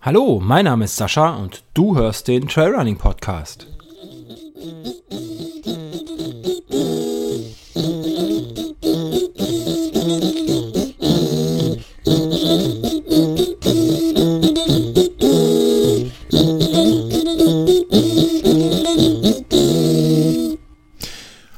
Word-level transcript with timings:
Hallo, 0.00 0.40
mein 0.40 0.64
Name 0.64 0.84
ist 0.84 0.96
Sascha 0.96 1.36
und 1.36 1.62
du 1.74 1.96
hörst 1.96 2.26
den 2.28 2.48
Trailrunning 2.48 2.96
Podcast. 2.96 3.66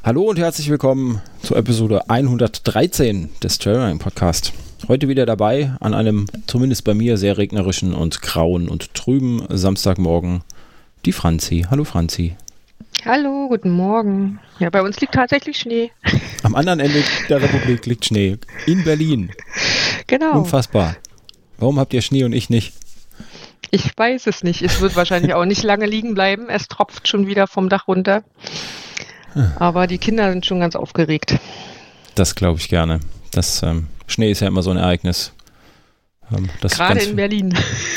Hallo 0.03 0.23
und 0.23 0.39
herzlich 0.39 0.69
willkommen 0.69 1.21
zur 1.49 1.57
Episode 1.57 2.07
113 2.11 3.31
des 3.41 3.57
Trailrunning 3.57 3.97
Podcast. 3.97 4.53
Heute 4.87 5.07
wieder 5.07 5.25
dabei 5.25 5.73
an 5.79 5.95
einem 5.95 6.27
zumindest 6.45 6.83
bei 6.83 6.93
mir 6.93 7.17
sehr 7.17 7.39
regnerischen 7.39 7.95
und 7.95 8.21
grauen 8.21 8.69
und 8.69 8.93
trüben 8.93 9.43
Samstagmorgen 9.49 10.43
die 11.05 11.11
Franzi. 11.11 11.65
Hallo 11.71 11.85
Franzi. 11.85 12.35
Hallo, 13.03 13.47
guten 13.49 13.71
Morgen. 13.71 14.39
Ja, 14.59 14.69
bei 14.69 14.83
uns 14.83 15.01
liegt 15.01 15.15
tatsächlich 15.15 15.57
Schnee. 15.57 15.89
Am 16.43 16.53
anderen 16.53 16.81
Ende 16.81 17.01
der 17.29 17.41
Republik 17.41 17.87
liegt 17.87 18.05
Schnee. 18.05 18.37
In 18.67 18.83
Berlin. 18.83 19.31
Genau. 20.05 20.37
Unfassbar. 20.37 20.97
Warum 21.57 21.79
habt 21.79 21.95
ihr 21.95 22.03
Schnee 22.03 22.25
und 22.25 22.33
ich 22.33 22.51
nicht? 22.51 22.73
Ich 23.71 23.97
weiß 23.97 24.27
es 24.27 24.43
nicht. 24.43 24.61
Es 24.61 24.81
wird 24.81 24.95
wahrscheinlich 24.95 25.33
auch 25.33 25.45
nicht 25.45 25.63
lange 25.63 25.87
liegen 25.87 26.13
bleiben. 26.13 26.47
Es 26.47 26.67
tropft 26.67 27.07
schon 27.07 27.25
wieder 27.25 27.47
vom 27.47 27.69
Dach 27.69 27.87
runter. 27.87 28.23
Aber 29.57 29.87
die 29.87 29.97
Kinder 29.97 30.31
sind 30.31 30.45
schon 30.45 30.59
ganz 30.59 30.75
aufgeregt. 30.75 31.37
Das 32.15 32.35
glaube 32.35 32.59
ich 32.59 32.69
gerne. 32.69 32.99
Das 33.31 33.63
ähm, 33.63 33.87
Schnee 34.07 34.31
ist 34.31 34.41
ja 34.41 34.47
immer 34.47 34.63
so 34.63 34.71
ein 34.71 34.77
Ereignis. 34.77 35.31
Ähm, 36.35 36.49
gerade 36.61 36.99
in 37.01 37.15
Berlin. 37.15 37.53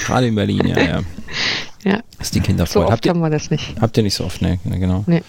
Gerade 0.07 0.27
in 0.29 0.35
Berlin, 0.35 0.67
ja, 0.67 0.81
ja. 0.81 1.01
ja. 1.85 2.01
Das 2.19 2.29
ist 2.29 2.35
die 2.35 2.41
Kinderfreude. 2.41 2.73
So 2.73 2.81
oft 2.85 2.93
habt 2.93 3.07
ihr, 3.07 3.11
haben 3.11 3.21
wir 3.21 3.31
das 3.31 3.51
nicht. 3.51 3.75
Habt 3.81 3.97
ihr 3.97 4.03
nicht 4.03 4.15
so 4.15 4.25
oft, 4.25 4.41
ne? 4.43 4.59
Genau. 4.65 5.05
Nee. 5.07 5.23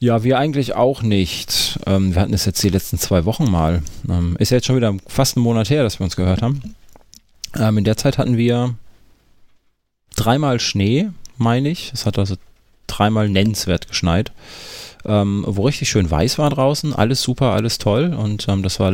Ja, 0.00 0.22
wir 0.22 0.38
eigentlich 0.38 0.74
auch 0.74 1.02
nicht. 1.02 1.78
Ähm, 1.86 2.14
wir 2.14 2.20
hatten 2.20 2.34
es 2.34 2.44
jetzt 2.44 2.62
die 2.62 2.68
letzten 2.68 2.98
zwei 2.98 3.24
Wochen 3.24 3.50
mal. 3.50 3.82
Ähm, 4.08 4.36
ist 4.38 4.50
ja 4.50 4.56
jetzt 4.56 4.66
schon 4.66 4.76
wieder 4.76 4.94
fast 5.06 5.36
einen 5.36 5.44
Monat 5.44 5.70
her, 5.70 5.82
dass 5.82 5.98
wir 5.98 6.04
uns 6.04 6.16
gehört 6.16 6.42
haben. 6.42 6.74
Ähm, 7.56 7.78
in 7.78 7.84
der 7.84 7.96
Zeit 7.96 8.18
hatten 8.18 8.36
wir 8.36 8.74
dreimal 10.16 10.60
Schnee, 10.60 11.10
meine 11.38 11.70
ich. 11.70 11.92
Es 11.94 12.06
hat 12.06 12.18
also 12.18 12.36
dreimal 12.86 13.28
nennenswert 13.28 13.88
geschneit 13.88 14.32
ähm, 15.06 15.44
wo 15.46 15.62
richtig 15.62 15.88
schön 15.88 16.10
weiß 16.10 16.38
war 16.38 16.50
draußen. 16.50 16.94
Alles 16.94 17.22
super, 17.22 17.52
alles 17.52 17.78
toll. 17.78 18.14
Und 18.14 18.46
ähm, 18.48 18.62
das 18.62 18.80
war 18.80 18.92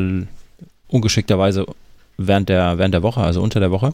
ungeschickterweise 0.89 1.67
während 2.17 2.49
der, 2.49 2.79
während 2.79 2.95
der 2.95 3.03
Woche, 3.03 3.21
also 3.21 3.43
unter 3.43 3.61
der 3.61 3.71
Woche. 3.71 3.93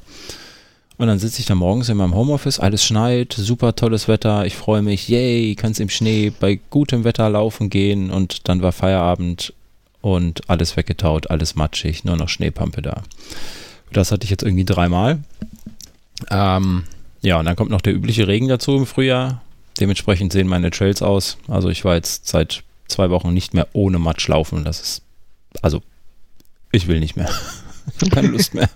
Und 0.98 1.08
dann 1.08 1.18
sitze 1.18 1.40
ich 1.40 1.46
da 1.46 1.54
morgens 1.54 1.88
in 1.90 1.98
meinem 1.98 2.14
Homeoffice, 2.14 2.58
alles 2.58 2.82
schneit, 2.82 3.34
super 3.34 3.76
tolles 3.76 4.08
Wetter, 4.08 4.46
ich 4.46 4.56
freue 4.56 4.80
mich, 4.80 5.08
yay, 5.08 5.54
kannst 5.54 5.78
im 5.78 5.90
Schnee 5.90 6.32
bei 6.40 6.58
gutem 6.70 7.04
Wetter 7.04 7.28
laufen 7.28 7.68
gehen 7.68 8.10
und 8.10 8.48
dann 8.48 8.62
war 8.62 8.72
Feierabend 8.72 9.52
und 10.00 10.48
alles 10.48 10.76
weggetaut, 10.76 11.30
alles 11.30 11.54
matschig, 11.54 12.04
nur 12.04 12.16
noch 12.16 12.30
Schneepampe 12.30 12.80
da. 12.80 13.02
Das 13.92 14.10
hatte 14.10 14.24
ich 14.24 14.30
jetzt 14.30 14.42
irgendwie 14.42 14.64
dreimal. 14.64 15.18
Ähm, 16.30 16.84
ja, 17.20 17.38
und 17.38 17.44
dann 17.44 17.56
kommt 17.56 17.70
noch 17.70 17.82
der 17.82 17.94
übliche 17.94 18.26
Regen 18.26 18.48
dazu 18.48 18.76
im 18.76 18.86
Frühjahr. 18.86 19.42
Dementsprechend 19.80 20.32
sehen 20.32 20.48
meine 20.48 20.70
Trails 20.70 21.02
aus. 21.02 21.38
Also 21.48 21.68
ich 21.68 21.84
war 21.84 21.94
jetzt 21.94 22.26
seit 22.26 22.62
zwei 22.88 23.10
Wochen 23.10 23.32
nicht 23.32 23.54
mehr 23.54 23.68
ohne 23.72 23.98
Matsch 23.98 24.28
laufen. 24.28 24.64
Das 24.64 24.80
ist, 24.80 25.02
also 25.62 25.82
ich 26.72 26.86
will 26.86 27.00
nicht 27.00 27.16
mehr. 27.16 27.30
Keine 28.10 28.28
Lust 28.28 28.54
mehr. 28.54 28.68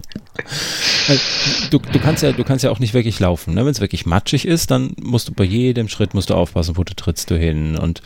Du, 1.70 1.78
du, 1.78 1.98
kannst 1.98 2.22
ja, 2.22 2.32
du 2.32 2.44
kannst 2.44 2.64
ja 2.64 2.70
auch 2.70 2.78
nicht 2.78 2.94
wirklich 2.94 3.18
laufen. 3.18 3.54
Ne? 3.54 3.64
Wenn 3.64 3.72
es 3.72 3.80
wirklich 3.80 4.06
matschig 4.06 4.46
ist, 4.46 4.70
dann 4.70 4.94
musst 5.00 5.28
du 5.28 5.32
bei 5.32 5.44
jedem 5.44 5.88
Schritt 5.88 6.14
musst 6.14 6.30
du 6.30 6.34
aufpassen, 6.34 6.76
wo 6.76 6.84
du 6.84 6.94
trittst 6.94 7.30
du 7.30 7.38
hin. 7.38 7.76
Und 7.76 8.02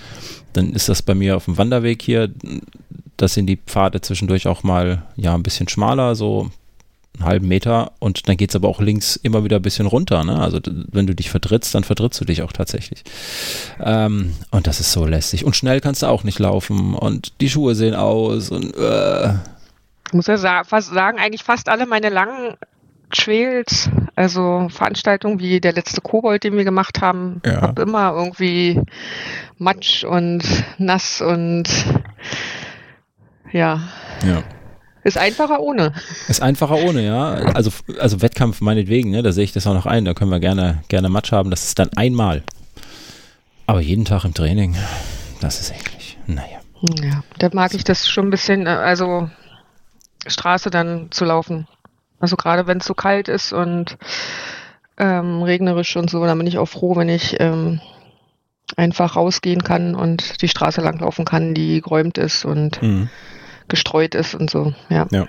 dann 0.54 0.72
ist 0.72 0.88
das 0.88 1.02
bei 1.02 1.14
mir 1.14 1.36
auf 1.36 1.44
dem 1.44 1.58
Wanderweg 1.58 2.00
hier, 2.00 2.30
das 3.16 3.34
sind 3.34 3.46
die 3.46 3.58
Pfade 3.58 4.00
zwischendurch 4.00 4.46
auch 4.46 4.62
mal 4.62 5.04
ja 5.16 5.34
ein 5.34 5.42
bisschen 5.42 5.68
schmaler, 5.68 6.14
so 6.14 6.50
einen 7.14 7.24
halben 7.24 7.48
Meter 7.48 7.92
und 7.98 8.28
dann 8.28 8.36
geht 8.36 8.50
es 8.50 8.56
aber 8.56 8.68
auch 8.68 8.80
links 8.80 9.16
immer 9.16 9.44
wieder 9.44 9.56
ein 9.56 9.62
bisschen 9.62 9.86
runter. 9.86 10.24
Ne? 10.24 10.38
Also 10.38 10.60
wenn 10.64 11.06
du 11.06 11.14
dich 11.14 11.30
vertrittst, 11.30 11.74
dann 11.74 11.84
vertrittst 11.84 12.20
du 12.20 12.24
dich 12.24 12.42
auch 12.42 12.52
tatsächlich. 12.52 13.04
Ähm, 13.80 14.34
und 14.50 14.66
das 14.66 14.80
ist 14.80 14.92
so 14.92 15.06
lästig. 15.06 15.44
Und 15.44 15.56
schnell 15.56 15.80
kannst 15.80 16.02
du 16.02 16.06
auch 16.06 16.24
nicht 16.24 16.38
laufen 16.38 16.94
und 16.94 17.40
die 17.40 17.48
Schuhe 17.48 17.74
sehen 17.74 17.94
aus 17.94 18.50
und 18.50 18.76
äh. 18.76 19.34
Ich 20.06 20.12
muss 20.12 20.26
ja 20.26 20.36
sa 20.36 20.64
fast 20.64 20.92
sagen, 20.92 21.18
eigentlich 21.18 21.44
fast 21.44 21.68
alle 21.68 21.86
meine 21.86 22.08
langen 22.08 22.56
Trails, 23.10 23.88
also 24.16 24.68
Veranstaltungen 24.70 25.38
wie 25.38 25.60
der 25.60 25.72
letzte 25.72 26.00
Kobold, 26.00 26.44
den 26.44 26.56
wir 26.56 26.64
gemacht 26.64 27.00
haben, 27.00 27.40
ja. 27.44 27.60
habe 27.60 27.82
immer 27.82 28.12
irgendwie 28.12 28.80
Matsch 29.58 30.04
und 30.04 30.42
nass 30.78 31.20
und 31.20 31.64
ja. 33.52 33.80
Ja. 34.26 34.42
Ist 35.04 35.18
einfacher 35.18 35.60
ohne. 35.60 35.92
Ist 36.28 36.40
einfacher 36.40 36.76
ohne, 36.76 37.04
ja. 37.04 37.34
Also, 37.52 37.70
also 38.00 38.22
Wettkampf 38.22 38.62
meinetwegen, 38.62 39.10
ne? 39.10 39.22
da 39.22 39.32
sehe 39.32 39.44
ich 39.44 39.52
das 39.52 39.66
auch 39.66 39.74
noch 39.74 39.84
ein. 39.84 40.06
Da 40.06 40.14
können 40.14 40.30
wir 40.30 40.40
gerne, 40.40 40.82
gerne 40.88 41.10
Match 41.10 41.30
haben. 41.30 41.50
Das 41.50 41.64
ist 41.64 41.78
dann 41.78 41.90
einmal. 41.94 42.42
Aber 43.66 43.80
jeden 43.80 44.06
Tag 44.06 44.24
im 44.24 44.32
Training, 44.32 44.76
das 45.40 45.60
ist 45.60 45.72
eklig. 45.72 46.16
Naja. 46.26 46.58
Ja, 47.02 47.22
da 47.38 47.50
mag 47.52 47.74
ich 47.74 47.84
das 47.84 48.08
schon 48.08 48.28
ein 48.28 48.30
bisschen, 48.30 48.66
äh, 48.66 48.70
also 48.70 49.28
Straße 50.26 50.70
dann 50.70 51.08
zu 51.10 51.26
laufen. 51.26 51.68
Also 52.18 52.36
gerade 52.36 52.66
wenn 52.66 52.78
es 52.78 52.86
so 52.86 52.94
kalt 52.94 53.28
ist 53.28 53.52
und 53.52 53.98
ähm, 54.96 55.42
regnerisch 55.42 55.96
und 55.96 56.08
so, 56.08 56.24
dann 56.24 56.38
bin 56.38 56.46
ich 56.46 56.56
auch 56.56 56.66
froh, 56.66 56.96
wenn 56.96 57.10
ich 57.10 57.36
ähm, 57.40 57.80
einfach 58.76 59.16
rausgehen 59.16 59.62
kann 59.64 59.94
und 59.94 60.40
die 60.40 60.48
Straße 60.48 60.80
langlaufen 60.80 61.26
kann, 61.26 61.52
die 61.52 61.82
geräumt 61.82 62.16
ist 62.16 62.46
und 62.46 62.80
mhm 62.80 63.10
gestreut 63.74 64.14
ist 64.14 64.34
und 64.34 64.50
so, 64.50 64.72
ja. 64.88 65.06
Ja. 65.10 65.26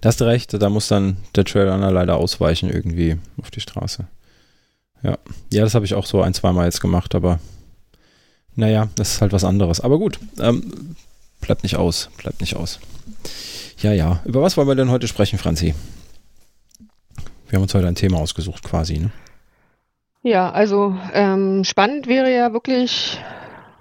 Da 0.00 0.08
hast 0.08 0.20
du 0.20 0.24
recht, 0.24 0.60
da 0.60 0.70
muss 0.70 0.88
dann 0.88 1.18
der 1.36 1.44
Trailrunner 1.44 1.90
leider 1.90 2.16
ausweichen 2.16 2.70
irgendwie 2.70 3.18
auf 3.40 3.50
die 3.50 3.60
Straße. 3.60 4.06
Ja, 5.02 5.18
ja, 5.52 5.62
das 5.62 5.74
habe 5.74 5.84
ich 5.84 5.94
auch 5.94 6.06
so 6.06 6.22
ein, 6.22 6.32
zweimal 6.32 6.64
jetzt 6.64 6.80
gemacht, 6.80 7.14
aber 7.14 7.38
naja, 8.56 8.88
das 8.96 9.12
ist 9.12 9.20
halt 9.20 9.32
was 9.32 9.44
anderes. 9.44 9.80
Aber 9.80 9.98
gut, 9.98 10.18
ähm, 10.40 10.96
bleibt 11.40 11.62
nicht 11.62 11.76
aus, 11.76 12.08
bleibt 12.16 12.40
nicht 12.40 12.56
aus. 12.56 12.80
Ja, 13.80 13.92
ja. 13.92 14.20
Über 14.24 14.42
was 14.42 14.56
wollen 14.56 14.66
wir 14.66 14.74
denn 14.74 14.90
heute 14.90 15.06
sprechen, 15.06 15.38
Franzi? 15.38 15.74
Wir 17.48 17.56
haben 17.56 17.62
uns 17.62 17.74
heute 17.74 17.86
ein 17.86 17.94
Thema 17.94 18.18
ausgesucht, 18.18 18.64
quasi, 18.64 18.98
ne? 18.98 19.10
Ja, 20.22 20.50
also 20.50 20.96
ähm, 21.12 21.62
spannend 21.62 22.08
wäre 22.08 22.34
ja 22.34 22.52
wirklich, 22.52 23.18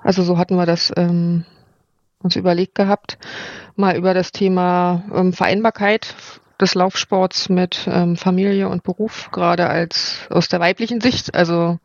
also 0.04 0.22
so 0.24 0.38
hatten 0.38 0.56
wir 0.56 0.68
das 0.68 0.94
ähm, 0.96 1.46
uns 2.22 2.36
überlegt 2.36 2.76
gehabt, 2.76 3.18
mal 3.76 3.96
über 3.96 4.14
das 4.14 4.32
Thema 4.32 5.04
ähm, 5.14 5.34
Vereinbarkeit 5.34 6.16
des 6.60 6.74
Laufsports 6.74 7.50
mit 7.50 7.88
ähm, 7.92 8.18
Familie 8.18 8.68
und 8.70 8.84
Beruf, 8.84 9.30
gerade 9.32 9.68
als 9.68 10.28
aus 10.30 10.48
der 10.48 10.60
weiblichen 10.60 11.02
Sicht. 11.02 11.36
Also 11.36 11.80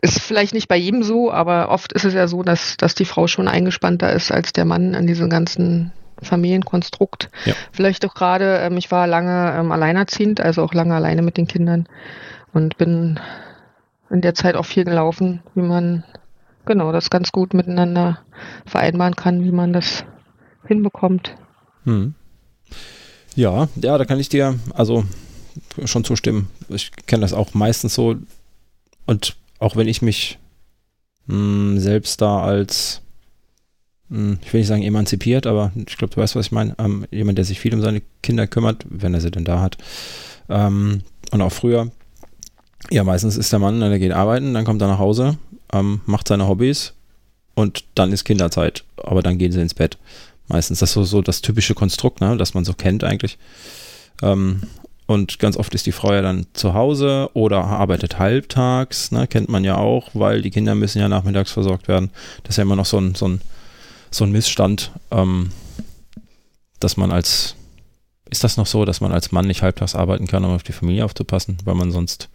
ist 0.00 0.20
vielleicht 0.20 0.54
nicht 0.54 0.68
bei 0.68 0.76
jedem 0.76 1.02
so, 1.02 1.32
aber 1.32 1.70
oft 1.70 1.92
ist 1.92 2.04
es 2.04 2.14
ja 2.14 2.28
so, 2.28 2.42
dass, 2.42 2.76
dass 2.76 2.94
die 2.94 3.04
Frau 3.04 3.26
schon 3.26 3.48
eingespannter 3.48 4.12
ist 4.12 4.30
als 4.30 4.52
der 4.52 4.64
Mann 4.64 4.94
in 4.94 5.06
diesem 5.06 5.30
ganzen 5.30 5.92
Familienkonstrukt. 6.22 7.30
Ja. 7.44 7.54
Vielleicht 7.72 8.04
auch 8.04 8.14
gerade, 8.14 8.58
ähm, 8.58 8.76
ich 8.76 8.90
war 8.90 9.06
lange 9.06 9.54
ähm, 9.58 9.72
alleinerziehend, 9.72 10.40
also 10.40 10.62
auch 10.62 10.74
lange 10.74 10.94
alleine 10.94 11.22
mit 11.22 11.36
den 11.36 11.46
Kindern 11.46 11.88
und 12.52 12.76
bin 12.76 13.18
in 14.10 14.20
der 14.20 14.34
Zeit 14.34 14.56
auch 14.56 14.66
viel 14.66 14.84
gelaufen, 14.84 15.42
wie 15.54 15.62
man 15.62 16.04
genau 16.68 16.92
das 16.92 17.10
ganz 17.10 17.32
gut 17.32 17.54
miteinander 17.54 18.20
vereinbaren 18.64 19.16
kann, 19.16 19.42
wie 19.42 19.50
man 19.50 19.72
das 19.72 20.04
hinbekommt. 20.66 21.34
Hm. 21.84 22.14
Ja, 23.34 23.68
ja, 23.76 23.98
da 23.98 24.04
kann 24.04 24.20
ich 24.20 24.28
dir 24.28 24.58
also 24.74 25.04
schon 25.84 26.04
zustimmen. 26.04 26.48
Ich 26.68 26.92
kenne 27.06 27.22
das 27.22 27.32
auch 27.32 27.54
meistens 27.54 27.94
so. 27.94 28.16
Und 29.06 29.36
auch 29.58 29.74
wenn 29.76 29.88
ich 29.88 30.02
mich 30.02 30.38
mh, 31.26 31.34
hm, 31.34 31.78
selbst 31.78 32.20
da 32.20 32.42
als, 32.42 33.02
mh, 34.08 34.18
hm, 34.18 34.38
ich 34.44 34.52
will 34.52 34.60
nicht 34.60 34.68
sagen 34.68 34.82
emanzipiert, 34.82 35.46
aber 35.46 35.72
ich 35.74 35.96
glaube, 35.96 36.14
du 36.14 36.20
weißt, 36.20 36.36
was 36.36 36.46
ich 36.46 36.52
meine. 36.52 36.74
Ähm, 36.78 37.06
jemand, 37.10 37.38
der 37.38 37.44
sich 37.44 37.60
viel 37.60 37.74
um 37.74 37.80
seine 37.80 38.02
Kinder 38.22 38.46
kümmert, 38.46 38.84
wenn 38.88 39.14
er 39.14 39.20
sie 39.20 39.30
denn 39.30 39.44
da 39.44 39.60
hat. 39.60 39.78
Ähm, 40.48 41.02
und 41.30 41.42
auch 41.42 41.52
früher. 41.52 41.90
Ja, 42.90 43.04
meistens 43.04 43.36
ist 43.36 43.52
der 43.52 43.58
Mann, 43.58 43.80
der 43.80 43.98
geht 43.98 44.12
arbeiten, 44.12 44.54
dann 44.54 44.64
kommt 44.64 44.80
er 44.80 44.88
nach 44.88 44.98
Hause, 44.98 45.36
ähm, 45.72 46.00
macht 46.06 46.28
seine 46.28 46.48
Hobbys 46.48 46.94
und 47.54 47.84
dann 47.94 48.12
ist 48.12 48.24
Kinderzeit. 48.24 48.84
Aber 48.96 49.22
dann 49.22 49.38
gehen 49.38 49.52
sie 49.52 49.60
ins 49.60 49.74
Bett. 49.74 49.98
Meistens 50.48 50.78
das 50.78 50.90
ist 50.90 50.94
so, 50.94 51.04
so 51.04 51.22
das 51.22 51.42
typische 51.42 51.74
Konstrukt, 51.74 52.20
ne, 52.20 52.36
das 52.36 52.54
man 52.54 52.64
so 52.64 52.72
kennt 52.72 53.04
eigentlich. 53.04 53.38
Ähm, 54.22 54.62
und 55.06 55.38
ganz 55.38 55.56
oft 55.56 55.74
ist 55.74 55.86
die 55.86 55.92
Frau 55.92 56.12
ja 56.12 56.22
dann 56.22 56.46
zu 56.52 56.74
Hause 56.74 57.30
oder 57.32 57.64
arbeitet 57.64 58.18
halbtags, 58.18 59.10
ne, 59.10 59.26
kennt 59.26 59.48
man 59.48 59.64
ja 59.64 59.76
auch, 59.76 60.10
weil 60.14 60.42
die 60.42 60.50
Kinder 60.50 60.74
müssen 60.74 60.98
ja 60.98 61.08
nachmittags 61.08 61.52
versorgt 61.52 61.88
werden. 61.88 62.10
Das 62.42 62.54
ist 62.54 62.56
ja 62.58 62.62
immer 62.62 62.76
noch 62.76 62.86
so 62.86 62.98
ein, 62.98 63.14
so 63.14 63.28
ein, 63.28 63.40
so 64.10 64.24
ein 64.24 64.32
Missstand. 64.32 64.90
Ähm, 65.10 65.50
dass 66.80 66.96
man 66.96 67.10
als, 67.10 67.56
ist 68.30 68.44
das 68.44 68.56
noch 68.56 68.66
so, 68.66 68.84
dass 68.84 69.00
man 69.00 69.12
als 69.12 69.32
Mann 69.32 69.46
nicht 69.46 69.62
halbtags 69.62 69.94
arbeiten 69.94 70.26
kann, 70.26 70.44
um 70.44 70.54
auf 70.54 70.62
die 70.62 70.72
Familie 70.72 71.04
aufzupassen, 71.04 71.58
weil 71.64 71.74
man 71.74 71.90
sonst 71.90 72.28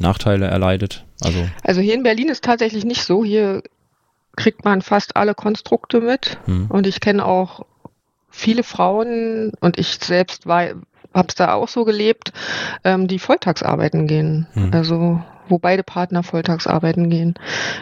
Nachteile 0.00 0.46
erleidet? 0.46 1.04
Also, 1.22 1.48
also 1.62 1.80
hier 1.80 1.94
in 1.94 2.02
Berlin 2.02 2.28
ist 2.28 2.44
tatsächlich 2.44 2.84
nicht 2.84 3.04
so. 3.04 3.24
Hier 3.24 3.62
kriegt 4.36 4.64
man 4.64 4.82
fast 4.82 5.16
alle 5.16 5.34
Konstrukte 5.34 6.00
mit. 6.00 6.38
Hm. 6.46 6.66
Und 6.68 6.86
ich 6.86 7.00
kenne 7.00 7.24
auch 7.24 7.66
viele 8.30 8.62
Frauen 8.62 9.52
und 9.60 9.78
ich 9.78 9.98
selbst 10.00 10.46
habe 10.46 10.84
es 11.28 11.34
da 11.34 11.54
auch 11.54 11.68
so 11.68 11.84
gelebt, 11.84 12.32
ähm, 12.84 13.08
die 13.08 13.18
volltags 13.18 13.62
arbeiten 13.62 14.06
gehen. 14.06 14.46
Hm. 14.54 14.70
Also 14.72 15.22
wo 15.48 15.58
beide 15.58 15.82
Partner 15.82 16.22
volltags 16.22 16.66
arbeiten 16.66 17.10
gehen. 17.10 17.34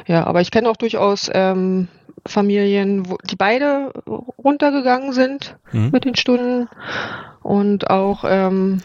Ja, 0.06 0.26
aber 0.26 0.41
ich 0.41 0.50
kenne 0.50 0.70
auch 0.70 0.76
durchaus 0.76 1.31
ähm, 1.32 1.88
Familien, 2.26 3.09
wo 3.09 3.19
die 3.19 3.37
beide 3.37 3.93
runtergegangen 4.43 5.12
sind 5.12 5.56
hm. 5.70 5.91
mit 5.91 6.05
den 6.05 6.17
Stunden 6.17 6.69
und 7.43 7.91
auch 7.91 8.25
ähm, 8.26 8.79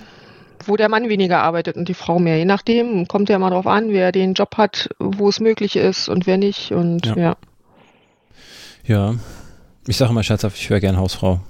wo 0.68 0.78
der 0.78 0.90
Mann 0.90 1.10
weniger 1.10 1.42
arbeitet 1.42 1.76
und 1.76 1.88
die 1.88 1.94
Frau 1.94 2.20
mehr. 2.20 2.38
Je 2.38 2.46
nachdem 2.46 3.08
kommt 3.08 3.30
ja 3.30 3.40
mal 3.40 3.50
drauf 3.50 3.68
an, 3.68 3.90
wer 3.90 4.12
den 4.12 4.34
Job 4.34 4.58
hat, 4.58 4.90
wo 5.00 5.30
es 5.30 5.40
möglich 5.40 5.76
ist 5.76 6.10
und 6.10 6.28
wer 6.28 6.38
nicht. 6.38 6.72
Und 6.72 7.06
ja. 7.06 7.16
Ja, 7.16 7.36
ja. 8.86 9.16
ich 9.88 9.98
sage 9.98 10.12
immer 10.12 10.24
scherzhaft, 10.24 10.58
ich 10.58 10.70
wäre 10.70 10.82
gern 10.82 10.98
Hausfrau. 10.98 11.40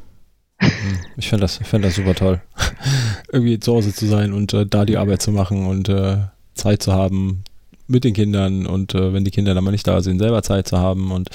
Hm, 0.63 0.99
ich 1.17 1.27
finde 1.27 1.41
das, 1.41 1.57
find 1.57 1.83
das 1.83 1.95
super 1.95 2.15
toll, 2.15 2.41
irgendwie 3.33 3.59
zu 3.59 3.73
Hause 3.73 3.93
zu 3.93 4.05
sein 4.05 4.31
und 4.31 4.53
äh, 4.53 4.65
da 4.65 4.85
die 4.85 4.95
Arbeit 4.95 5.21
zu 5.21 5.31
machen 5.31 5.65
und 5.65 5.89
äh, 5.89 6.19
Zeit 6.53 6.81
zu 6.81 6.93
haben 6.93 7.43
mit 7.87 8.05
den 8.05 8.13
Kindern 8.13 8.65
und 8.65 8.95
äh, 8.95 9.11
wenn 9.11 9.25
die 9.25 9.31
Kinder 9.31 9.53
dann 9.55 9.63
mal 9.63 9.71
nicht 9.71 9.87
da 9.87 9.99
sind, 10.01 10.19
selber 10.19 10.41
Zeit 10.41 10.67
zu 10.67 10.77
haben 10.77 11.11
und 11.11 11.29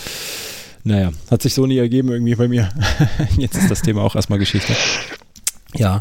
naja, 0.84 1.12
hat 1.30 1.42
sich 1.42 1.52
so 1.52 1.66
nie 1.66 1.76
ergeben 1.76 2.10
irgendwie 2.10 2.36
bei 2.36 2.48
mir. 2.48 2.70
Jetzt 3.36 3.56
ist 3.56 3.70
das 3.70 3.82
Thema 3.82 4.02
auch 4.02 4.14
erstmal 4.14 4.38
Geschichte. 4.38 4.74
Ja, 5.74 5.98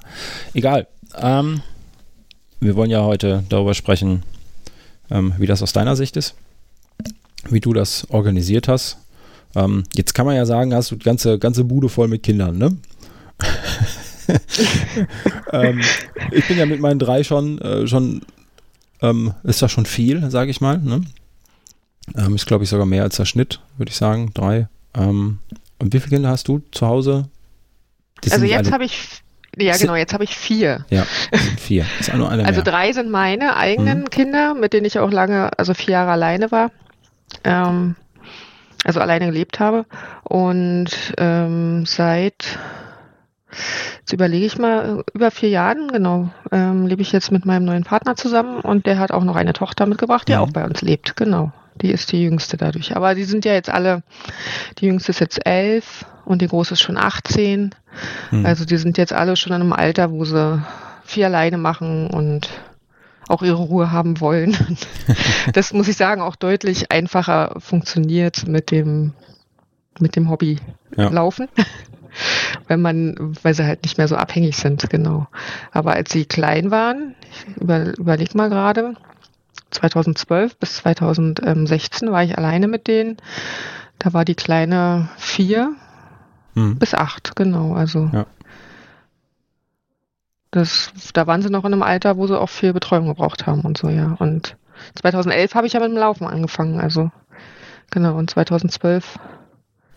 egal. 0.53 0.87
Ähm, 1.15 1.61
wir 2.59 2.75
wollen 2.75 2.89
ja 2.89 3.03
heute 3.03 3.43
darüber 3.49 3.73
sprechen, 3.73 4.23
ähm, 5.09 5.33
wie 5.37 5.47
das 5.47 5.61
aus 5.61 5.73
deiner 5.73 5.95
Sicht 5.95 6.17
ist, 6.17 6.35
wie 7.49 7.59
du 7.59 7.73
das 7.73 8.09
organisiert 8.09 8.67
hast. 8.67 8.97
Ähm, 9.55 9.83
jetzt 9.95 10.13
kann 10.13 10.25
man 10.25 10.35
ja 10.35 10.45
sagen, 10.45 10.73
hast 10.73 10.91
du 10.91 10.95
die 10.95 11.05
ganze, 11.05 11.39
ganze 11.39 11.63
Bude 11.63 11.89
voll 11.89 12.07
mit 12.07 12.23
Kindern, 12.23 12.57
ne? 12.57 12.77
ähm, 15.51 15.81
ich 16.31 16.47
bin 16.47 16.57
ja 16.57 16.65
mit 16.65 16.79
meinen 16.79 16.99
drei 16.99 17.23
schon, 17.23 17.59
äh, 17.59 17.87
schon 17.87 18.21
ähm, 19.01 19.33
ist 19.43 19.61
das 19.61 19.71
schon 19.71 19.85
viel, 19.85 20.29
sage 20.31 20.51
ich 20.51 20.61
mal. 20.61 20.79
Ne? 20.79 21.01
Ähm, 22.15 22.35
ist, 22.35 22.45
glaube 22.45 22.63
ich, 22.63 22.69
sogar 22.69 22.85
mehr 22.85 23.03
als 23.03 23.17
der 23.17 23.25
Schnitt, 23.25 23.59
würde 23.77 23.89
ich 23.89 23.95
sagen. 23.95 24.31
Drei. 24.33 24.67
Ähm, 24.93 25.39
und 25.79 25.93
wie 25.93 25.99
viele 25.99 26.15
Kinder 26.15 26.29
hast 26.29 26.47
du 26.47 26.61
zu 26.71 26.87
Hause? 26.87 27.29
Die 28.23 28.31
also 28.31 28.45
jetzt 28.45 28.71
habe 28.71 28.85
ich, 28.85 29.21
ja 29.59 29.77
genau, 29.77 29.95
jetzt 29.95 30.13
habe 30.13 30.23
ich 30.23 30.35
vier. 30.35 30.85
Ja, 30.89 31.03
vier. 31.57 31.85
Ist 31.99 32.13
nur 32.13 32.29
eine 32.29 32.45
also 32.45 32.61
mehr. 32.61 32.71
drei 32.71 32.91
sind 32.93 33.09
meine 33.09 33.55
eigenen 33.57 34.01
mhm. 34.01 34.09
Kinder, 34.09 34.53
mit 34.53 34.73
denen 34.73 34.85
ich 34.85 34.99
auch 34.99 35.11
lange, 35.11 35.51
also 35.57 35.73
vier 35.73 35.93
Jahre 35.93 36.11
alleine 36.11 36.51
war. 36.51 36.71
Ähm, 37.43 37.95
also 38.83 38.99
alleine 38.99 39.27
gelebt 39.27 39.59
habe. 39.59 39.85
Und 40.23 41.13
ähm, 41.17 41.85
seit 41.85 42.59
Jetzt 43.99 44.13
überlege 44.13 44.45
ich 44.45 44.57
mal, 44.57 45.03
über 45.13 45.31
vier 45.31 45.49
Jahren, 45.49 45.87
genau, 45.87 46.29
ähm, 46.51 46.85
lebe 46.85 47.01
ich 47.01 47.11
jetzt 47.11 47.31
mit 47.31 47.45
meinem 47.45 47.65
neuen 47.65 47.83
Partner 47.83 48.15
zusammen 48.15 48.59
und 48.59 48.85
der 48.85 48.99
hat 48.99 49.11
auch 49.11 49.23
noch 49.23 49.35
eine 49.35 49.53
Tochter 49.53 49.85
mitgebracht, 49.85 50.27
die 50.27 50.33
ja. 50.33 50.41
auch 50.41 50.51
bei 50.51 50.63
uns 50.65 50.81
lebt, 50.81 51.15
genau. 51.15 51.51
Die 51.81 51.91
ist 51.91 52.11
die 52.11 52.23
jüngste 52.23 52.57
dadurch. 52.57 52.95
Aber 52.95 53.15
die 53.15 53.23
sind 53.23 53.45
ja 53.45 53.53
jetzt 53.53 53.69
alle, 53.69 54.03
die 54.79 54.87
jüngste 54.87 55.11
ist 55.11 55.19
jetzt 55.19 55.45
elf 55.45 56.05
und 56.27 56.41
die 56.41 56.47
große 56.47 56.73
ist 56.73 56.81
schon 56.81 56.97
18. 56.97 57.73
Hm. 58.29 58.45
Also 58.45 58.65
die 58.65 58.77
sind 58.77 58.97
jetzt 58.97 59.13
alle 59.13 59.35
schon 59.35 59.53
in 59.53 59.61
einem 59.61 59.73
Alter, 59.73 60.11
wo 60.11 60.25
sie 60.25 60.61
viel 61.03 61.23
alleine 61.23 61.57
machen 61.57 62.07
und 62.09 62.49
auch 63.27 63.41
ihre 63.43 63.55
Ruhe 63.55 63.91
haben 63.91 64.19
wollen. 64.19 64.55
das 65.53 65.73
muss 65.73 65.87
ich 65.87 65.97
sagen, 65.97 66.21
auch 66.21 66.35
deutlich 66.35 66.91
einfacher 66.91 67.55
funktioniert 67.59 68.47
mit 68.47 68.71
dem, 68.71 69.13
mit 69.99 70.15
dem 70.15 70.29
Hobby 70.29 70.59
ja. 70.95 71.09
Laufen 71.09 71.47
wenn 72.67 72.81
man, 72.81 73.35
weil 73.43 73.53
sie 73.53 73.65
halt 73.65 73.83
nicht 73.83 73.97
mehr 73.97 74.07
so 74.07 74.15
abhängig 74.15 74.57
sind, 74.57 74.89
genau. 74.89 75.27
Aber 75.71 75.93
als 75.93 76.11
sie 76.11 76.25
klein 76.25 76.71
waren, 76.71 77.15
ich 77.21 77.61
über, 77.61 77.97
überleg 77.97 78.35
mal 78.35 78.49
gerade, 78.49 78.95
2012 79.71 80.57
bis 80.57 80.77
2016 80.77 82.11
war 82.11 82.23
ich 82.23 82.37
alleine 82.37 82.67
mit 82.67 82.87
denen. 82.87 83.17
Da 83.99 84.13
war 84.13 84.25
die 84.25 84.35
kleine 84.35 85.09
vier 85.17 85.75
hm. 86.57 86.77
bis 86.77 86.93
acht, 86.93 87.35
genau. 87.35 87.73
Also 87.73 88.09
ja. 88.11 88.25
das, 90.51 90.91
da 91.13 91.27
waren 91.27 91.41
sie 91.41 91.49
noch 91.49 91.65
in 91.65 91.73
einem 91.73 91.83
Alter, 91.83 92.17
wo 92.17 92.27
sie 92.27 92.39
auch 92.39 92.49
viel 92.49 92.73
Betreuung 92.73 93.07
gebraucht 93.07 93.47
haben 93.47 93.61
und 93.61 93.77
so, 93.77 93.89
ja. 93.89 94.15
Und 94.19 94.57
2011 94.95 95.55
habe 95.55 95.67
ich 95.67 95.73
ja 95.73 95.79
mit 95.79 95.89
dem 95.89 95.97
Laufen 95.97 96.27
angefangen, 96.27 96.79
also 96.79 97.11
genau. 97.91 98.17
Und 98.17 98.29
2012 98.29 99.19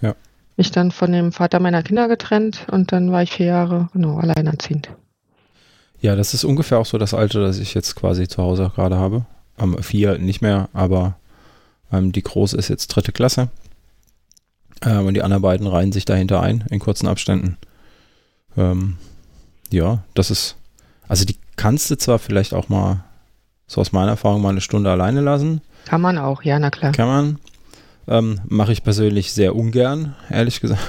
ja 0.00 0.14
mich 0.60 0.70
dann 0.70 0.90
von 0.90 1.10
dem 1.10 1.32
Vater 1.32 1.58
meiner 1.58 1.82
Kinder 1.82 2.06
getrennt 2.06 2.66
und 2.70 2.92
dann 2.92 3.10
war 3.10 3.22
ich 3.22 3.32
vier 3.32 3.46
Jahre 3.46 3.88
genau 3.94 4.18
alleinerziehend. 4.18 4.90
Ja, 6.02 6.16
das 6.16 6.34
ist 6.34 6.44
ungefähr 6.44 6.78
auch 6.78 6.84
so 6.84 6.98
das 6.98 7.14
Alter, 7.14 7.40
das 7.40 7.58
ich 7.58 7.72
jetzt 7.72 7.96
quasi 7.96 8.28
zu 8.28 8.42
Hause 8.42 8.70
gerade 8.74 8.96
habe. 8.96 9.24
Ähm, 9.58 9.82
vier 9.82 10.18
nicht 10.18 10.42
mehr, 10.42 10.68
aber 10.74 11.16
ähm, 11.90 12.12
die 12.12 12.22
große 12.22 12.58
ist 12.58 12.68
jetzt 12.68 12.88
dritte 12.88 13.10
Klasse. 13.10 13.48
Ähm, 14.82 15.06
und 15.06 15.14
die 15.14 15.22
anderen 15.22 15.42
beiden 15.42 15.66
reihen 15.66 15.92
sich 15.92 16.04
dahinter 16.04 16.40
ein 16.40 16.64
in 16.70 16.78
kurzen 16.78 17.06
Abständen. 17.06 17.56
Ähm, 18.56 18.96
ja, 19.70 20.02
das 20.14 20.30
ist, 20.30 20.56
also 21.08 21.24
die 21.24 21.36
kannst 21.56 21.90
du 21.90 21.96
zwar 21.96 22.18
vielleicht 22.18 22.54
auch 22.54 22.68
mal, 22.68 23.04
so 23.66 23.80
aus 23.80 23.92
meiner 23.92 24.12
Erfahrung, 24.12 24.42
mal 24.42 24.48
eine 24.50 24.60
Stunde 24.60 24.90
alleine 24.90 25.20
lassen. 25.20 25.60
Kann 25.84 26.00
man 26.00 26.18
auch, 26.18 26.42
ja, 26.42 26.58
na 26.58 26.70
klar. 26.70 26.92
Kann 26.92 27.06
man. 27.06 27.38
Ähm, 28.08 28.40
Mache 28.48 28.72
ich 28.72 28.82
persönlich 28.82 29.32
sehr 29.32 29.54
ungern, 29.54 30.16
ehrlich 30.30 30.60
gesagt. 30.60 30.80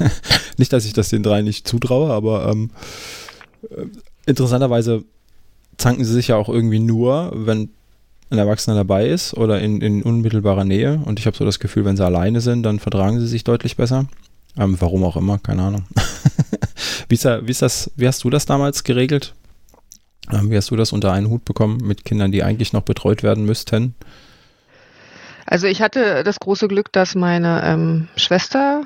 nicht, 0.56 0.72
dass 0.72 0.86
ich 0.86 0.92
das 0.92 1.10
den 1.10 1.22
drei 1.22 1.42
nicht 1.42 1.68
zutraue, 1.68 2.12
aber 2.12 2.48
ähm, 2.48 2.70
äh, 3.70 3.86
interessanterweise 4.26 5.04
zanken 5.76 6.04
sie 6.04 6.12
sich 6.12 6.28
ja 6.28 6.36
auch 6.36 6.48
irgendwie 6.48 6.80
nur, 6.80 7.30
wenn 7.34 7.70
ein 8.34 8.38
Erwachsener 8.38 8.76
dabei 8.76 9.08
ist 9.08 9.34
oder 9.34 9.60
in, 9.60 9.80
in 9.80 10.02
unmittelbarer 10.02 10.64
Nähe. 10.64 11.00
Und 11.04 11.18
ich 11.18 11.26
habe 11.26 11.36
so 11.36 11.44
das 11.44 11.58
Gefühl, 11.58 11.84
wenn 11.84 11.96
sie 11.96 12.04
alleine 12.04 12.40
sind, 12.40 12.62
dann 12.62 12.78
vertragen 12.78 13.20
sie 13.20 13.26
sich 13.26 13.44
deutlich 13.44 13.76
besser. 13.76 14.06
Ähm, 14.58 14.76
warum 14.80 15.04
auch 15.04 15.16
immer, 15.16 15.38
keine 15.38 15.62
Ahnung. 15.62 15.84
wie, 17.08 17.14
ist 17.14 17.24
da, 17.24 17.46
wie, 17.46 17.50
ist 17.50 17.62
das, 17.62 17.90
wie 17.96 18.06
hast 18.06 18.22
du 18.24 18.30
das 18.30 18.46
damals 18.46 18.84
geregelt? 18.84 19.34
Ähm, 20.32 20.50
wie 20.50 20.56
hast 20.56 20.70
du 20.70 20.76
das 20.76 20.92
unter 20.92 21.12
einen 21.12 21.28
Hut 21.28 21.44
bekommen 21.44 21.78
mit 21.82 22.04
Kindern, 22.04 22.32
die 22.32 22.42
eigentlich 22.42 22.72
noch 22.72 22.82
betreut 22.82 23.22
werden 23.22 23.44
müssten? 23.44 23.94
Also 25.46 25.66
ich 25.66 25.82
hatte 25.82 26.24
das 26.24 26.40
große 26.40 26.68
Glück, 26.68 26.92
dass 26.92 27.14
meine 27.14 27.62
ähm, 27.64 28.08
Schwester 28.16 28.82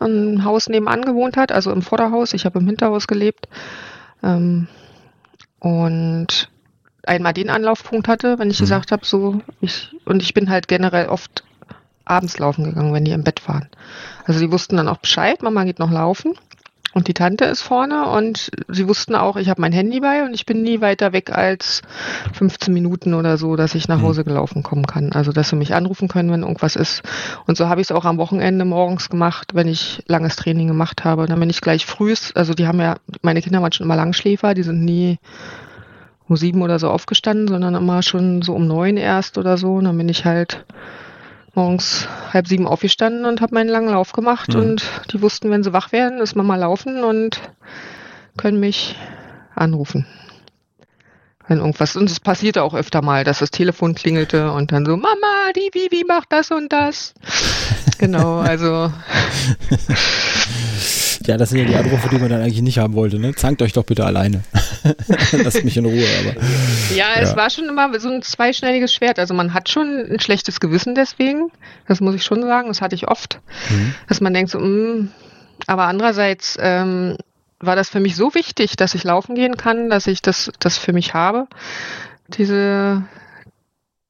ein 0.00 0.44
Haus 0.44 0.68
nebenan 0.68 1.02
gewohnt 1.02 1.36
hat, 1.36 1.52
also 1.52 1.70
im 1.70 1.82
Vorderhaus. 1.82 2.32
Ich 2.34 2.44
habe 2.44 2.58
im 2.58 2.66
Hinterhaus 2.66 3.06
gelebt. 3.06 3.48
Ähm, 4.22 4.68
und 5.60 6.50
einmal 7.06 7.32
den 7.32 7.50
Anlaufpunkt 7.50 8.08
hatte, 8.08 8.38
wenn 8.38 8.50
ich 8.50 8.60
mhm. 8.60 8.64
gesagt 8.64 8.92
habe, 8.92 9.04
so, 9.04 9.40
ich, 9.60 9.90
und 10.04 10.22
ich 10.22 10.34
bin 10.34 10.50
halt 10.50 10.68
generell 10.68 11.08
oft 11.08 11.44
abends 12.04 12.38
laufen 12.38 12.64
gegangen, 12.64 12.92
wenn 12.92 13.04
die 13.04 13.12
im 13.12 13.24
Bett 13.24 13.46
waren. 13.48 13.68
Also 14.24 14.40
die 14.40 14.50
wussten 14.50 14.76
dann 14.76 14.88
auch 14.88 14.98
Bescheid, 14.98 15.42
Mama 15.42 15.64
geht 15.64 15.78
noch 15.78 15.90
laufen. 15.90 16.34
Und 16.94 17.08
die 17.08 17.14
Tante 17.14 17.46
ist 17.46 17.62
vorne 17.62 18.06
und 18.10 18.50
sie 18.68 18.86
wussten 18.86 19.14
auch, 19.14 19.36
ich 19.36 19.48
habe 19.48 19.62
mein 19.62 19.72
Handy 19.72 20.00
bei 20.00 20.24
und 20.24 20.34
ich 20.34 20.44
bin 20.44 20.60
nie 20.60 20.82
weiter 20.82 21.14
weg 21.14 21.30
als 21.30 21.80
15 22.34 22.74
Minuten 22.74 23.14
oder 23.14 23.38
so, 23.38 23.56
dass 23.56 23.74
ich 23.74 23.88
nach 23.88 23.98
mhm. 23.98 24.02
Hause 24.02 24.24
gelaufen 24.24 24.62
kommen 24.62 24.86
kann. 24.86 25.12
Also 25.12 25.32
dass 25.32 25.48
sie 25.48 25.56
mich 25.56 25.74
anrufen 25.74 26.08
können, 26.08 26.30
wenn 26.30 26.42
irgendwas 26.42 26.76
ist. 26.76 27.02
Und 27.46 27.56
so 27.56 27.68
habe 27.68 27.80
ich 27.80 27.86
es 27.86 27.92
auch 27.92 28.04
am 28.04 28.18
Wochenende 28.18 28.66
morgens 28.66 29.08
gemacht, 29.08 29.54
wenn 29.54 29.68
ich 29.68 30.02
langes 30.06 30.36
Training 30.36 30.68
gemacht 30.68 31.02
habe. 31.02 31.24
Dann 31.26 31.40
bin 31.40 31.48
ich 31.48 31.62
gleich 31.62 31.86
frühst, 31.86 32.36
also 32.36 32.52
die 32.52 32.66
haben 32.66 32.80
ja, 32.80 32.96
meine 33.22 33.40
Kinder 33.40 33.62
waren 33.62 33.72
schon 33.72 33.86
immer 33.86 33.96
Langschläfer, 33.96 34.52
die 34.52 34.62
sind 34.62 34.84
nie 34.84 35.18
um 36.28 36.36
sieben 36.36 36.62
oder 36.62 36.78
so 36.78 36.88
aufgestanden, 36.88 37.48
sondern 37.48 37.74
immer 37.74 38.02
schon 38.02 38.42
so 38.42 38.54
um 38.54 38.66
neun 38.66 38.96
erst 38.96 39.38
oder 39.38 39.56
so. 39.56 39.74
Und 39.74 39.84
dann 39.84 39.98
bin 39.98 40.08
ich 40.08 40.24
halt 40.24 40.64
morgens 41.54 42.08
halb 42.32 42.48
sieben 42.48 42.66
aufgestanden 42.66 43.24
und 43.24 43.40
habe 43.40 43.54
meinen 43.54 43.68
langen 43.68 43.90
Lauf 43.90 44.12
gemacht 44.12 44.54
mhm. 44.54 44.60
und 44.60 44.84
die 45.12 45.20
wussten, 45.20 45.50
wenn 45.50 45.62
sie 45.62 45.72
wach 45.72 45.92
werden, 45.92 46.20
ist 46.20 46.34
Mama 46.34 46.56
laufen 46.56 47.04
und 47.04 47.40
können 48.36 48.60
mich 48.60 48.96
anrufen. 49.54 50.06
Wenn 51.48 51.58
irgendwas, 51.58 51.96
und 51.96 52.08
es 52.08 52.20
passierte 52.20 52.62
auch 52.62 52.74
öfter 52.74 53.02
mal, 53.02 53.24
dass 53.24 53.40
das 53.40 53.50
Telefon 53.50 53.94
klingelte 53.94 54.52
und 54.52 54.72
dann 54.72 54.86
so, 54.86 54.96
Mama, 54.96 55.52
die 55.54 55.70
Vivi 55.74 56.04
macht 56.06 56.32
das 56.32 56.50
und 56.50 56.72
das. 56.72 57.14
genau, 57.98 58.38
also 58.38 58.90
Ja, 61.26 61.36
das 61.36 61.50
sind 61.50 61.58
ja 61.58 61.64
die 61.64 61.76
Anrufe, 61.76 62.08
die 62.08 62.18
man 62.18 62.28
dann 62.28 62.42
eigentlich 62.42 62.62
nicht 62.62 62.78
haben 62.78 62.94
wollte. 62.94 63.18
Ne? 63.18 63.34
Zankt 63.34 63.62
euch 63.62 63.72
doch 63.72 63.84
bitte 63.84 64.04
alleine. 64.04 64.42
Lasst 65.32 65.64
mich 65.64 65.76
in 65.76 65.84
Ruhe. 65.84 66.04
Aber, 66.20 66.94
ja, 66.94 67.06
es 67.20 67.30
ja. 67.30 67.36
war 67.36 67.50
schon 67.50 67.68
immer 67.68 67.98
so 68.00 68.10
ein 68.10 68.22
zweischneidiges 68.22 68.92
Schwert. 68.92 69.18
Also 69.18 69.34
man 69.34 69.54
hat 69.54 69.68
schon 69.68 70.06
ein 70.10 70.20
schlechtes 70.20 70.60
Gewissen 70.60 70.94
deswegen. 70.94 71.50
Das 71.86 72.00
muss 72.00 72.14
ich 72.14 72.24
schon 72.24 72.42
sagen. 72.42 72.68
Das 72.68 72.80
hatte 72.80 72.94
ich 72.94 73.08
oft. 73.08 73.40
Mhm. 73.70 73.94
Dass 74.08 74.20
man 74.20 74.34
denkt 74.34 74.50
so, 74.50 74.58
mh, 74.58 74.66
mm. 74.66 75.08
aber 75.66 75.84
andererseits 75.84 76.56
ähm, 76.60 77.16
war 77.60 77.76
das 77.76 77.88
für 77.88 78.00
mich 78.00 78.16
so 78.16 78.34
wichtig, 78.34 78.76
dass 78.76 78.94
ich 78.94 79.04
laufen 79.04 79.34
gehen 79.34 79.56
kann, 79.56 79.88
dass 79.88 80.06
ich 80.06 80.20
das, 80.20 80.50
das 80.58 80.78
für 80.78 80.92
mich 80.92 81.14
habe. 81.14 81.46
Diese, 82.28 83.02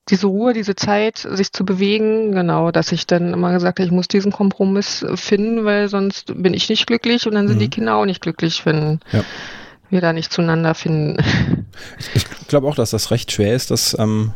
diese 0.09 0.27
Ruhe, 0.27 0.53
diese 0.53 0.75
Zeit, 0.75 1.19
sich 1.19 1.53
zu 1.53 1.65
bewegen, 1.65 2.33
genau, 2.33 2.71
dass 2.71 2.91
ich 2.93 3.07
dann 3.07 3.33
immer 3.33 3.53
gesagt 3.53 3.79
habe, 3.79 3.87
ich 3.87 3.93
muss 3.93 4.09
diesen 4.09 4.33
Kompromiss 4.33 5.05
finden, 5.15 5.65
weil 5.65 5.89
sonst 5.89 6.33
bin 6.43 6.55
ich 6.55 6.69
nicht 6.69 6.87
glücklich 6.87 7.27
und 7.27 7.35
dann 7.35 7.47
sind 7.47 7.59
mhm. 7.59 7.61
die 7.61 7.71
Kinder 7.71 7.95
auch 7.95 8.05
nicht 8.05 8.21
glücklich, 8.21 8.67
wenn 8.67 9.01
ja. 9.13 9.25
wir 9.91 10.01
da 10.01 10.13
nicht 10.13 10.33
zueinander 10.33 10.75
finden. 10.75 11.17
Ich 12.15 12.49
glaube 12.49 12.67
auch, 12.67 12.75
dass 12.75 12.91
das 12.91 13.11
recht 13.11 13.33
schwer 13.33 13.55
ist, 13.55 13.71
dass 13.71 13.97
ähm, 13.99 14.33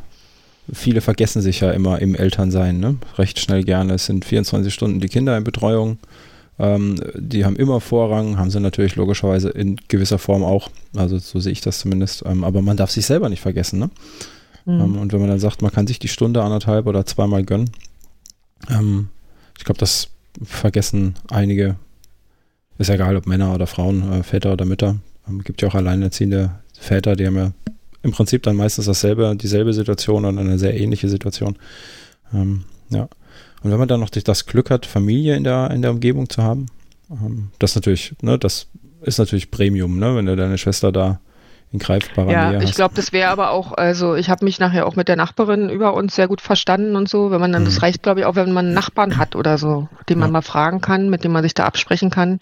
viele 0.72 1.00
vergessen 1.00 1.42
sich 1.42 1.60
ja 1.60 1.70
immer 1.72 2.00
im 2.00 2.14
Elternsein, 2.14 2.78
ne? 2.78 2.96
Recht 3.18 3.38
schnell 3.40 3.62
gerne. 3.62 3.94
Es 3.94 4.06
sind 4.06 4.24
24 4.24 4.72
Stunden 4.72 5.00
die 5.00 5.08
Kinder 5.08 5.36
in 5.36 5.44
Betreuung. 5.44 5.98
Ähm, 6.58 6.96
die 7.14 7.44
haben 7.44 7.56
immer 7.56 7.80
Vorrang, 7.80 8.38
haben 8.38 8.50
sie 8.50 8.60
natürlich 8.60 8.96
logischerweise 8.96 9.50
in 9.50 9.76
gewisser 9.88 10.18
Form 10.18 10.44
auch. 10.44 10.70
Also 10.96 11.18
so 11.18 11.38
sehe 11.40 11.52
ich 11.52 11.60
das 11.60 11.80
zumindest. 11.80 12.24
Ähm, 12.24 12.44
aber 12.44 12.62
man 12.62 12.76
darf 12.76 12.90
sich 12.90 13.04
selber 13.04 13.28
nicht 13.28 13.42
vergessen, 13.42 13.78
ne? 13.78 13.90
Mhm. 14.66 14.80
Ähm, 14.80 14.98
und 14.98 15.12
wenn 15.12 15.20
man 15.20 15.30
dann 15.30 15.38
sagt, 15.38 15.62
man 15.62 15.72
kann 15.72 15.86
sich 15.86 15.98
die 15.98 16.08
Stunde 16.08 16.42
anderthalb 16.42 16.86
oder 16.86 17.06
zweimal 17.06 17.44
gönnen, 17.44 17.70
ähm, 18.68 19.08
ich 19.56 19.64
glaube, 19.64 19.78
das 19.78 20.10
vergessen 20.42 21.14
einige. 21.30 21.76
Ist 22.78 22.90
egal, 22.90 23.16
ob 23.16 23.26
Männer 23.26 23.54
oder 23.54 23.66
Frauen, 23.66 24.12
äh, 24.12 24.22
Väter 24.22 24.52
oder 24.52 24.66
Mütter. 24.66 24.96
Ähm, 25.26 25.42
gibt 25.42 25.62
ja 25.62 25.68
auch 25.68 25.74
alleinerziehende 25.74 26.50
Väter, 26.78 27.16
die 27.16 27.26
haben 27.26 27.36
ja 27.36 27.52
im 28.02 28.12
Prinzip 28.12 28.42
dann 28.42 28.54
meistens 28.54 28.84
dasselbe, 28.84 29.34
dieselbe 29.34 29.72
Situation 29.72 30.24
oder 30.24 30.38
eine 30.38 30.58
sehr 30.58 30.78
ähnliche 30.78 31.08
Situation. 31.08 31.56
Ähm, 32.34 32.64
ja. 32.90 33.08
Und 33.62 33.70
wenn 33.70 33.78
man 33.78 33.88
dann 33.88 34.00
noch 34.00 34.10
das 34.10 34.46
Glück 34.46 34.70
hat, 34.70 34.84
Familie 34.84 35.36
in 35.36 35.44
der, 35.44 35.70
in 35.70 35.82
der 35.82 35.90
Umgebung 35.90 36.28
zu 36.28 36.42
haben, 36.42 36.66
ähm, 37.10 37.48
das 37.58 37.74
natürlich, 37.74 38.14
ne, 38.20 38.38
das 38.38 38.68
ist 39.02 39.18
natürlich 39.18 39.50
Premium, 39.50 39.98
ne, 39.98 40.14
wenn 40.14 40.26
du 40.26 40.36
deine 40.36 40.58
Schwester 40.58 40.92
da 40.92 41.20
in 41.72 41.78
greifbarer 41.78 42.30
ja, 42.30 42.50
Nähe 42.50 42.60
hast. 42.60 42.68
ich 42.68 42.74
glaube, 42.74 42.94
das 42.94 43.12
wäre 43.12 43.30
aber 43.30 43.50
auch, 43.50 43.72
also 43.72 44.14
ich 44.14 44.30
habe 44.30 44.44
mich 44.44 44.60
nachher 44.60 44.86
auch 44.86 44.96
mit 44.96 45.08
der 45.08 45.16
Nachbarin 45.16 45.68
über 45.68 45.94
uns 45.94 46.14
sehr 46.14 46.28
gut 46.28 46.40
verstanden 46.40 46.96
und 46.96 47.08
so, 47.08 47.30
wenn 47.30 47.40
man 47.40 47.52
dann, 47.52 47.62
mhm. 47.62 47.66
das 47.66 47.82
reicht 47.82 48.02
glaube 48.02 48.20
ich 48.20 48.26
auch, 48.26 48.36
wenn 48.36 48.52
man 48.52 48.66
einen 48.66 48.74
Nachbarn 48.74 49.16
hat 49.16 49.34
oder 49.34 49.58
so, 49.58 49.88
den 50.08 50.18
man 50.18 50.28
ja. 50.28 50.32
mal 50.32 50.42
fragen 50.42 50.80
kann, 50.80 51.10
mit 51.10 51.24
dem 51.24 51.32
man 51.32 51.42
sich 51.42 51.54
da 51.54 51.64
absprechen 51.64 52.10
kann, 52.10 52.38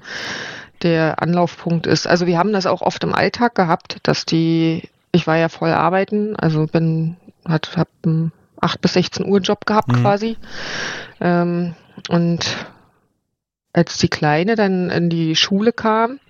der 0.82 1.22
Anlaufpunkt 1.22 1.86
ist. 1.86 2.06
Also 2.06 2.26
wir 2.26 2.38
haben 2.38 2.52
das 2.52 2.66
auch 2.66 2.82
oft 2.82 3.02
im 3.04 3.14
Alltag 3.14 3.54
gehabt, 3.54 3.98
dass 4.02 4.26
die, 4.26 4.88
ich 5.12 5.26
war 5.26 5.36
ja 5.36 5.48
voll 5.48 5.70
arbeiten, 5.70 6.36
also 6.36 6.66
bin, 6.66 7.16
hat, 7.46 7.76
hab 7.76 7.88
einen 8.04 8.32
8 8.60 8.80
bis 8.80 8.92
16 8.94 9.26
Uhr 9.26 9.40
Job 9.40 9.66
gehabt 9.66 9.88
mhm. 9.88 10.02
quasi. 10.02 10.36
Ähm, 11.20 11.74
und 12.08 12.66
als 13.72 13.98
die 13.98 14.08
Kleine 14.08 14.54
dann 14.54 14.90
in 14.90 15.10
die 15.10 15.36
Schule 15.36 15.72
kam, 15.72 16.20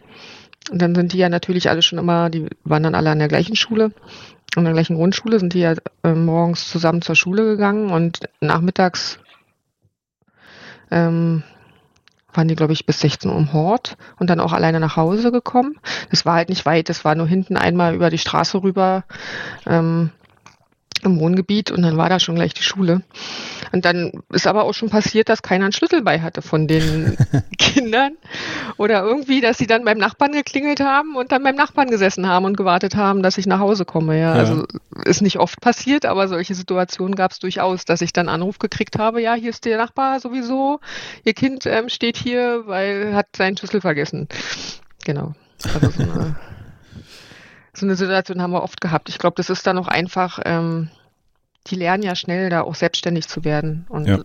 dann 0.73 0.94
sind 0.94 1.12
die 1.12 1.18
ja 1.18 1.28
natürlich 1.28 1.68
alle 1.68 1.83
schon 1.83 1.99
immer, 1.99 2.30
die 2.30 2.49
waren 2.64 2.83
dann 2.83 2.94
alle 2.94 3.11
an 3.11 3.18
der 3.18 3.28
gleichen 3.28 3.56
Schule, 3.56 3.92
an 4.56 4.64
der 4.64 4.73
gleichen 4.73 4.97
Grundschule, 4.97 5.38
sind 5.38 5.52
die 5.54 5.61
ja 5.61 5.75
äh, 6.02 6.12
morgens 6.12 6.68
zusammen 6.71 7.02
zur 7.02 7.16
Schule 7.16 7.44
gegangen 7.44 7.90
und 7.90 8.21
nachmittags 8.40 9.18
ähm, 10.90 11.42
waren 12.33 12.49
die, 12.49 12.56
glaube 12.56 12.73
ich, 12.73 12.87
bis 12.87 13.00
16 13.00 13.30
Uhr 13.30 13.37
im 13.37 13.52
Hort 13.52 13.97
und 14.18 14.28
dann 14.30 14.40
auch 14.40 14.52
alleine 14.52 14.80
nach 14.80 14.97
Hause 14.97 15.30
gekommen. 15.30 15.78
Das 16.11 16.26
war 16.26 16.35
halt 16.35 16.49
nicht 16.49 16.66
weit, 16.66 16.88
das 16.88 17.04
war 17.04 17.14
nur 17.14 17.28
hinten 17.28 17.56
einmal 17.56 17.94
über 17.94 18.11
die 18.11 18.18
Straße 18.18 18.62
rüber. 18.62 19.04
Ähm, 19.66 20.11
im 21.04 21.21
Wohngebiet 21.21 21.71
und 21.71 21.83
dann 21.83 21.97
war 21.97 22.09
da 22.09 22.18
schon 22.18 22.35
gleich 22.35 22.54
die 22.54 22.62
Schule. 22.62 23.02
Und 23.75 23.85
dann 23.85 24.23
ist 24.33 24.47
aber 24.47 24.66
auch 24.66 24.73
schon 24.73 24.88
passiert, 24.88 25.28
dass 25.28 25.43
keiner 25.43 25.64
einen 25.64 25.73
Schlüssel 25.73 26.02
bei 26.02 26.21
hatte 26.21 26.43
von 26.43 26.69
den 26.69 27.16
Kindern. 27.59 28.12
Oder 28.76 29.02
irgendwie, 29.02 29.40
dass 29.40 29.59
sie 29.59 29.66
dann 29.66 29.85
beim 29.85 29.99
Nachbarn 29.99 30.31
geklingelt 30.31 30.78
haben 30.78 31.16
und 31.16 31.33
dann 31.33 31.43
beim 31.43 31.57
Nachbarn 31.57 31.90
gesessen 31.90 32.28
haben 32.28 32.45
und 32.45 32.57
gewartet 32.57 32.95
haben, 32.95 33.25
dass 33.25 33.37
ich 33.37 33.49
nach 33.49 33.59
Hause 33.59 33.85
komme. 33.85 34.16
Ja, 34.16 34.37
ja. 34.37 34.40
also 34.40 34.64
ist 35.04 35.23
nicht 35.23 35.40
oft 35.40 35.61
passiert, 35.61 36.07
aber 36.07 36.28
solche 36.28 36.54
Situationen 36.54 37.16
gab 37.16 37.33
es 37.33 37.40
durchaus, 37.40 37.85
dass 37.85 38.00
ich 38.00 38.12
dann 38.12 38.28
Anruf 38.28 38.61
gekriegt 38.61 38.97
habe, 38.97 39.21
ja, 39.21 39.35
hier 39.35 39.50
ist 39.50 39.64
der 39.64 39.76
Nachbar 39.76 40.21
sowieso, 40.21 40.78
ihr 41.25 41.35
Kind 41.35 41.66
ähm, 41.66 41.88
steht 41.88 42.16
hier, 42.16 42.62
weil 42.66 43.12
hat 43.12 43.26
seinen 43.37 43.57
Schlüssel 43.57 43.81
vergessen. 43.81 44.28
Genau. 45.04 45.35
Also 45.64 45.90
so 45.90 46.02
eine 46.04 46.37
so 47.73 47.87
eine 47.87 47.97
Situation 47.97 48.40
haben 48.40 48.52
wir 48.52 48.62
oft 48.62 48.81
gehabt. 48.81 49.09
Ich 49.09 49.19
glaube, 49.19 49.35
das 49.35 49.50
ist 49.50 49.66
dann 49.66 49.78
auch 49.78 49.88
einfach, 49.88 50.38
ähm, 50.45 50.90
die 51.66 51.76
lernen 51.76 52.02
ja 52.02 52.14
schnell, 52.14 52.50
da 52.50 52.62
auch 52.62 52.75
selbstständig 52.75 53.28
zu 53.28 53.44
werden 53.44 53.87
und 53.88 54.06
ja. 54.06 54.25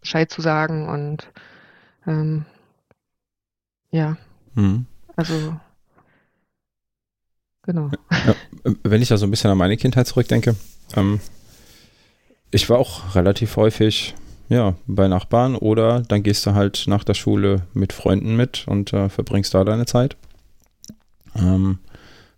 Bescheid 0.00 0.30
zu 0.30 0.40
sagen 0.40 0.88
und 0.88 1.28
ähm, 2.06 2.44
ja. 3.90 4.16
Mhm. 4.54 4.86
Also 5.16 5.56
genau. 7.62 7.90
Ja, 8.26 8.34
wenn 8.82 9.02
ich 9.02 9.08
da 9.08 9.16
so 9.16 9.26
ein 9.26 9.30
bisschen 9.30 9.50
an 9.50 9.58
meine 9.58 9.76
Kindheit 9.76 10.06
zurückdenke, 10.06 10.56
ähm, 10.96 11.20
ich 12.50 12.68
war 12.68 12.78
auch 12.78 13.14
relativ 13.14 13.56
häufig 13.56 14.14
ja, 14.48 14.74
bei 14.86 15.08
Nachbarn 15.08 15.56
oder 15.56 16.00
dann 16.00 16.22
gehst 16.22 16.44
du 16.44 16.54
halt 16.54 16.84
nach 16.86 17.04
der 17.04 17.14
Schule 17.14 17.62
mit 17.72 17.92
Freunden 17.92 18.36
mit 18.36 18.66
und 18.66 18.92
äh, 18.92 19.08
verbringst 19.08 19.54
da 19.54 19.64
deine 19.64 19.86
Zeit. 19.86 20.16
Ähm, 21.34 21.78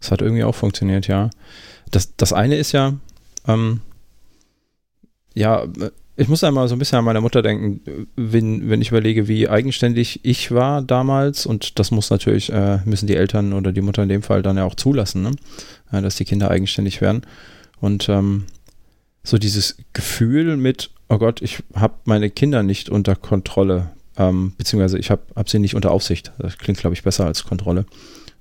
das 0.01 0.13
hat 0.13 0.23
irgendwie 0.23 0.45
auch 0.45 0.55
funktioniert, 0.55 1.09
ja. 1.09 1.31
Das, 1.91 2.15
das 2.17 2.33
eine 2.33 2.57
ist 2.57 2.73
ja, 2.73 2.95
ähm, 3.49 3.81
ja, 5.35 5.67
ich 6.17 6.29
muss 6.29 6.45
einmal 6.45 6.69
so 6.69 6.77
ein 6.77 6.79
bisschen 6.79 6.99
an 6.99 7.05
meine 7.05 7.21
Mutter 7.21 7.43
denken, 7.43 8.07
wenn, 8.15 8.71
wenn 8.71 8.81
ich 8.81 8.91
überlege, 8.91 9.27
wie 9.27 9.49
eigenständig 9.49 10.21
ich 10.23 10.53
war 10.53 10.81
damals 10.81 11.45
und 11.45 11.79
das 11.79 11.91
muss 11.91 12.11
natürlich, 12.11 12.53
äh, 12.53 12.79
müssen 12.85 13.09
die 13.09 13.17
Eltern 13.17 13.53
oder 13.53 13.73
die 13.73 13.81
Mutter 13.81 14.03
in 14.03 14.09
dem 14.09 14.23
Fall 14.23 14.43
dann 14.43 14.57
ja 14.57 14.65
auch 14.65 14.77
zulassen, 14.77 15.23
ne? 15.23 15.33
ja, 15.93 16.01
dass 16.01 16.17
die 16.17 16.25
Kinder 16.25 16.51
eigenständig 16.51 17.01
werden. 17.01 17.23
Und 17.81 18.09
ähm, 18.09 18.45
so 19.25 19.39
dieses 19.39 19.77
Gefühl 19.93 20.57
mit, 20.57 20.91
oh 21.09 21.19
Gott, 21.19 21.43
ich 21.43 21.63
habe 21.75 21.95
meine 22.05 22.31
Kinder 22.31 22.63
nicht 22.63 22.91
unter 22.91 23.17
Kontrolle, 23.17 23.91
ähm, 24.17 24.53
beziehungsweise 24.57 24.99
ich 24.99 25.11
habe 25.11 25.23
hab 25.35 25.49
sie 25.49 25.59
nicht 25.59 25.75
unter 25.75 25.91
Aufsicht. 25.91 26.33
Das 26.39 26.59
klingt, 26.59 26.79
glaube 26.79 26.95
ich, 26.95 27.03
besser 27.03 27.27
als 27.27 27.45
Kontrolle 27.45 27.87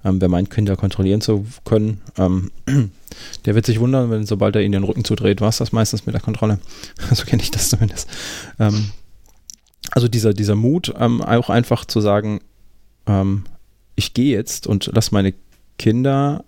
ähm, 0.04 0.20
wer 0.20 0.30
meint, 0.30 0.50
Kinder 0.50 0.76
kontrollieren 0.76 1.22
zu 1.22 1.46
können, 1.66 2.02
ähm, 2.18 2.52
der 3.46 3.56
wird 3.56 3.66
sich 3.66 3.80
wundern, 3.80 4.12
wenn 4.12 4.26
sobald 4.26 4.56
er 4.56 4.62
ihnen 4.62 4.74
den 4.74 4.84
Rücken 4.84 5.06
zudreht, 5.06 5.42
war 5.42 5.50
es 5.50 5.58
das 5.58 5.72
meistens 5.72 6.06
mit 6.06 6.14
der 6.14 6.22
Kontrolle. 6.22 6.60
so 7.14 7.26
kenne 7.26 7.42
ich 7.42 7.52
das 7.52 7.70
zumindest. 7.70 8.10
Ähm, 8.60 8.92
also 9.92 10.08
dieser, 10.08 10.34
dieser 10.34 10.56
Mut, 10.56 10.94
ähm, 10.98 11.22
auch 11.22 11.50
einfach 11.50 11.86
zu 11.86 12.02
sagen, 12.02 12.42
ähm, 13.06 13.44
ich 13.96 14.14
gehe 14.14 14.36
jetzt 14.36 14.68
und 14.68 14.90
lasse 14.94 15.14
meine 15.14 15.34
Kinder 15.78 16.44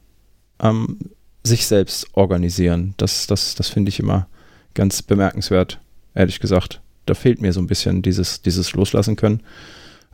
ähm, 0.60 0.98
sich 1.44 1.68
selbst 1.68 2.08
organisieren. 2.14 2.96
Das, 2.98 3.28
das, 3.28 3.56
das 3.56 3.70
finde 3.70 3.90
ich 3.90 4.00
immer 4.00 4.28
ganz 4.74 5.02
bemerkenswert, 5.02 5.80
ehrlich 6.16 6.40
gesagt. 6.40 6.82
Da 7.06 7.14
fehlt 7.14 7.40
mir 7.40 7.54
so 7.54 7.60
ein 7.60 7.68
bisschen 7.68 8.02
dieses, 8.02 8.42
dieses 8.42 8.74
Loslassen 8.74 9.16
können, 9.16 9.44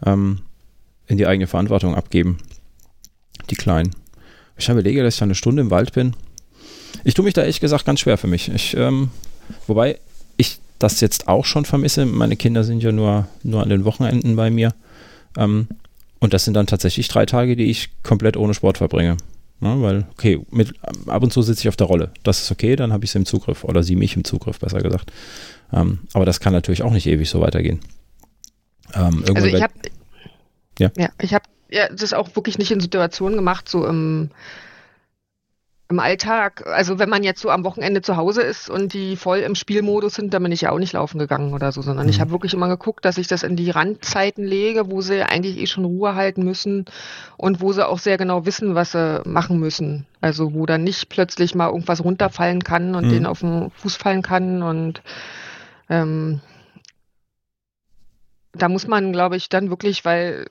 in 0.04 0.42
die 1.08 1.26
eigene 1.26 1.48
Verantwortung 1.48 1.96
abgeben 1.96 2.40
die 3.50 3.56
Kleinen. 3.56 3.96
Ich 4.58 4.70
überlege, 4.70 5.04
dass 5.04 5.16
ich 5.16 5.24
eine 5.24 5.36
Stunde 5.36 5.62
im 5.62 5.72
Wald 5.72 5.94
bin. 5.94 6.16
Ich 7.04 7.14
tue 7.14 7.26
mich 7.26 7.34
da 7.34 7.42
ehrlich 7.42 7.60
gesagt 7.60 7.86
ganz 7.86 8.02
schwer 8.02 8.18
für 8.18 8.28
mich. 8.28 8.50
Ich, 8.50 8.76
ähm, 8.76 9.10
wobei 9.68 10.00
ich 10.38 10.60
das 10.80 11.00
jetzt 11.02 11.28
auch 11.28 11.46
schon 11.46 11.66
vermisse. 11.66 12.06
Meine 12.06 12.36
Kinder 12.36 12.64
sind 12.64 12.84
ja 12.84 12.92
nur, 12.92 13.28
nur 13.44 13.64
an 13.64 13.70
den 13.70 13.86
Wochenenden 13.86 14.36
bei 14.36 14.50
mir. 14.50 14.74
Ähm, 15.38 15.68
und 16.20 16.34
das 16.34 16.46
sind 16.46 16.54
dann 16.54 16.68
tatsächlich 16.68 17.08
drei 17.08 17.26
Tage, 17.26 17.56
die 17.56 17.66
ich 17.66 17.90
komplett 18.04 18.38
ohne 18.38 18.54
Sport 18.54 18.78
verbringe. 18.78 19.18
Ja, 19.62 19.80
weil, 19.82 20.06
okay, 20.12 20.40
mit, 20.52 20.74
ab 21.08 21.24
und 21.24 21.32
zu 21.32 21.42
sitze 21.42 21.62
ich 21.62 21.70
auf 21.70 21.76
der 21.76 21.88
Rolle. 21.88 22.12
Das 22.24 22.42
ist 22.42 22.52
okay, 22.52 22.76
dann 22.76 22.94
habe 22.94 23.06
ich 23.06 23.12
sie 23.12 23.20
im 23.20 23.26
Zugriff. 23.26 23.64
Oder 23.64 23.84
sie 23.84 23.96
mich 23.96 24.16
im 24.16 24.24
Zugriff, 24.24 24.60
besser 24.60 24.82
gesagt. 24.82 25.12
Ähm, 25.72 26.00
aber 26.14 26.26
das 26.26 26.40
kann 26.40 26.54
natürlich 26.54 26.84
auch 26.84 26.92
nicht 26.92 27.08
ewig 27.08 27.30
so 27.30 27.42
weitergehen. 27.42 27.80
Ähm, 28.94 29.24
also 29.28 29.48
ich 29.48 29.62
habe 29.62 29.74
ja. 30.80 30.92
ja, 30.98 31.10
ich 31.22 31.34
habe 31.34 31.46
ja, 31.72 31.88
das 31.90 32.14
auch 32.14 32.36
wirklich 32.36 32.58
nicht 32.58 32.72
in 32.72 32.80
Situationen 32.80 33.38
gemacht, 33.38 33.70
so 33.70 33.86
im, 33.88 34.30
im 35.90 36.00
Alltag. 36.00 36.68
Also 36.68 37.00
wenn 37.00 37.10
man 37.10 37.24
jetzt 37.24 37.42
so 37.42 37.50
am 37.50 37.64
Wochenende 37.64 38.02
zu 38.02 38.18
Hause 38.18 38.42
ist 38.42 38.70
und 38.70 38.94
die 38.94 39.16
voll 39.16 39.40
im 39.40 39.56
Spielmodus 39.56 40.16
sind, 40.16 40.34
dann 40.34 40.44
bin 40.44 40.52
ich 40.52 40.62
ja 40.62 40.72
auch 40.72 40.80
nicht 40.80 40.94
laufen 40.94 41.18
gegangen 41.18 41.54
oder 41.54 41.72
so, 41.72 41.82
sondern 41.82 42.06
mhm. 42.08 42.10
ich 42.10 42.20
habe 42.20 42.32
wirklich 42.32 42.54
immer 42.54 42.68
geguckt, 42.68 43.06
dass 43.06 43.18
ich 43.18 43.28
das 43.28 43.44
in 43.44 43.56
die 43.56 43.70
Randzeiten 43.70 44.46
lege, 44.46 44.92
wo 44.92 45.02
sie 45.02 45.24
eigentlich 45.24 45.58
eh 45.58 45.68
schon 45.68 45.86
Ruhe 45.86 46.16
halten 46.16 46.44
müssen 46.44 46.86
und 47.38 47.62
wo 47.62 47.72
sie 47.72 47.88
auch 47.88 48.00
sehr 48.00 48.18
genau 48.18 48.46
wissen, 48.46 48.76
was 48.76 48.92
sie 48.92 49.22
machen 49.26 49.60
müssen. 49.60 50.06
Also 50.20 50.54
wo 50.54 50.66
dann 50.66 50.84
nicht 50.84 51.08
plötzlich 51.08 51.56
mal 51.56 51.68
irgendwas 51.68 52.04
runterfallen 52.04 52.64
kann 52.64 52.96
und 52.96 53.06
mhm. 53.06 53.10
denen 53.12 53.26
auf 53.26 53.40
den 53.40 53.72
Fuß 53.72 53.96
fallen 53.96 54.22
kann 54.22 54.62
und 54.62 55.02
ähm, 55.90 56.42
da 58.54 58.68
muss 58.68 58.88
man, 58.88 59.14
glaube 59.14 59.38
ich, 59.38 59.48
dann 59.48 59.70
wirklich, 59.70 60.04
weil 60.04 60.46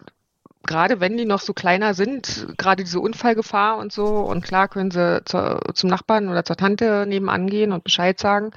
gerade 0.66 1.00
wenn 1.00 1.16
die 1.16 1.24
noch 1.24 1.40
so 1.40 1.52
kleiner 1.52 1.94
sind, 1.94 2.46
gerade 2.56 2.84
diese 2.84 3.00
Unfallgefahr 3.00 3.78
und 3.78 3.92
so, 3.92 4.06
und 4.06 4.44
klar 4.44 4.68
können 4.68 4.90
sie 4.90 5.22
zur, 5.24 5.60
zum 5.74 5.90
Nachbarn 5.90 6.28
oder 6.28 6.44
zur 6.44 6.56
Tante 6.56 7.06
nebenan 7.06 7.48
gehen 7.48 7.72
und 7.72 7.84
Bescheid 7.84 8.18
sagen. 8.20 8.50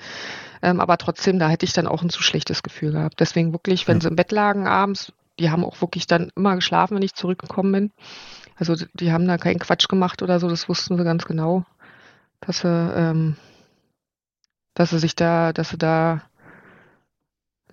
Ähm, 0.62 0.80
aber 0.80 0.98
trotzdem, 0.98 1.40
da 1.40 1.50
hätte 1.50 1.66
ich 1.66 1.74
dann 1.74 1.88
auch 1.88 2.02
ein 2.02 2.10
zu 2.10 2.24
schlechtes 2.24 2.64
Gefühl 2.64 2.92
gehabt. 2.92 3.20
Deswegen 3.20 3.52
wirklich, 3.52 3.88
wenn 3.88 3.98
ja. 3.98 4.02
sie 4.02 4.08
im 4.10 4.16
Bett 4.16 4.32
lagen 4.32 4.68
abends, 4.68 5.12
die 5.40 5.50
haben 5.50 5.66
auch 5.66 5.82
wirklich 5.82 6.08
dann 6.08 6.32
immer 6.36 6.56
geschlafen, 6.56 6.96
wenn 6.96 7.04
ich 7.04 7.16
zurückgekommen 7.16 7.72
bin. 7.72 7.92
Also 8.56 8.76
die 8.94 9.12
haben 9.12 9.28
da 9.28 9.38
keinen 9.38 9.60
Quatsch 9.60 9.88
gemacht 9.88 10.22
oder 10.22 10.40
so, 10.40 10.48
das 10.48 10.70
wussten 10.70 10.98
sie 10.98 11.04
ganz 11.04 11.26
genau, 11.26 11.66
dass 12.40 12.60
sie, 12.60 12.68
ähm, 12.68 13.36
dass 14.76 14.92
sie 14.92 15.00
sich 15.00 15.16
da, 15.16 15.54
dass 15.54 15.70
sie 15.70 15.78
da 15.78 16.22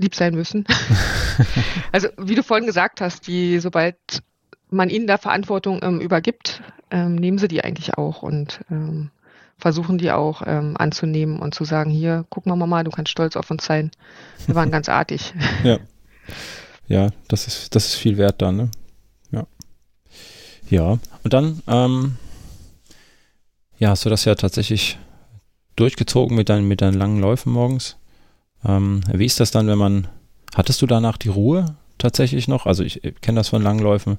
lieb 0.00 0.14
sein 0.14 0.34
müssen. 0.34 0.64
also 1.92 2.08
wie 2.18 2.34
du 2.34 2.42
vorhin 2.42 2.66
gesagt 2.66 3.00
hast, 3.00 3.26
die, 3.26 3.58
sobald 3.60 3.96
man 4.70 4.88
ihnen 4.88 5.06
da 5.06 5.18
Verantwortung 5.18 5.80
ähm, 5.82 6.00
übergibt, 6.00 6.62
ähm, 6.90 7.14
nehmen 7.14 7.38
sie 7.38 7.48
die 7.48 7.62
eigentlich 7.62 7.96
auch 7.98 8.22
und 8.22 8.60
ähm, 8.70 9.10
versuchen 9.58 9.98
die 9.98 10.10
auch 10.10 10.42
ähm, 10.46 10.76
anzunehmen 10.78 11.38
und 11.38 11.54
zu 11.54 11.64
sagen, 11.64 11.90
hier, 11.90 12.24
guck 12.30 12.46
mal 12.46 12.56
Mama, 12.56 12.82
du 12.82 12.90
kannst 12.90 13.10
stolz 13.10 13.36
auf 13.36 13.50
uns 13.50 13.64
sein. 13.64 13.90
Wir 14.46 14.54
waren 14.54 14.70
ganz 14.72 14.88
artig. 14.88 15.34
Ja. 15.62 15.78
Ja, 16.86 17.10
das 17.28 17.46
ist, 17.46 17.76
das 17.76 17.86
ist 17.86 17.94
viel 17.94 18.18
wert 18.18 18.42
dann, 18.42 18.56
ne? 18.56 18.70
Ja. 19.30 19.46
Ja. 20.68 20.98
Und 21.22 21.32
dann, 21.32 21.62
ähm, 21.68 22.16
ja, 23.78 23.90
hast 23.90 24.04
du 24.04 24.10
das 24.10 24.24
ja 24.24 24.34
tatsächlich 24.34 24.98
durchgezogen 25.76 26.36
mit 26.36 26.48
deinen, 26.48 26.66
mit 26.66 26.80
deinen 26.80 26.98
langen 26.98 27.20
Läufen 27.20 27.52
morgens. 27.52 27.96
Ähm, 28.66 29.00
wie 29.12 29.26
ist 29.26 29.40
das 29.40 29.50
dann, 29.50 29.66
wenn 29.66 29.78
man, 29.78 30.08
hattest 30.54 30.82
du 30.82 30.86
danach 30.86 31.16
die 31.16 31.28
Ruhe 31.28 31.76
tatsächlich 31.98 32.48
noch? 32.48 32.66
Also 32.66 32.82
ich, 32.82 33.04
ich 33.04 33.20
kenne 33.20 33.40
das 33.40 33.48
von 33.48 33.62
langen 33.62 33.80
Läufen. 33.80 34.18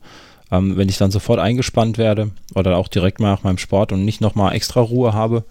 Ähm, 0.52 0.76
wenn 0.76 0.90
ich 0.90 0.98
dann 0.98 1.12
sofort 1.12 1.40
eingespannt 1.40 1.98
werde 1.98 2.32
oder 2.56 2.78
auch 2.78 2.88
direkt 2.88 3.20
nach 3.20 3.44
meinem 3.44 3.58
Sport 3.58 3.92
und 3.92 4.04
nicht 4.04 4.22
nochmal 4.22 4.54
extra 4.54 4.82
Ruhe 4.82 5.14
habe, 5.14 5.46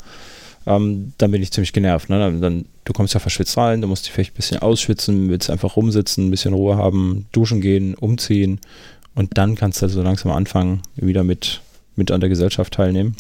ähm, 0.66 1.12
dann 1.18 1.30
bin 1.30 1.42
ich 1.42 1.52
ziemlich 1.52 1.72
genervt. 1.72 2.10
Ne? 2.10 2.18
Dann, 2.18 2.40
dann, 2.40 2.64
du 2.84 2.92
kommst 2.92 3.14
ja 3.14 3.20
verschwitzt 3.20 3.56
rein, 3.56 3.80
du 3.80 3.86
musst 3.86 4.04
dich 4.04 4.12
vielleicht 4.12 4.32
ein 4.32 4.36
bisschen 4.36 4.62
ausschwitzen, 4.62 5.30
willst 5.30 5.48
einfach 5.50 5.76
rumsitzen, 5.76 6.26
ein 6.26 6.30
bisschen 6.30 6.54
Ruhe 6.54 6.76
haben, 6.76 7.26
duschen 7.32 7.60
gehen, 7.60 7.94
umziehen 7.94 8.60
und 9.14 9.38
dann 9.38 9.54
kannst 9.54 9.82
du 9.82 9.88
so 9.88 10.02
langsam 10.02 10.32
anfangen, 10.32 10.82
wieder 10.96 11.24
mit, 11.24 11.60
mit 11.96 12.10
an 12.10 12.20
der 12.20 12.28
Gesellschaft 12.28 12.74
teilnehmen. 12.74 13.16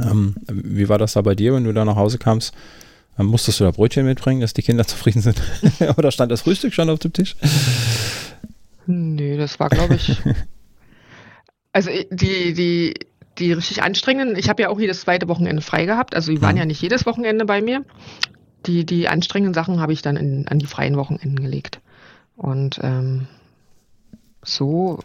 Ähm, 0.00 0.36
wie 0.48 0.88
war 0.88 0.98
das 0.98 1.14
da 1.14 1.22
bei 1.22 1.34
dir, 1.34 1.54
wenn 1.54 1.64
du 1.64 1.72
da 1.72 1.84
nach 1.84 1.96
Hause 1.96 2.18
kamst? 2.18 2.54
Musstest 3.18 3.58
du 3.58 3.64
da 3.64 3.72
Brötchen 3.72 4.06
mitbringen, 4.06 4.40
dass 4.40 4.54
die 4.54 4.62
Kinder 4.62 4.84
zufrieden 4.86 5.20
sind? 5.20 5.40
Oder 5.96 6.10
stand 6.10 6.32
das 6.32 6.42
Frühstück 6.42 6.72
schon 6.72 6.88
auf 6.90 7.00
dem 7.00 7.12
Tisch? 7.12 7.36
Nee, 8.86 9.36
das 9.36 9.60
war, 9.60 9.68
glaube 9.68 9.96
ich. 9.96 10.16
also 11.72 11.90
die, 12.10 12.54
die, 12.54 12.94
die 13.38 13.52
richtig 13.52 13.82
anstrengenden, 13.82 14.36
ich 14.36 14.48
habe 14.48 14.62
ja 14.62 14.68
auch 14.68 14.80
jedes 14.80 15.02
zweite 15.02 15.28
Wochenende 15.28 15.62
frei 15.62 15.84
gehabt, 15.84 16.14
also 16.14 16.32
die 16.32 16.40
waren 16.40 16.54
mhm. 16.54 16.60
ja 16.60 16.66
nicht 16.66 16.80
jedes 16.80 17.06
Wochenende 17.06 17.44
bei 17.44 17.60
mir. 17.60 17.84
Die, 18.66 18.84
die 18.84 19.08
anstrengenden 19.08 19.54
Sachen 19.54 19.80
habe 19.80 19.92
ich 19.92 20.02
dann 20.02 20.16
in, 20.16 20.48
an 20.48 20.58
die 20.58 20.66
freien 20.66 20.96
Wochenenden 20.96 21.36
gelegt. 21.36 21.80
Und 22.36 22.80
ähm, 22.82 23.28
so, 24.42 25.00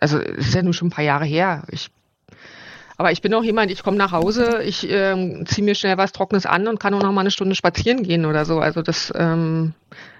also 0.00 0.18
es 0.20 0.48
ist 0.48 0.54
ja 0.54 0.62
nun 0.62 0.72
schon 0.72 0.88
ein 0.88 0.92
paar 0.92 1.04
Jahre 1.04 1.24
her. 1.24 1.64
Ich, 1.70 1.90
aber 2.98 3.12
ich 3.12 3.22
bin 3.22 3.32
auch 3.32 3.44
jemand, 3.44 3.70
ich 3.70 3.84
komme 3.84 3.96
nach 3.96 4.10
Hause, 4.10 4.60
ich 4.64 4.90
ähm, 4.90 5.46
ziehe 5.46 5.64
mir 5.64 5.76
schnell 5.76 5.96
was 5.98 6.10
Trockenes 6.10 6.46
an 6.46 6.66
und 6.66 6.80
kann 6.80 6.92
auch 6.94 7.02
noch 7.02 7.12
mal 7.12 7.20
eine 7.20 7.30
Stunde 7.30 7.54
spazieren 7.54 8.02
gehen 8.02 8.26
oder 8.26 8.44
so. 8.44 8.58
Also 8.58 8.82
das 8.82 9.12
ähm, 9.14 9.72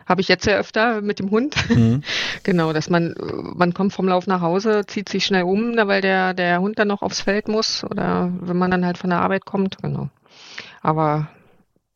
habe 0.07 0.21
ich 0.21 0.29
jetzt 0.29 0.47
ja 0.47 0.57
öfter 0.57 1.03
mit 1.03 1.19
dem 1.19 1.33
Hund. 1.33 1.57
Mhm. 1.69 2.05
genau, 2.45 2.73
dass 2.73 2.89
man, 2.89 3.17
man 3.57 3.75
kommt 3.75 3.93
vom 3.93 4.07
Lauf 4.07 4.29
nach 4.29 4.43
Hause, 4.43 4.87
zieht 4.87 5.09
sich 5.09 5.27
schnell 5.27 5.43
um, 5.43 5.77
weil 5.77 6.01
der, 6.03 6.35
der 6.35 6.61
Hund 6.61 6.79
dann 6.79 6.87
noch 6.87 7.03
aufs 7.03 7.21
Feld 7.21 7.49
muss 7.49 7.83
oder 7.83 8.31
wenn 8.41 8.57
man 8.57 8.71
dann 8.71 8.87
halt 8.87 8.97
von 8.97 9.11
der 9.11 9.23
Arbeit 9.23 9.45
kommt, 9.45 9.83
genau. 9.83 10.09
Aber 10.81 11.27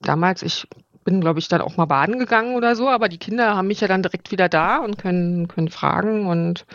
damals, 0.00 0.42
ich 0.42 0.66
bin, 1.04 1.20
glaube 1.20 1.38
ich, 1.38 1.46
dann 1.46 1.60
auch 1.60 1.76
mal 1.76 1.86
baden 1.86 2.18
gegangen 2.18 2.56
oder 2.56 2.74
so, 2.74 2.88
aber 2.88 3.08
die 3.08 3.18
Kinder 3.18 3.54
haben 3.54 3.68
mich 3.68 3.80
ja 3.80 3.86
dann 3.86 4.02
direkt 4.02 4.32
wieder 4.32 4.48
da 4.48 4.78
und 4.78 4.98
können, 4.98 5.46
können 5.46 5.68
fragen 5.68 6.26
und 6.26 6.66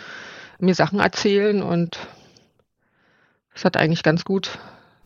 mir 0.60 0.76
Sachen 0.76 1.02
erzählen 1.02 1.62
und 1.62 2.00
es 3.58 3.66
hat 3.66 3.76
eigentlich 3.76 4.04
ganz 4.04 4.24
gut 4.24 4.60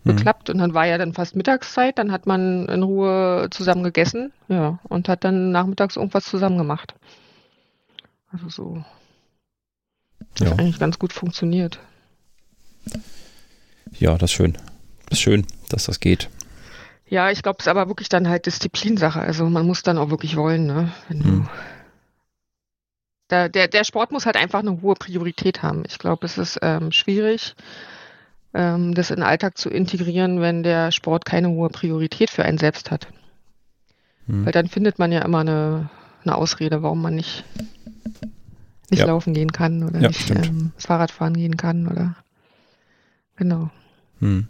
Mhm. 0.04 0.16
geklappt. 0.18 0.50
Und 0.50 0.58
dann 0.58 0.74
war 0.74 0.86
ja 0.86 0.98
dann 0.98 1.14
fast 1.14 1.36
Mittagszeit, 1.36 1.98
dann 1.98 2.12
hat 2.12 2.26
man 2.26 2.68
in 2.68 2.84
Ruhe 2.84 3.48
zusammen 3.52 3.84
gegessen, 3.84 4.32
ja, 4.48 4.80
und 4.84 5.10
hat 5.10 5.24
dann 5.24 5.52
nachmittags 5.52 5.96
irgendwas 5.96 6.26
zusammen 6.26 6.58
gemacht. 6.58 6.96
Also 8.32 8.50
so. 8.50 8.86
Das 10.36 10.48
ja. 10.48 10.54
hat 10.54 10.60
eigentlich 10.60 10.80
ganz 10.80 10.98
gut 10.98 11.14
funktioniert. 11.14 11.80
Ja, 13.92 14.18
das 14.18 14.32
ist 14.32 14.36
schön. 14.36 14.54
Das 15.10 15.18
ist 15.18 15.22
schön, 15.22 15.46
dass 15.70 15.86
das 15.86 16.00
geht. 16.00 16.30
Ja, 17.08 17.30
ich 17.30 17.44
glaube, 17.44 17.58
es 17.60 17.66
ist 17.66 17.70
aber 17.70 17.90
wirklich 17.90 18.08
dann 18.08 18.30
halt 18.30 18.46
Disziplinsache. 18.46 19.20
Also 19.20 19.50
man 19.50 19.68
muss 19.68 19.84
dann 19.84 19.98
auch 19.98 20.10
wirklich 20.10 20.38
wollen, 20.38 20.66
ne? 20.66 20.94
Wenn 21.10 21.18
mhm. 21.18 21.50
der, 23.30 23.50
der 23.50 23.84
Sport 23.84 24.14
muss 24.14 24.26
halt 24.26 24.38
einfach 24.38 24.60
eine 24.60 24.82
hohe 24.82 24.96
Priorität 24.96 25.62
haben. 25.62 25.84
Ich 25.88 26.00
glaube, 26.00 26.26
es 26.26 26.38
ist 26.38 26.60
ähm, 26.62 26.94
schwierig, 26.94 27.56
ähm, 28.54 28.94
das 28.94 29.10
in 29.10 29.18
den 29.18 29.24
Alltag 29.24 29.58
zu 29.58 29.70
integrieren, 29.70 30.42
wenn 30.42 30.64
der 30.64 30.92
Sport 30.92 31.26
keine 31.26 31.50
hohe 31.50 31.70
Priorität 31.70 32.30
für 32.30 32.44
einen 32.44 32.58
selbst 32.58 32.92
hat. 32.92 33.08
Hm. 34.28 34.46
Weil 34.46 34.52
dann 34.52 34.68
findet 34.68 35.00
man 35.00 35.12
ja 35.12 35.22
immer 35.22 35.40
eine, 35.40 35.90
eine 36.24 36.36
Ausrede, 36.36 36.84
warum 36.84 37.02
man 37.02 37.16
nicht, 37.16 37.44
nicht 38.90 39.00
ja. 39.00 39.06
laufen 39.06 39.34
gehen 39.34 39.52
kann 39.52 39.84
oder 39.84 40.00
ja, 40.00 40.08
nicht 40.10 40.30
ähm, 40.32 40.72
das 40.76 40.86
Fahrrad 40.86 41.12
fahren 41.12 41.34
gehen 41.34 41.58
kann 41.58 41.88
oder 41.88 42.16
genau. 43.36 43.70
Hm. 44.20 44.48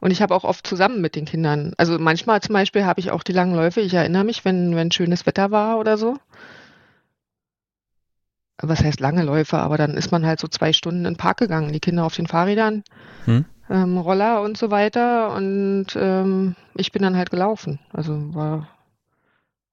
Und 0.00 0.10
ich 0.10 0.22
habe 0.22 0.34
auch 0.34 0.44
oft 0.44 0.66
zusammen 0.66 1.02
mit 1.02 1.14
den 1.14 1.26
Kindern, 1.26 1.74
also 1.76 1.98
manchmal 1.98 2.40
zum 2.40 2.54
Beispiel 2.54 2.86
habe 2.86 3.00
ich 3.00 3.10
auch 3.10 3.22
die 3.22 3.32
langen 3.32 3.54
Läufe, 3.54 3.82
ich 3.82 3.92
erinnere 3.92 4.24
mich, 4.24 4.46
wenn, 4.46 4.74
wenn 4.74 4.90
schönes 4.90 5.26
Wetter 5.26 5.50
war 5.50 5.78
oder 5.78 5.98
so, 5.98 6.16
was 8.62 8.82
heißt 8.82 9.00
lange 9.00 9.22
Läufe, 9.22 9.58
aber 9.58 9.76
dann 9.78 9.94
ist 9.94 10.12
man 10.12 10.26
halt 10.26 10.40
so 10.40 10.48
zwei 10.48 10.72
Stunden 10.72 11.00
in 11.00 11.14
den 11.14 11.16
Park 11.16 11.38
gegangen, 11.38 11.72
die 11.72 11.80
Kinder 11.80 12.04
auf 12.04 12.16
den 12.16 12.26
Fahrrädern, 12.26 12.82
hm. 13.24 13.44
ähm, 13.68 13.98
Roller 13.98 14.42
und 14.42 14.56
so 14.56 14.70
weiter 14.70 15.34
und 15.34 15.86
ähm, 15.96 16.56
ich 16.74 16.92
bin 16.92 17.02
dann 17.02 17.16
halt 17.16 17.30
gelaufen. 17.30 17.78
Also 17.92 18.34
war 18.34 18.68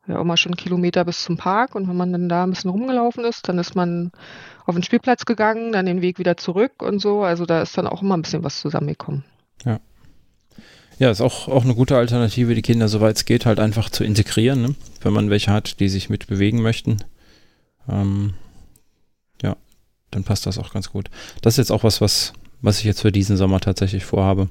ja 0.07 0.21
immer 0.21 0.37
schon 0.37 0.55
Kilometer 0.55 1.03
bis 1.05 1.23
zum 1.23 1.37
Park 1.37 1.75
und 1.75 1.87
wenn 1.87 1.97
man 1.97 2.11
dann 2.11 2.29
da 2.29 2.43
ein 2.43 2.51
bisschen 2.51 2.71
rumgelaufen 2.71 3.25
ist, 3.25 3.47
dann 3.49 3.59
ist 3.59 3.75
man 3.75 4.11
auf 4.65 4.75
den 4.75 4.83
Spielplatz 4.83 5.25
gegangen, 5.25 5.71
dann 5.71 5.85
den 5.85 6.01
Weg 6.01 6.19
wieder 6.19 6.37
zurück 6.37 6.81
und 6.81 6.99
so. 6.99 7.23
Also 7.23 7.45
da 7.45 7.61
ist 7.61 7.77
dann 7.77 7.87
auch 7.87 8.01
immer 8.01 8.15
ein 8.15 8.21
bisschen 8.21 8.43
was 8.43 8.59
zusammengekommen. 8.59 9.23
Ja. 9.65 9.79
Ja, 10.99 11.11
ist 11.11 11.21
auch, 11.21 11.47
auch 11.47 11.63
eine 11.63 11.75
gute 11.75 11.95
Alternative, 11.95 12.55
die 12.55 12.63
Kinder, 12.63 12.87
soweit 12.87 13.17
es 13.17 13.25
geht, 13.25 13.45
halt 13.45 13.59
einfach 13.59 13.89
zu 13.89 14.03
integrieren, 14.03 14.61
ne? 14.61 14.75
wenn 15.01 15.13
man 15.13 15.29
welche 15.29 15.51
hat, 15.51 15.79
die 15.79 15.89
sich 15.89 16.09
mit 16.09 16.25
bewegen 16.25 16.61
möchten. 16.61 16.97
Ähm, 17.87 18.33
dann 20.11 20.23
passt 20.23 20.45
das 20.45 20.57
auch 20.57 20.71
ganz 20.73 20.91
gut. 20.91 21.09
Das 21.41 21.53
ist 21.53 21.57
jetzt 21.57 21.71
auch 21.71 21.83
was, 21.83 22.01
was, 22.01 22.33
was 22.61 22.79
ich 22.79 22.85
jetzt 22.85 23.01
für 23.01 23.11
diesen 23.11 23.37
Sommer 23.37 23.59
tatsächlich 23.59 24.05
vorhabe. 24.05 24.49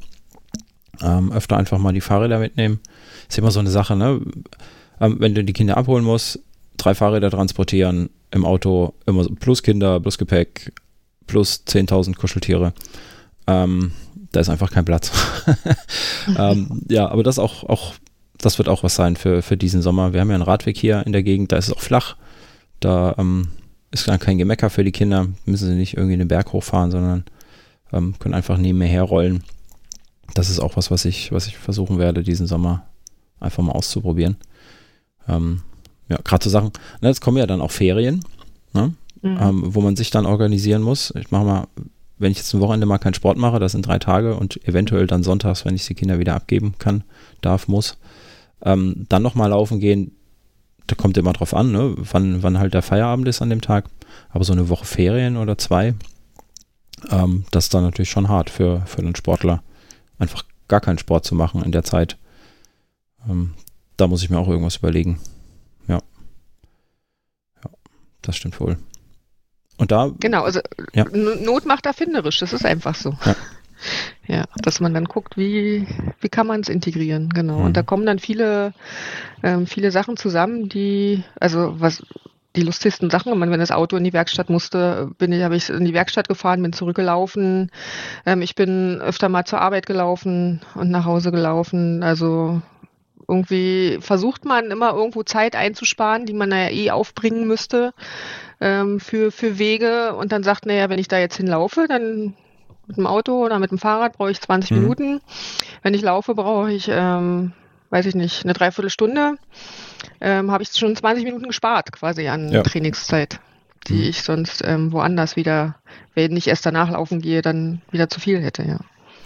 Ähm, 1.03 1.33
öfter 1.33 1.57
einfach 1.57 1.79
mal 1.79 1.93
die 1.93 2.01
Fahrräder 2.01 2.39
mitnehmen. 2.39 2.81
Ist 3.29 3.39
immer 3.39 3.51
so 3.51 3.61
eine 3.61 3.71
Sache, 3.71 3.97
ne? 3.97 4.21
Ähm, 5.01 5.17
wenn 5.19 5.35
du 5.35 5.45
die 5.45 5.53
Kinder 5.53 5.77
abholen 5.77 6.05
musst, 6.05 6.41
drei 6.77 6.95
Fahrräder 6.95 7.31
transportieren, 7.31 8.11
im 8.31 8.45
Auto 8.45 8.95
immer 9.07 9.25
so, 9.25 9.31
plus 9.31 9.63
Kinder, 9.63 10.01
plus 10.01 10.19
Gepäck, 10.19 10.73
plus 11.27 11.65
10.000 11.67 12.17
Kuscheltiere. 12.17 12.73
Ähm, 13.47 13.93
da 14.33 14.41
ist 14.41 14.49
einfach 14.49 14.71
kein 14.71 14.85
Platz. 14.85 15.13
ähm, 16.39 16.83
ja, 16.89 17.09
aber 17.09 17.23
das 17.23 17.39
auch, 17.39 17.65
auch, 17.65 17.95
das 18.39 18.59
wird 18.59 18.69
auch 18.69 18.83
was 18.83 18.95
sein 18.95 19.17
für, 19.17 19.43
für 19.43 19.57
diesen 19.57 19.83
Sommer. 19.83 20.13
Wir 20.13 20.21
haben 20.21 20.29
ja 20.29 20.35
einen 20.35 20.43
Radweg 20.43 20.77
hier 20.77 21.05
in 21.07 21.13
der 21.13 21.23
Gegend, 21.23 21.53
da 21.53 21.57
ist 21.57 21.69
es 21.69 21.75
auch 21.75 21.81
flach. 21.81 22.17
Da 22.81 23.15
ähm, 23.19 23.49
ist 24.01 24.09
dann 24.09 24.19
kein 24.19 24.39
Gemecker 24.39 24.71
für 24.71 24.85
die 24.85 24.93
Kinder, 24.93 25.29
müssen 25.45 25.69
sie 25.69 25.75
nicht 25.75 25.97
irgendwie 25.97 26.17
den 26.17 26.29
Berg 26.29 26.53
hochfahren, 26.53 26.91
sondern 26.91 27.25
ähm, 27.93 28.15
können 28.19 28.35
einfach 28.35 28.59
nebenher 28.59 28.89
herrollen. 28.89 29.43
Das 30.35 30.51
ist 30.51 30.61
auch 30.61 30.77
was, 30.77 30.91
was 30.91 31.05
ich, 31.05 31.33
was 31.33 31.47
ich 31.47 31.57
versuchen 31.57 31.99
werde, 31.99 32.23
diesen 32.23 32.47
Sommer 32.47 32.87
einfach 33.41 33.63
mal 33.63 33.73
auszuprobieren. 33.73 34.37
Ähm, 35.29 35.63
ja, 36.09 36.19
gerade 36.23 36.45
so 36.45 36.51
Sachen, 36.51 36.73
ne, 37.01 37.09
jetzt 37.09 37.21
kommen 37.21 37.37
ja 37.39 37.47
dann 37.47 37.61
auch 37.61 37.71
Ferien, 37.71 38.25
ne, 38.73 38.95
mhm. 39.23 39.39
ähm, 39.41 39.63
wo 39.75 39.81
man 39.81 39.97
sich 39.97 40.11
dann 40.11 40.27
organisieren 40.27 40.83
muss. 40.83 41.13
Ich 41.19 41.31
mache 41.31 41.45
mal, 41.45 41.67
wenn 42.19 42.33
ich 42.33 42.39
jetzt 42.39 42.53
ein 42.55 42.61
Wochenende 42.61 42.87
mal 42.87 42.99
keinen 42.99 43.15
Sport 43.15 43.39
mache, 43.39 43.59
das 43.59 43.73
sind 43.73 43.87
drei 43.87 43.99
Tage 43.99 44.37
und 44.37 44.67
eventuell 44.67 45.07
dann 45.07 45.23
sonntags, 45.23 45.65
wenn 45.65 45.75
ich 45.75 45.87
die 45.87 45.95
Kinder 45.95 46.19
wieder 46.19 46.35
abgeben 46.35 46.75
kann, 46.79 47.05
darf, 47.41 47.69
muss, 47.69 47.99
ähm, 48.63 49.07
dann 49.09 49.23
nochmal 49.23 49.51
laufen 49.51 49.81
gehen, 49.81 50.13
da 50.87 50.95
kommt 50.95 51.17
immer 51.17 51.33
drauf 51.33 51.55
an, 51.55 51.73
ne, 51.73 51.95
wann, 51.97 52.43
wann 52.43 52.59
halt 52.59 52.75
der 52.75 52.83
Feierabend 52.83 53.27
ist 53.29 53.43
an 53.43 53.51
dem 53.51 53.61
Tag. 53.61 53.87
Aber 54.31 54.45
so 54.45 54.53
eine 54.53 54.69
Woche 54.69 54.85
Ferien 54.85 55.37
oder 55.37 55.59
zwei, 55.59 55.95
ähm, 57.11 57.45
das 57.51 57.65
ist 57.65 57.75
dann 57.75 57.85
natürlich 57.85 58.11
schon 58.11 58.29
hart 58.29 58.51
für, 58.51 58.83
für 58.87 58.99
einen 58.99 59.17
Sportler, 59.17 59.63
einfach 60.19 60.45
gar 60.69 60.81
keinen 60.81 60.99
Sport 60.99 61.25
zu 61.25 61.35
machen 61.35 61.63
in 61.63 61.73
der 61.73 61.85
Zeit. 61.85 62.17
Ähm, 63.29 63.55
da 63.97 64.07
muss 64.07 64.23
ich 64.23 64.31
mir 64.31 64.39
auch 64.39 64.49
irgendwas 64.49 64.77
überlegen. 64.77 65.19
Ja. 65.89 66.01
Ja, 67.65 67.71
das 68.23 68.37
stimmt 68.37 68.61
wohl. 68.61 68.77
Und 69.79 69.91
da. 69.91 70.11
Genau, 70.21 70.43
also 70.43 70.61
ja. 70.95 71.05
Not 71.05 71.67
macht 71.67 71.87
erfinderisch, 71.87 72.39
das 72.39 72.53
ist 72.53 72.65
einfach 72.65 72.95
so. 72.95 73.17
Ja. 73.25 73.37
Ja, 74.27 74.45
dass 74.57 74.81
man 74.81 74.95
dann 74.95 75.05
guckt, 75.05 75.37
wie, 75.37 75.87
wie 76.21 76.29
kann 76.29 76.47
man 76.47 76.61
es 76.61 76.69
integrieren, 76.69 77.29
genau. 77.31 77.59
Mhm. 77.59 77.65
Und 77.67 77.77
da 77.77 77.83
kommen 77.83 78.07
dann 78.07 78.19
viele, 78.19 78.73
ähm, 79.43 79.67
viele 79.67 79.91
Sachen 79.91 80.17
zusammen, 80.17 80.69
die, 80.69 81.23
also 81.39 81.75
was, 81.79 82.03
die 82.57 82.63
lustigsten 82.63 83.11
Sachen. 83.11 83.33
Und 83.33 83.41
wenn 83.41 83.61
das 83.61 83.71
Auto 83.71 83.97
in 83.97 84.05
die 84.05 84.13
Werkstatt 84.13 84.51
musste, 84.51 85.11
bin 85.19 85.33
ich, 85.33 85.43
habe 85.43 85.57
ich 85.57 85.71
in 85.71 85.85
die 85.85 85.95
Werkstatt 85.95 86.29
gefahren, 86.29 86.63
bin 86.63 86.73
zurückgelaufen. 86.73 87.71
Ähm, 88.25 88.43
ich 88.43 88.55
bin 88.55 89.01
öfter 89.01 89.29
mal 89.29 89.45
zur 89.45 89.61
Arbeit 89.61 89.87
gelaufen 89.87 90.61
und 90.75 90.91
nach 90.91 91.05
Hause 91.05 91.31
gelaufen. 91.31 92.03
Also 92.03 92.61
irgendwie 93.29 93.99
versucht 94.01 94.45
man 94.45 94.71
immer 94.71 94.95
irgendwo 94.95 95.23
Zeit 95.23 95.57
einzusparen, 95.57 96.27
die 96.27 96.33
man 96.33 96.51
ja 96.51 96.71
eh 96.71 96.91
aufbringen 96.91 97.47
müsste 97.47 97.93
ähm, 98.61 99.01
für, 99.01 99.31
für 99.31 99.59
Wege 99.59 100.15
und 100.15 100.33
dann 100.33 100.43
sagt, 100.43 100.67
naja, 100.67 100.89
wenn 100.89 100.99
ich 100.99 101.09
da 101.09 101.19
jetzt 101.19 101.37
hinlaufe, 101.37 101.87
dann 101.89 102.35
mit 102.87 102.97
dem 102.97 103.07
Auto 103.07 103.45
oder 103.45 103.59
mit 103.59 103.71
dem 103.71 103.79
Fahrrad 103.79 104.17
brauche 104.17 104.31
ich 104.31 104.41
20 104.41 104.71
mhm. 104.71 104.81
Minuten. 104.81 105.21
Wenn 105.83 105.95
ich 105.95 106.03
laufe, 106.03 106.35
brauche 106.35 106.73
ich, 106.73 106.89
ähm, 106.91 107.53
weiß 107.91 108.07
ich 108.07 108.15
nicht, 108.15 108.45
eine 108.45 108.53
Dreiviertelstunde. 108.53 109.35
Ähm, 110.21 110.51
habe 110.51 110.63
ich 110.63 110.71
schon 110.71 110.97
20 110.97 111.25
Minuten 111.25 111.47
gespart 111.47 111.93
quasi 111.93 112.29
an 112.29 112.51
ja. 112.51 112.63
Trainingszeit, 112.63 113.41
die 113.89 113.95
mhm. 113.95 114.03
ich 114.03 114.23
sonst 114.23 114.63
ähm, 114.65 114.93
woanders 114.93 115.37
wieder, 115.37 115.77
wenn 116.15 116.37
ich 116.37 116.49
erst 116.49 116.65
danach 116.65 116.91
laufen 116.91 117.21
gehe, 117.21 117.43
dann 117.43 117.83
wieder 117.91 118.09
zu 118.09 118.21
viel 118.21 118.41
hätte, 118.41 118.63
ja. 118.63 118.79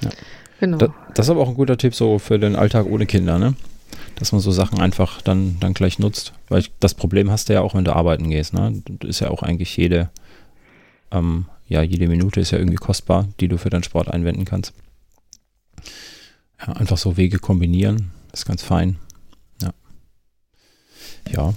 ja. 0.03 0.11
Genau. 0.61 0.77
Das, 0.77 0.91
das 1.15 1.27
ist 1.27 1.31
aber 1.31 1.41
auch 1.41 1.49
ein 1.49 1.55
guter 1.55 1.79
Tipp 1.79 1.95
so 1.95 2.19
für 2.19 2.39
den 2.39 2.57
Alltag 2.57 2.87
ohne 2.87 3.07
Kinder, 3.07 3.39
ne? 3.39 3.55
dass 4.17 4.33
man 4.33 4.41
so 4.41 4.51
Sachen 4.51 4.81
einfach 4.81 5.23
dann, 5.23 5.59
dann 5.61 5.73
gleich 5.73 5.99
nutzt. 5.99 6.35
Weil 6.49 6.65
das 6.79 6.95
Problem 6.95 7.31
hast 7.31 7.49
du 7.49 7.55
ja 7.55 7.63
auch, 7.63 7.75
wenn 7.75 7.85
du 7.85 7.97
arbeiten 7.97 8.29
gehst. 8.29 8.53
Ne? 8.53 8.83
Das 8.87 9.09
ist 9.09 9.21
ja 9.21 9.31
auch 9.31 9.43
eigentlich 9.43 9.77
jede, 9.77 10.11
ähm, 11.11 11.47
ja, 11.71 11.81
jede 11.81 12.07
Minute 12.09 12.41
ist 12.41 12.51
ja 12.51 12.59
irgendwie 12.59 12.77
kostbar, 12.77 13.29
die 13.41 13.49
du 13.49 13.57
für 13.57 13.71
deinen 13.71 13.83
Sport 13.83 14.09
einwenden 14.09 14.45
kannst. 14.45 14.75
Ja, 16.61 16.75
einfach 16.75 16.99
so 16.99 17.17
Wege 17.17 17.39
kombinieren, 17.39 18.11
ist 18.33 18.45
ganz 18.45 18.63
fein. 18.63 18.97
Ja. 19.63 19.71
Ja. 21.31 21.55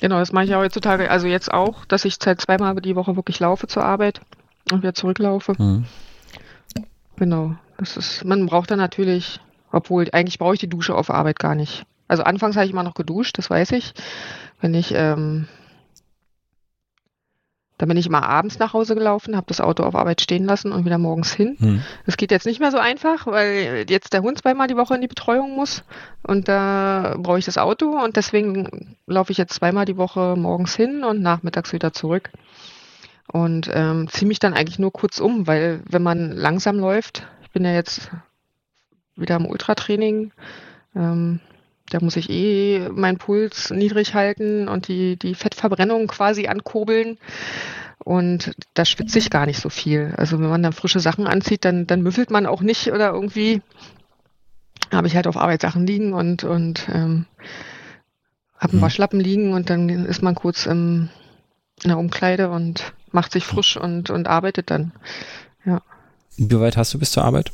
Genau, 0.00 0.18
das 0.18 0.32
mache 0.32 0.44
ich 0.44 0.50
ja 0.50 0.58
heutzutage, 0.58 1.10
also 1.10 1.26
jetzt 1.26 1.50
auch, 1.50 1.86
dass 1.86 2.04
ich 2.04 2.16
seit 2.20 2.40
zweimal 2.40 2.74
die 2.76 2.96
Woche 2.96 3.16
wirklich 3.16 3.40
laufe 3.40 3.66
zur 3.68 3.84
Arbeit 3.84 4.20
und 4.70 4.82
wieder 4.82 4.94
zurücklaufe. 4.94 5.54
Mhm. 5.56 5.86
Genau, 7.16 7.54
das 7.78 7.96
ist, 7.96 8.24
man 8.24 8.44
braucht 8.46 8.70
dann 8.70 8.78
natürlich 8.78 9.40
obwohl, 9.72 10.08
eigentlich 10.12 10.38
brauche 10.38 10.54
ich 10.54 10.60
die 10.60 10.68
Dusche 10.68 10.94
auf 10.94 11.10
Arbeit 11.10 11.38
gar 11.38 11.54
nicht. 11.54 11.84
Also 12.06 12.22
anfangs 12.22 12.56
habe 12.56 12.66
ich 12.66 12.72
immer 12.72 12.82
noch 12.82 12.94
geduscht, 12.94 13.38
das 13.38 13.48
weiß 13.48 13.72
ich. 13.72 13.94
Wenn 14.60 14.74
ich, 14.74 14.92
ähm, 14.94 15.48
dann 17.82 17.88
bin 17.88 17.96
ich 17.96 18.06
immer 18.06 18.22
abends 18.22 18.60
nach 18.60 18.74
Hause 18.74 18.94
gelaufen, 18.94 19.34
habe 19.34 19.48
das 19.48 19.60
Auto 19.60 19.82
auf 19.82 19.96
Arbeit 19.96 20.20
stehen 20.20 20.44
lassen 20.44 20.70
und 20.70 20.84
wieder 20.84 20.98
morgens 20.98 21.32
hin. 21.32 21.56
Hm. 21.58 21.82
Das 22.06 22.16
geht 22.16 22.30
jetzt 22.30 22.46
nicht 22.46 22.60
mehr 22.60 22.70
so 22.70 22.78
einfach, 22.78 23.26
weil 23.26 23.86
jetzt 23.88 24.12
der 24.12 24.22
Hund 24.22 24.38
zweimal 24.38 24.68
die 24.68 24.76
Woche 24.76 24.94
in 24.94 25.00
die 25.00 25.08
Betreuung 25.08 25.56
muss 25.56 25.82
und 26.22 26.46
da 26.46 27.16
brauche 27.18 27.40
ich 27.40 27.44
das 27.44 27.58
Auto 27.58 27.86
und 27.86 28.14
deswegen 28.14 28.94
laufe 29.08 29.32
ich 29.32 29.38
jetzt 29.38 29.54
zweimal 29.54 29.84
die 29.84 29.96
Woche 29.96 30.36
morgens 30.38 30.76
hin 30.76 31.02
und 31.02 31.22
nachmittags 31.22 31.72
wieder 31.72 31.92
zurück. 31.92 32.30
Und 33.26 33.68
ähm, 33.74 34.06
ziehe 34.08 34.28
mich 34.28 34.38
dann 34.38 34.54
eigentlich 34.54 34.78
nur 34.78 34.92
kurz 34.92 35.18
um, 35.18 35.48
weil 35.48 35.80
wenn 35.90 36.04
man 36.04 36.30
langsam 36.30 36.78
läuft, 36.78 37.26
ich 37.42 37.50
bin 37.50 37.64
ja 37.64 37.72
jetzt 37.72 38.12
wieder 39.16 39.34
im 39.34 39.46
Ultratraining. 39.46 40.30
Ähm, 40.94 41.40
da 41.92 41.98
muss 42.00 42.16
ich 42.16 42.30
eh 42.30 42.88
meinen 42.90 43.18
Puls 43.18 43.70
niedrig 43.70 44.14
halten 44.14 44.68
und 44.68 44.88
die, 44.88 45.16
die 45.16 45.34
Fettverbrennung 45.34 46.06
quasi 46.06 46.46
ankurbeln. 46.46 47.18
Und 47.98 48.54
da 48.74 48.84
schwitze 48.84 49.18
ich 49.18 49.30
gar 49.30 49.46
nicht 49.46 49.60
so 49.60 49.68
viel. 49.68 50.14
Also 50.16 50.40
wenn 50.40 50.48
man 50.48 50.62
dann 50.62 50.72
frische 50.72 51.00
Sachen 51.00 51.26
anzieht, 51.26 51.64
dann, 51.64 51.86
dann 51.86 52.02
müffelt 52.02 52.30
man 52.30 52.46
auch 52.46 52.62
nicht 52.62 52.90
oder 52.90 53.12
irgendwie 53.12 53.62
habe 54.90 55.06
ich 55.06 55.16
halt 55.16 55.26
auf 55.26 55.36
Arbeit 55.36 55.62
Sachen 55.62 55.86
liegen 55.86 56.12
und, 56.12 56.44
und 56.44 56.88
ähm, 56.92 57.26
habe 58.58 58.72
einen 58.72 58.80
mhm. 58.80 58.82
Waschlappen 58.82 59.20
liegen 59.20 59.52
und 59.52 59.70
dann 59.70 59.88
ist 59.88 60.22
man 60.22 60.34
kurz 60.34 60.66
im, 60.66 61.10
in 61.82 61.88
der 61.88 61.98
Umkleide 61.98 62.50
und 62.50 62.92
macht 63.10 63.32
sich 63.32 63.44
frisch 63.44 63.76
und, 63.76 64.10
und 64.10 64.28
arbeitet 64.28 64.70
dann. 64.70 64.92
Ja. 65.64 65.82
Wie 66.36 66.60
weit 66.60 66.76
hast 66.76 66.94
du 66.94 66.98
bis 66.98 67.12
zur 67.12 67.24
Arbeit? 67.24 67.52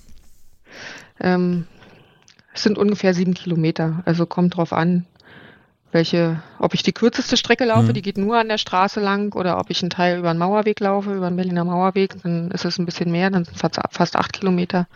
Ähm, 1.20 1.66
es 2.58 2.64
sind 2.64 2.76
ungefähr 2.76 3.14
sieben 3.14 3.34
Kilometer. 3.34 4.02
Also 4.04 4.26
kommt 4.26 4.56
drauf 4.56 4.72
an, 4.72 5.06
welche, 5.92 6.42
ob 6.58 6.74
ich 6.74 6.82
die 6.82 6.92
kürzeste 6.92 7.36
Strecke 7.36 7.64
laufe, 7.64 7.88
mhm. 7.88 7.92
die 7.94 8.02
geht 8.02 8.18
nur 8.18 8.36
an 8.36 8.48
der 8.48 8.58
Straße 8.58 9.00
lang, 9.00 9.34
oder 9.34 9.58
ob 9.58 9.70
ich 9.70 9.80
einen 9.80 9.90
Teil 9.90 10.18
über 10.18 10.32
den 10.32 10.38
Mauerweg 10.38 10.80
laufe, 10.80 11.14
über 11.14 11.30
den 11.30 11.36
Berliner 11.36 11.64
Mauerweg, 11.64 12.20
dann 12.22 12.50
ist 12.50 12.64
es 12.64 12.78
ein 12.78 12.84
bisschen 12.84 13.10
mehr, 13.10 13.30
dann 13.30 13.44
sind 13.44 13.56
es 13.56 13.80
fast 13.90 14.16
acht 14.16 14.32
Kilometer. 14.32 14.86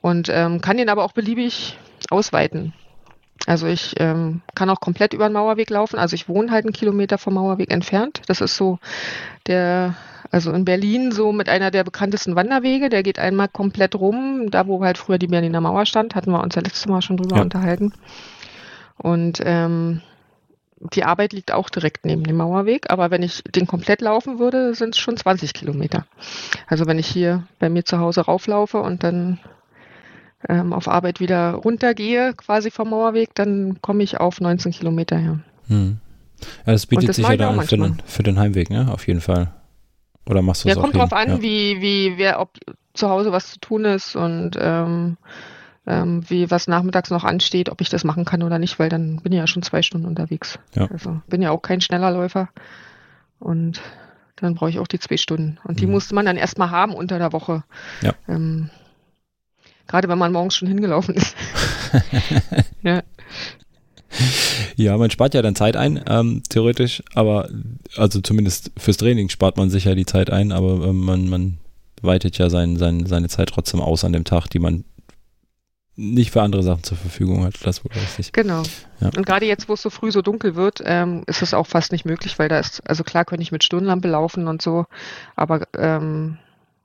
Und 0.00 0.28
ähm, 0.30 0.60
kann 0.60 0.76
den 0.76 0.90
aber 0.90 1.04
auch 1.04 1.12
beliebig 1.12 1.78
ausweiten. 2.10 2.74
Also 3.46 3.66
ich 3.66 3.94
ähm, 3.98 4.40
kann 4.54 4.70
auch 4.70 4.80
komplett 4.80 5.12
über 5.12 5.28
den 5.28 5.34
Mauerweg 5.34 5.70
laufen. 5.70 5.98
Also 5.98 6.14
ich 6.14 6.28
wohne 6.28 6.50
halt 6.50 6.64
einen 6.64 6.72
Kilometer 6.72 7.18
vom 7.18 7.34
Mauerweg 7.34 7.70
entfernt. 7.70 8.22
Das 8.26 8.40
ist 8.40 8.56
so 8.56 8.78
der 9.46 9.94
also 10.34 10.50
in 10.50 10.64
Berlin 10.64 11.12
so 11.12 11.32
mit 11.32 11.48
einer 11.48 11.70
der 11.70 11.84
bekanntesten 11.84 12.34
Wanderwege, 12.34 12.88
der 12.88 13.04
geht 13.04 13.20
einmal 13.20 13.46
komplett 13.46 13.94
rum, 13.94 14.50
da 14.50 14.66
wo 14.66 14.82
halt 14.82 14.98
früher 14.98 15.16
die 15.16 15.28
Berliner 15.28 15.60
Mauer 15.60 15.86
stand, 15.86 16.16
hatten 16.16 16.32
wir 16.32 16.42
uns 16.42 16.56
ja 16.56 16.62
letztes 16.62 16.86
Mal 16.86 17.02
schon 17.02 17.16
drüber 17.16 17.36
ja. 17.36 17.42
unterhalten. 17.42 17.92
Und 18.96 19.40
ähm, 19.44 20.00
die 20.92 21.04
Arbeit 21.04 21.32
liegt 21.34 21.52
auch 21.52 21.70
direkt 21.70 22.04
neben 22.04 22.24
dem 22.24 22.36
Mauerweg, 22.36 22.90
aber 22.90 23.12
wenn 23.12 23.22
ich 23.22 23.44
den 23.44 23.68
komplett 23.68 24.00
laufen 24.00 24.40
würde, 24.40 24.74
sind 24.74 24.96
es 24.96 24.98
schon 24.98 25.16
20 25.16 25.54
Kilometer. 25.54 26.04
Also 26.66 26.86
wenn 26.86 26.98
ich 26.98 27.06
hier 27.06 27.44
bei 27.60 27.68
mir 27.68 27.84
zu 27.84 28.00
Hause 28.00 28.22
rauflaufe 28.22 28.78
und 28.78 29.04
dann 29.04 29.38
ähm, 30.48 30.72
auf 30.72 30.88
Arbeit 30.88 31.20
wieder 31.20 31.52
runtergehe, 31.52 32.34
quasi 32.34 32.70
vom 32.70 32.90
Mauerweg, 32.90 33.34
dann 33.34 33.80
komme 33.80 34.02
ich 34.02 34.20
auf 34.20 34.40
19 34.40 34.72
Kilometer 34.72 35.16
her. 35.16 35.38
Hm. 35.68 35.98
Ja, 36.66 36.72
das 36.72 36.86
bietet 36.86 37.08
das 37.08 37.16
sich 37.16 37.26
ja 37.26 37.36
dann 37.36 37.62
für 37.62 37.76
den, 37.76 38.02
für 38.04 38.22
den 38.22 38.38
Heimweg, 38.38 38.70
ne? 38.70 38.90
Auf 38.92 39.06
jeden 39.06 39.20
Fall. 39.20 39.52
Oder 40.26 40.42
machst 40.42 40.64
du 40.64 40.68
es 40.68 40.74
Ja, 40.74 40.80
kommt 40.80 40.96
drauf 40.96 41.12
an, 41.12 41.28
ja. 41.28 41.42
wie, 41.42 41.80
wie, 41.80 42.14
wer, 42.16 42.40
ob 42.40 42.50
zu 42.94 43.08
Hause 43.08 43.32
was 43.32 43.52
zu 43.52 43.60
tun 43.60 43.84
ist 43.84 44.16
und 44.16 44.52
ähm, 44.58 45.16
ähm, 45.86 46.22
wie 46.28 46.50
was 46.50 46.66
nachmittags 46.66 47.10
noch 47.10 47.24
ansteht, 47.24 47.68
ob 47.68 47.80
ich 47.80 47.90
das 47.90 48.04
machen 48.04 48.24
kann 48.24 48.42
oder 48.42 48.58
nicht, 48.58 48.78
weil 48.78 48.88
dann 48.88 49.16
bin 49.16 49.32
ich 49.32 49.38
ja 49.38 49.46
schon 49.46 49.62
zwei 49.62 49.82
Stunden 49.82 50.06
unterwegs. 50.06 50.58
Ja. 50.74 50.86
Also 50.90 51.20
bin 51.28 51.42
ja 51.42 51.50
auch 51.50 51.60
kein 51.60 51.80
schneller 51.80 52.10
Läufer. 52.10 52.48
Und 53.38 53.80
dann 54.36 54.54
brauche 54.54 54.70
ich 54.70 54.78
auch 54.78 54.86
die 54.86 54.98
zwei 54.98 55.16
Stunden. 55.16 55.58
Und 55.64 55.80
die 55.80 55.86
mhm. 55.86 55.92
musste 55.92 56.14
man 56.14 56.24
dann 56.24 56.36
erstmal 56.36 56.70
haben 56.70 56.94
unter 56.94 57.18
der 57.18 57.32
Woche. 57.32 57.64
Ja. 58.00 58.14
Ähm, 58.28 58.70
Gerade 59.86 60.08
wenn 60.08 60.18
man 60.18 60.32
morgens 60.32 60.56
schon 60.56 60.68
hingelaufen 60.68 61.14
ist. 61.14 61.36
ja. 62.82 63.02
Ja, 64.76 64.96
man 64.96 65.10
spart 65.10 65.34
ja 65.34 65.42
dann 65.42 65.56
Zeit 65.56 65.76
ein, 65.76 66.02
ähm, 66.08 66.42
theoretisch, 66.48 67.02
aber 67.14 67.48
also 67.96 68.20
zumindest 68.20 68.70
fürs 68.76 68.96
Training 68.96 69.28
spart 69.28 69.56
man 69.56 69.70
sicher 69.70 69.94
die 69.94 70.06
Zeit 70.06 70.30
ein, 70.30 70.52
aber 70.52 70.86
ähm, 70.86 71.00
man, 71.00 71.28
man 71.28 71.58
weitet 72.00 72.38
ja 72.38 72.48
sein, 72.48 72.76
sein, 72.76 73.06
seine 73.06 73.28
Zeit 73.28 73.48
trotzdem 73.48 73.80
aus 73.80 74.04
an 74.04 74.12
dem 74.12 74.24
Tag, 74.24 74.48
die 74.48 74.60
man 74.60 74.84
nicht 75.96 76.32
für 76.32 76.42
andere 76.42 76.62
Sachen 76.62 76.82
zur 76.82 76.96
Verfügung 76.96 77.44
hat. 77.44 77.54
Das 77.64 77.84
wohl 77.84 77.92
richtig. 77.92 78.32
Genau. 78.32 78.62
Ja. 79.00 79.10
Und 79.16 79.26
gerade 79.26 79.46
jetzt, 79.46 79.68
wo 79.68 79.74
es 79.74 79.82
so 79.82 79.90
früh 79.90 80.10
so 80.10 80.22
dunkel 80.22 80.56
wird, 80.56 80.82
ähm, 80.84 81.22
ist 81.26 81.42
es 81.42 81.54
auch 81.54 81.66
fast 81.66 81.92
nicht 81.92 82.04
möglich, 82.04 82.38
weil 82.38 82.48
da 82.48 82.58
ist, 82.58 82.88
also 82.88 83.04
klar 83.04 83.24
könnte 83.24 83.42
ich 83.42 83.52
mit 83.52 83.62
Stirnlampe 83.62 84.08
laufen 84.08 84.48
und 84.48 84.60
so, 84.60 84.86
aber 85.36 85.62
ähm, 85.76 86.38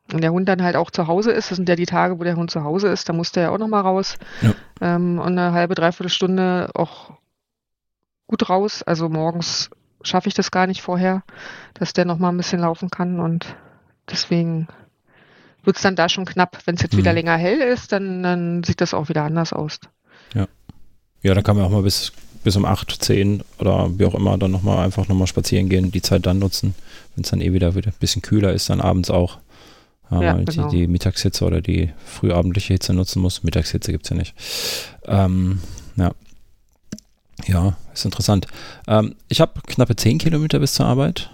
wenn 0.10 0.22
der 0.22 0.32
Hund 0.32 0.50
dann 0.50 0.64
halt 0.64 0.76
auch 0.76 0.92
zu 0.92 1.08
Hause 1.08 1.32
ist, 1.32 1.52
das 1.52 1.58
sind 1.58 1.70
ja 1.70 1.76
die 1.76 1.86
Tage, 1.86 2.20
wo 2.20 2.24
der 2.24 2.36
Hund 2.36 2.52
zu 2.52 2.64
Hause 2.64 2.90
ist, 2.90 3.08
da 3.10 3.14
muss 3.14 3.32
der 3.32 3.44
ja 3.44 3.50
auch 3.52 3.58
nochmal 3.58 3.82
raus. 3.82 4.18
Ja. 4.42 4.54
Ähm, 4.82 5.20
und 5.20 5.38
eine 5.38 5.52
halbe, 5.52 5.76
dreiviertel 5.76 6.10
Stunde 6.10 6.70
auch 6.74 7.12
gut 8.28 8.50
raus. 8.50 8.84
Also 8.84 9.10
morgens 9.10 9.70
schaffe 10.04 10.28
ich 10.28 10.34
das 10.34 10.52
gar 10.52 10.68
nicht 10.68 10.82
vorher, 10.82 11.24
dass 11.74 11.94
der 11.94 12.06
noch 12.06 12.20
mal 12.20 12.30
ein 12.30 12.38
bisschen 12.38 12.62
laufen 12.62 12.90
kann 12.90 13.20
und 13.20 13.56
deswegen 14.10 14.68
wird 15.64 15.76
es 15.76 15.84
dann 15.84 15.96
da 15.96 16.10
schon 16.10 16.26
knapp. 16.26 16.58
Wenn 16.66 16.76
es 16.76 16.82
jetzt 16.82 16.94
mhm. 16.94 17.00
wieder 17.00 17.14
länger 17.14 17.36
hell 17.36 17.60
ist, 17.60 17.92
dann, 17.92 18.24
dann 18.24 18.64
sieht 18.64 18.82
das 18.82 18.94
auch 18.94 19.10
wieder 19.10 19.24
anders 19.24 19.54
aus. 19.54 19.80
Ja. 20.34 20.48
Ja, 21.22 21.34
dann 21.34 21.44
kann 21.44 21.58
man 21.58 21.66
auch 21.66 21.70
mal 21.70 21.84
bis, 21.84 22.14
bis 22.44 22.56
um 22.56 22.66
8, 22.66 23.04
10 23.04 23.44
oder 23.60 24.00
wie 24.00 24.06
auch 24.06 24.16
immer 24.16 24.38
dann 24.38 24.52
nochmal 24.52 24.86
einfach 24.86 25.08
nochmal 25.08 25.28
spazieren 25.28 25.68
gehen, 25.68 25.92
die 25.92 26.02
Zeit 26.02 26.26
dann 26.26 26.40
nutzen. 26.40 26.76
Wenn 27.16 27.24
es 27.24 27.30
dann 27.30 27.42
eh 27.42 27.52
wieder, 27.52 27.76
wieder 27.76 27.90
ein 27.90 28.00
bisschen 28.00 28.22
kühler 28.22 28.54
ist, 28.54 28.70
dann 28.70 28.80
abends 28.80 29.10
auch. 29.10 29.40
Ja, 30.12 30.22
ja, 30.22 30.34
genau. 30.34 30.70
die, 30.70 30.78
die 30.78 30.88
Mittagshitze 30.88 31.46
oder 31.46 31.62
die 31.62 31.92
frühabendliche 32.06 32.74
Hitze 32.74 32.94
nutzen 32.94 33.22
muss. 33.22 33.44
Mittagshitze 33.44 33.92
gibt 33.92 34.06
es 34.06 34.10
ja 34.10 34.16
nicht. 34.16 34.34
Ähm, 35.06 35.60
ja, 35.98 36.14
ja, 37.48 37.78
ist 37.94 38.06
interessant. 38.06 38.48
Ähm, 38.88 39.16
ich 39.28 39.42
habe 39.42 39.62
knappe 39.66 39.96
10 39.96 40.18
Kilometer 40.18 40.60
bis 40.60 40.74
zur 40.74 40.86
Arbeit. 40.86 41.30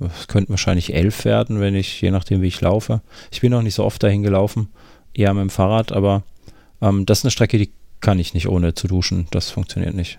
Es 0.00 0.28
könnten 0.28 0.50
wahrscheinlich 0.50 0.92
11 0.92 1.24
werden, 1.24 1.60
wenn 1.60 1.74
ich, 1.74 2.02
je 2.02 2.10
nachdem 2.10 2.42
wie 2.42 2.48
ich 2.48 2.60
laufe. 2.60 3.00
Ich 3.30 3.40
bin 3.40 3.50
noch 3.50 3.62
nicht 3.62 3.74
so 3.74 3.84
oft 3.84 4.02
dahin 4.02 4.22
gelaufen, 4.22 4.68
eher 5.14 5.32
mit 5.32 5.42
dem 5.42 5.50
Fahrrad, 5.50 5.92
aber 5.92 6.22
ähm, 6.82 7.06
das 7.06 7.18
ist 7.18 7.24
eine 7.24 7.30
Strecke, 7.30 7.58
die 7.58 7.70
kann 8.00 8.18
ich 8.18 8.34
nicht 8.34 8.48
ohne 8.48 8.74
zu 8.74 8.88
duschen. 8.88 9.26
Das 9.30 9.50
funktioniert 9.50 9.94
nicht. 9.94 10.18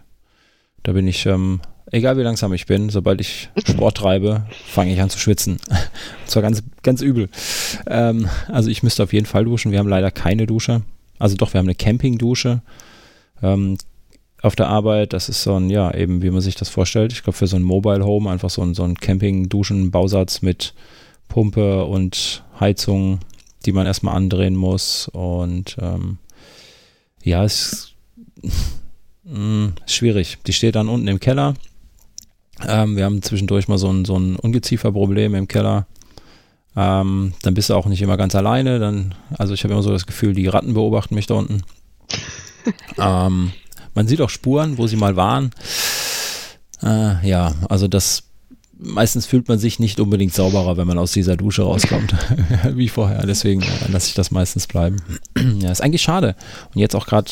Da 0.84 0.94
bin 0.94 1.08
ich, 1.08 1.26
ähm, 1.26 1.62
egal 1.92 2.18
wie 2.18 2.22
langsam 2.22 2.54
ich 2.54 2.66
bin, 2.66 2.90
sobald 2.90 3.22
ich 3.22 3.50
Sport 3.66 3.98
treibe, 3.98 4.46
fange 4.68 4.94
ich 4.94 5.02
an 5.02 5.10
zu 5.10 5.20
schwitzen. 5.20 5.60
Und 5.70 5.80
zwar 6.26 6.42
ganz, 6.42 6.64
ganz 6.84 7.02
übel. 7.02 7.30
Ähm, 7.88 8.30
also 8.48 8.70
ich 8.70 8.84
müsste 8.84 9.04
auf 9.04 9.14
jeden 9.14 9.26
Fall 9.26 9.46
duschen. 9.46 9.72
Wir 9.72 9.80
haben 9.80 9.88
leider 9.88 10.12
keine 10.12 10.48
Dusche. 10.48 10.82
Also 11.20 11.36
doch, 11.36 11.54
wir 11.54 11.60
haben 11.60 11.66
eine 11.66 11.76
Campingdusche. 11.76 12.62
Ähm, 13.42 13.78
auf 14.42 14.56
der 14.56 14.68
Arbeit. 14.68 15.14
Das 15.14 15.30
ist 15.30 15.44
so 15.44 15.56
ein, 15.56 15.70
ja, 15.70 15.94
eben 15.94 16.22
wie 16.22 16.30
man 16.30 16.42
sich 16.42 16.56
das 16.56 16.70
vorstellt. 16.70 17.12
Ich 17.12 17.24
glaube, 17.24 17.38
für 17.38 17.48
so 17.48 17.56
ein 17.56 17.64
Mobile 17.64 18.06
Home 18.06 18.30
einfach 18.30 18.50
so 18.50 18.62
ein, 18.62 18.74
so 18.74 18.84
ein 18.84 18.96
Camping-Duschen-Bausatz 18.96 20.42
mit 20.42 20.74
Pumpe 21.28 21.86
und 21.86 22.44
Heizung, 22.60 23.20
die 23.66 23.72
man 23.72 23.86
erstmal 23.86 24.16
andrehen 24.16 24.56
muss. 24.56 25.08
Und 25.08 25.78
ähm, 25.82 26.18
ja, 27.24 27.44
es 27.44 27.94
ist 28.42 28.54
schwierig. 29.88 30.38
Die 30.46 30.54
steht 30.54 30.76
dann 30.76 30.90
unten 30.90 31.08
im 31.08 31.20
Keller. 31.20 31.56
Ähm, 32.66 32.96
wir 32.96 33.06
haben 33.06 33.22
zwischendurch 33.22 33.68
mal 33.68 33.78
so 33.78 33.90
ein, 33.92 34.06
so 34.06 34.18
ein 34.18 34.36
Ungezieferproblem 34.38 35.36
im 35.36 35.48
Keller. 35.48 35.86
Ähm, 36.76 37.34
dann 37.42 37.54
bist 37.54 37.70
du 37.70 37.76
auch 37.76 37.86
nicht 37.88 38.02
immer 38.02 38.18
ganz 38.18 38.36
alleine. 38.36 38.80
Dann, 38.80 39.16
also 39.38 39.54
ich 39.54 39.64
habe 39.64 39.74
immer 39.74 39.84
so 39.84 39.92
das 39.92 40.06
Gefühl, 40.06 40.34
die 40.34 40.48
Ratten 40.48 40.74
beobachten 40.74 41.16
mich 41.16 41.28
da 41.28 41.36
unten. 41.36 41.64
ähm, 42.98 43.52
man 43.94 44.08
sieht 44.08 44.22
auch 44.22 44.30
Spuren, 44.30 44.78
wo 44.78 44.88
sie 44.88 44.96
mal 44.96 45.16
waren. 45.16 45.52
Äh, 46.84 47.28
ja, 47.28 47.56
also 47.70 47.88
das 47.88 48.24
meistens 48.80 49.26
fühlt 49.26 49.48
man 49.48 49.60
sich 49.60 49.80
nicht 49.80 50.00
unbedingt 50.00 50.34
sauberer, 50.34 50.78
wenn 50.78 50.88
man 50.88 50.98
aus 50.98 51.12
dieser 51.12 51.36
Dusche 51.36 51.64
rauskommt, 51.64 52.14
wie 52.76 52.90
vorher. 52.90 53.26
Deswegen 53.26 53.64
lasse 53.88 54.10
ich 54.10 54.14
das 54.14 54.32
meistens 54.32 54.68
bleiben. 54.68 54.98
ja, 55.60 55.72
ist 55.72 55.82
eigentlich 55.82 56.02
schade. 56.02 56.36
Und 56.74 56.80
jetzt 56.80 56.96
auch 56.96 57.08
gerade, 57.08 57.32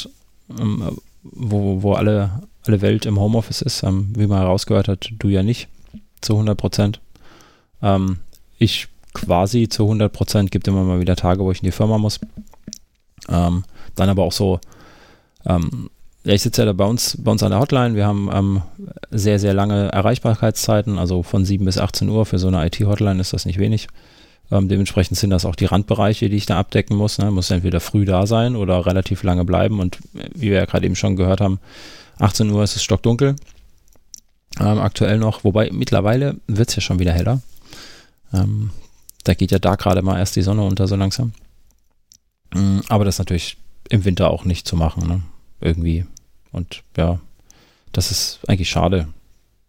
ähm, 0.59 0.97
wo, 1.23 1.83
wo 1.83 1.93
alle, 1.93 2.41
alle 2.67 2.81
Welt 2.81 3.05
im 3.05 3.19
Homeoffice 3.19 3.61
ist, 3.61 3.83
ähm, 3.83 4.13
wie 4.15 4.27
man 4.27 4.39
herausgehört 4.39 4.87
hat, 4.87 5.09
du 5.17 5.27
ja 5.29 5.43
nicht 5.43 5.67
zu 6.21 6.33
100 6.33 6.57
Prozent. 6.57 6.99
Ähm, 7.81 8.17
ich 8.57 8.87
quasi 9.13 9.69
zu 9.69 9.83
100 9.83 10.11
Prozent, 10.11 10.51
gibt 10.51 10.67
immer 10.67 10.83
mal 10.83 10.99
wieder 10.99 11.15
Tage, 11.15 11.43
wo 11.43 11.51
ich 11.51 11.61
in 11.61 11.65
die 11.65 11.71
Firma 11.71 11.97
muss. 11.97 12.19
Ähm, 13.29 13.63
dann 13.95 14.09
aber 14.09 14.23
auch 14.23 14.31
so 14.31 14.59
ähm, 15.45 15.89
ja, 16.25 16.33
ich 16.33 16.41
sitze 16.41 16.63
ja 16.63 16.65
da 16.65 16.73
bei 16.73 16.85
uns, 16.85 17.17
bei 17.21 17.31
uns 17.31 17.43
an 17.43 17.51
der 17.51 17.59
Hotline. 17.59 17.95
Wir 17.95 18.07
haben 18.07 18.29
ähm, 18.33 18.61
sehr, 19.11 19.37
sehr 19.37 19.53
lange 19.53 19.91
Erreichbarkeitszeiten, 19.91 20.97
also 20.97 21.21
von 21.21 21.45
7 21.45 21.63
bis 21.63 21.77
18 21.77 22.09
Uhr. 22.09 22.25
Für 22.25 22.39
so 22.39 22.47
eine 22.47 22.65
IT-Hotline 22.65 23.21
ist 23.21 23.33
das 23.33 23.45
nicht 23.45 23.59
wenig. 23.59 23.87
Ähm, 24.51 24.67
dementsprechend 24.67 25.19
sind 25.19 25.29
das 25.29 25.45
auch 25.45 25.55
die 25.55 25.65
Randbereiche, 25.65 26.27
die 26.27 26.35
ich 26.35 26.47
da 26.47 26.57
abdecken 26.57 26.97
muss. 26.97 27.19
Ne? 27.19 27.29
Muss 27.29 27.51
entweder 27.51 27.79
früh 27.79 28.05
da 28.05 28.25
sein 28.25 28.55
oder 28.55 28.87
relativ 28.87 29.21
lange 29.21 29.45
bleiben. 29.45 29.79
Und 29.79 29.99
wie 30.33 30.49
wir 30.49 30.57
ja 30.57 30.65
gerade 30.65 30.87
eben 30.87 30.95
schon 30.95 31.15
gehört 31.15 31.41
haben, 31.41 31.59
18 32.19 32.49
Uhr 32.49 32.63
ist 32.63 32.75
es 32.75 32.83
stockdunkel. 32.83 33.35
Ähm, 34.59 34.79
aktuell 34.79 35.17
noch, 35.17 35.43
wobei 35.43 35.69
mittlerweile 35.71 36.39
wird 36.47 36.69
es 36.69 36.75
ja 36.75 36.81
schon 36.81 36.99
wieder 36.99 37.13
heller. 37.13 37.41
Ähm, 38.33 38.71
da 39.23 39.33
geht 39.33 39.51
ja 39.51 39.59
da 39.59 39.75
gerade 39.75 40.01
mal 40.01 40.17
erst 40.17 40.35
die 40.35 40.41
Sonne 40.41 40.63
unter 40.63 40.87
so 40.87 40.95
langsam. 40.95 41.33
Mm, 42.53 42.79
aber 42.87 43.05
das 43.05 43.15
ist 43.15 43.19
natürlich 43.19 43.57
im 43.89 44.05
Winter 44.05 44.29
auch 44.29 44.45
nicht 44.45 44.67
zu 44.67 44.75
machen. 44.75 45.07
Ne? 45.07 45.21
Irgendwie 45.59 46.05
und 46.51 46.83
ja, 46.95 47.19
das 47.91 48.11
ist 48.11 48.39
eigentlich 48.47 48.69
schade. 48.69 49.09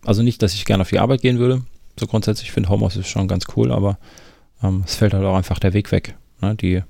Also 0.05 0.23
nicht, 0.23 0.41
dass 0.41 0.55
ich 0.55 0.65
gerne 0.65 0.83
auf 0.83 0.91
die 0.91 1.01
Arbeit 1.01 1.21
gehen 1.21 1.39
würde. 1.39 1.63
So 1.99 2.07
grundsätzlich 2.07 2.53
finde 2.53 2.69
Homeoffice 2.69 3.09
schon 3.09 3.27
ganz 3.27 3.47
cool, 3.57 3.73
aber 3.73 3.99
ähm, 4.63 4.85
es 4.87 4.95
fällt 4.95 5.15
halt 5.15 5.25
auch 5.25 5.37
einfach 5.37 5.59
der 5.59 5.73
Weg 5.73 5.91
weg. 5.91 6.15
Ne? 6.41 6.55
Die 6.55 6.83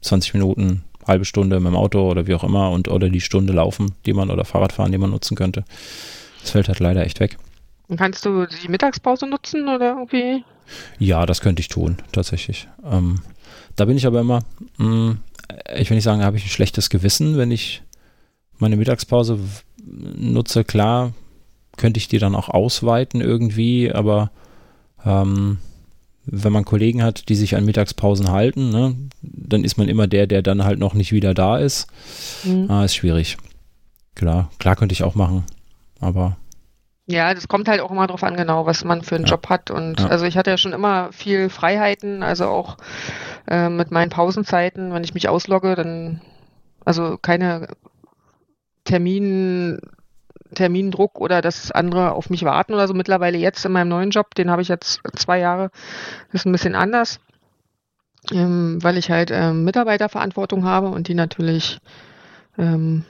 20 0.00 0.34
Minuten, 0.34 0.84
halbe 1.06 1.24
Stunde 1.24 1.60
mit 1.60 1.72
dem 1.72 1.76
Auto 1.76 2.10
oder 2.10 2.26
wie 2.26 2.34
auch 2.34 2.44
immer 2.44 2.70
und 2.70 2.88
oder 2.88 3.08
die 3.08 3.20
Stunde 3.20 3.52
laufen, 3.52 3.94
die 4.04 4.12
man 4.12 4.30
oder 4.30 4.44
Fahrradfahren, 4.44 4.92
die 4.92 4.98
man 4.98 5.10
nutzen 5.10 5.36
könnte. 5.36 5.64
Das 6.40 6.50
fällt 6.50 6.68
halt 6.68 6.80
leider 6.80 7.04
echt 7.04 7.20
weg. 7.20 7.38
Und 7.88 7.98
kannst 7.98 8.24
du 8.24 8.46
die 8.46 8.68
Mittagspause 8.68 9.26
nutzen 9.26 9.68
oder 9.68 9.96
irgendwie? 9.96 10.44
Ja, 10.98 11.26
das 11.26 11.40
könnte 11.40 11.60
ich 11.60 11.68
tun, 11.68 11.98
tatsächlich. 12.12 12.68
Ähm, 12.84 13.20
da 13.76 13.84
bin 13.84 13.96
ich 13.96 14.06
aber 14.06 14.20
immer, 14.20 14.40
mh, 14.78 14.86
mm, 14.86 15.20
ich 15.76 15.90
will 15.90 15.96
nicht 15.96 16.04
sagen, 16.04 16.24
habe 16.24 16.36
ich 16.36 16.44
ein 16.44 16.50
schlechtes 16.50 16.90
Gewissen, 16.90 17.36
wenn 17.36 17.52
ich 17.52 17.82
meine 18.58 18.76
Mittagspause 18.76 19.38
nutze, 19.84 20.64
klar, 20.64 21.12
könnte 21.76 21.98
ich 21.98 22.08
die 22.08 22.18
dann 22.18 22.34
auch 22.34 22.48
ausweiten 22.48 23.20
irgendwie, 23.20 23.92
aber 23.92 24.30
ähm, 25.04 25.58
wenn 26.26 26.52
man 26.52 26.64
Kollegen 26.64 27.02
hat, 27.02 27.28
die 27.28 27.36
sich 27.36 27.56
an 27.56 27.64
Mittagspausen 27.64 28.30
halten, 28.30 28.70
ne, 28.70 28.96
dann 29.22 29.64
ist 29.64 29.78
man 29.78 29.88
immer 29.88 30.06
der, 30.06 30.26
der 30.26 30.42
dann 30.42 30.64
halt 30.64 30.78
noch 30.78 30.94
nicht 30.94 31.12
wieder 31.12 31.34
da 31.34 31.58
ist. 31.58 31.86
Mhm. 32.44 32.70
Ah, 32.70 32.84
ist 32.84 32.96
schwierig. 32.96 33.36
Klar, 34.14 34.50
klar 34.58 34.76
könnte 34.76 34.92
ich 34.92 35.04
auch 35.04 35.14
machen, 35.14 35.44
aber. 36.00 36.36
Ja, 37.06 37.32
das 37.32 37.46
kommt 37.46 37.68
halt 37.68 37.80
auch 37.80 37.92
immer 37.92 38.08
drauf 38.08 38.24
an, 38.24 38.36
genau, 38.36 38.66
was 38.66 38.82
man 38.82 39.02
für 39.02 39.14
einen 39.14 39.26
ja. 39.26 39.30
Job 39.30 39.48
hat. 39.48 39.70
Und 39.70 40.00
ja. 40.00 40.08
also 40.08 40.24
ich 40.24 40.36
hatte 40.36 40.50
ja 40.50 40.58
schon 40.58 40.72
immer 40.72 41.12
viel 41.12 41.48
Freiheiten, 41.48 42.24
also 42.24 42.46
auch 42.46 42.78
äh, 43.46 43.68
mit 43.68 43.92
meinen 43.92 44.10
Pausenzeiten, 44.10 44.92
wenn 44.92 45.04
ich 45.04 45.14
mich 45.14 45.28
auslogge, 45.28 45.76
dann 45.76 46.20
also 46.84 47.18
keine 47.20 47.68
Termin, 48.84 49.80
Termindruck 50.54 51.20
oder 51.20 51.42
dass 51.42 51.70
andere 51.70 52.12
auf 52.12 52.30
mich 52.30 52.44
warten 52.44 52.74
oder 52.74 52.88
so. 52.88 52.94
Mittlerweile 52.94 53.38
jetzt 53.38 53.64
in 53.64 53.72
meinem 53.72 53.88
neuen 53.88 54.10
Job, 54.10 54.34
den 54.34 54.50
habe 54.50 54.62
ich 54.62 54.68
jetzt 54.68 55.00
zwei 55.16 55.38
Jahre, 55.38 55.70
ist 56.32 56.46
ein 56.46 56.52
bisschen 56.52 56.74
anders, 56.74 57.20
ähm, 58.32 58.78
weil 58.82 58.96
ich 58.96 59.10
halt 59.10 59.30
ähm, 59.32 59.64
Mitarbeiterverantwortung 59.64 60.64
habe 60.64 60.88
und 60.88 61.08
die 61.08 61.14
natürlich 61.14 61.78
ähm, 62.58 63.04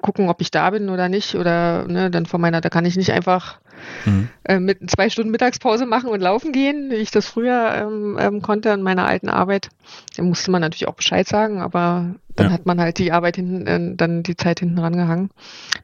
gucken, 0.00 0.28
ob 0.28 0.40
ich 0.40 0.50
da 0.50 0.70
bin 0.70 0.90
oder 0.90 1.08
nicht. 1.08 1.34
Oder 1.34 1.86
ne, 1.86 2.10
dann 2.10 2.26
von 2.26 2.40
meiner, 2.40 2.60
da 2.60 2.68
kann 2.68 2.84
ich 2.84 2.96
nicht 2.96 3.12
einfach 3.12 3.60
mhm. 4.04 4.28
äh, 4.44 4.58
mit 4.58 4.90
zwei 4.90 5.10
Stunden 5.10 5.30
Mittagspause 5.30 5.86
machen 5.86 6.10
und 6.10 6.20
laufen 6.20 6.52
gehen, 6.52 6.90
wie 6.90 6.96
ich 6.96 7.10
das 7.10 7.26
früher 7.26 7.74
ähm, 7.74 8.16
ähm, 8.20 8.42
konnte 8.42 8.70
in 8.70 8.82
meiner 8.82 9.06
alten 9.06 9.28
Arbeit. 9.28 9.68
Da 10.16 10.22
musste 10.22 10.50
man 10.50 10.60
natürlich 10.60 10.88
auch 10.88 10.94
Bescheid 10.94 11.26
sagen, 11.26 11.60
aber 11.60 12.14
dann 12.36 12.46
ja. 12.46 12.52
hat 12.52 12.66
man 12.66 12.80
halt 12.80 12.98
die 12.98 13.12
Arbeit 13.12 13.36
hinten, 13.36 13.66
äh, 13.66 13.96
dann 13.96 14.22
die 14.22 14.36
Zeit 14.36 14.60
hinten 14.60 14.78
rangehangen. 14.78 15.30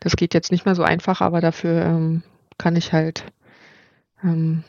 Das 0.00 0.16
geht 0.16 0.34
jetzt 0.34 0.52
nicht 0.52 0.64
mehr 0.64 0.74
so 0.74 0.82
einfach, 0.82 1.20
aber 1.20 1.40
dafür 1.40 1.82
ähm, 1.82 2.22
kann 2.56 2.76
ich 2.76 2.92
halt 2.92 3.24
ähm, 4.22 4.64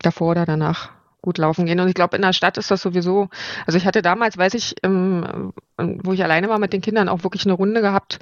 davor 0.00 0.30
oder 0.30 0.46
danach 0.46 0.90
gut 1.20 1.38
laufen 1.38 1.66
gehen. 1.66 1.80
Und 1.80 1.88
ich 1.88 1.94
glaube, 1.94 2.16
in 2.16 2.22
der 2.22 2.32
Stadt 2.32 2.58
ist 2.58 2.70
das 2.70 2.80
sowieso, 2.80 3.28
also 3.66 3.76
ich 3.76 3.86
hatte 3.86 4.02
damals, 4.02 4.38
weiß 4.38 4.54
ich, 4.54 4.76
ähm, 4.82 5.52
wo 5.76 6.12
ich 6.12 6.22
alleine 6.22 6.48
war 6.48 6.58
mit 6.58 6.72
den 6.72 6.80
Kindern, 6.80 7.08
auch 7.08 7.24
wirklich 7.24 7.44
eine 7.44 7.54
Runde 7.54 7.80
gehabt, 7.80 8.18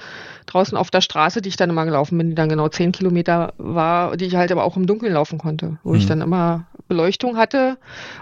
draußen 0.47 0.77
auf 0.77 0.91
der 0.91 1.03
Straße, 1.03 1.43
die 1.43 1.49
ich 1.51 1.57
dann 1.57 1.71
immer 1.71 1.85
gelaufen 1.85 2.17
bin, 2.17 2.31
die 2.31 2.35
dann 2.35 2.49
genau 2.49 2.69
zehn 2.69 2.93
Kilometer 2.93 3.53
war, 3.59 4.17
die 4.17 4.25
ich 4.25 4.37
halt 4.37 4.51
aber 4.51 4.65
auch 4.65 4.77
im 4.77 4.87
Dunkeln 4.87 5.13
laufen 5.13 5.39
konnte, 5.39 5.79
wo 5.83 5.91
mhm. 5.91 5.97
ich 5.97 6.07
dann 6.07 6.23
immer 6.23 6.67
Beleuchtung 6.89 7.37
hatte 7.37 7.79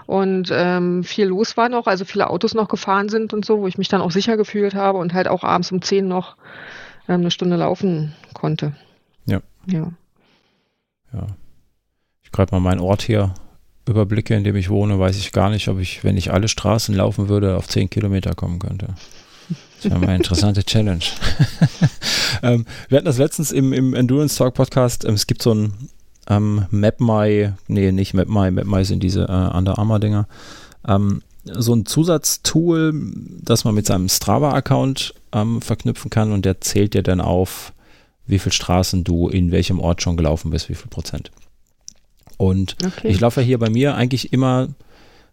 und 0.07 0.49
ähm, 0.51 1.03
viel 1.03 1.27
los 1.27 1.55
war 1.55 1.69
noch, 1.69 1.87
also 1.87 2.03
viele 2.03 2.29
Autos 2.29 2.53
noch 2.53 2.67
gefahren 2.67 3.09
sind 3.09 3.33
und 3.33 3.45
so, 3.45 3.59
wo 3.59 3.67
ich 3.67 3.77
mich 3.77 3.87
dann 3.87 4.01
auch 4.01 4.11
sicher 4.11 4.37
gefühlt 4.37 4.75
habe 4.75 4.97
und 4.97 5.13
halt 5.13 5.27
auch 5.27 5.43
abends 5.43 5.71
um 5.71 5.81
zehn 5.81 6.07
noch 6.07 6.35
ähm, 7.07 7.21
eine 7.21 7.31
Stunde 7.31 7.55
laufen 7.55 8.13
konnte. 8.33 8.73
Ja. 9.25 9.39
Ja. 9.67 9.91
Ja. 11.13 11.27
Ich 12.23 12.31
greife 12.31 12.55
mal 12.55 12.61
meinen 12.61 12.81
Ort 12.81 13.03
hier 13.03 13.33
überblicke, 13.87 14.35
in 14.35 14.43
dem 14.43 14.55
ich 14.55 14.69
wohne, 14.69 14.99
weiß 14.99 15.17
ich 15.17 15.31
gar 15.31 15.49
nicht, 15.49 15.67
ob 15.67 15.79
ich, 15.79 16.03
wenn 16.03 16.17
ich 16.17 16.31
alle 16.31 16.47
Straßen 16.47 16.95
laufen 16.95 17.29
würde, 17.29 17.57
auf 17.57 17.67
10 17.67 17.89
Kilometer 17.89 18.33
kommen 18.33 18.59
könnte. 18.59 18.95
Das 19.77 19.91
wäre 19.91 19.99
mal 19.99 20.07
eine 20.07 20.17
interessante 20.17 20.63
Challenge. 20.65 21.03
ähm, 22.43 22.65
wir 22.89 22.97
hatten 22.97 23.05
das 23.05 23.17
letztens 23.17 23.51
im, 23.51 23.73
im 23.73 23.93
Endurance 23.93 24.37
Talk 24.37 24.55
Podcast. 24.55 25.05
Ähm, 25.05 25.13
es 25.13 25.27
gibt 25.27 25.41
so 25.41 25.53
ein 25.53 25.73
ähm, 26.27 26.65
MapMy, 26.71 27.51
nee, 27.67 27.91
nicht 27.91 28.13
MapMy, 28.13 28.51
MapMy 28.51 28.85
sind 28.85 29.03
diese 29.03 29.23
äh, 29.23 29.57
Under 29.57 29.77
Armour 29.77 29.99
Dinger. 29.99 30.27
Ähm, 30.87 31.21
so 31.43 31.75
ein 31.75 31.85
Zusatztool, 31.85 32.93
das 33.41 33.65
man 33.65 33.75
mit 33.75 33.85
seinem 33.85 34.09
Strava-Account 34.09 35.13
ähm, 35.31 35.61
verknüpfen 35.61 36.09
kann 36.09 36.31
und 36.31 36.43
der 36.43 36.61
zählt 36.61 36.95
dir 36.95 37.03
dann 37.03 37.21
auf, 37.21 37.73
wie 38.25 38.39
viele 38.39 38.53
Straßen 38.53 39.03
du 39.03 39.29
in 39.29 39.51
welchem 39.51 39.79
Ort 39.79 40.01
schon 40.01 40.17
gelaufen 40.17 40.49
bist, 40.49 40.69
wie 40.69 40.75
viel 40.75 40.89
Prozent. 40.89 41.29
Und 42.37 42.75
okay. 42.85 43.07
ich 43.07 43.19
laufe 43.19 43.41
hier 43.41 43.57
bei 43.57 43.69
mir 43.69 43.95
eigentlich 43.95 44.33
immer, 44.33 44.69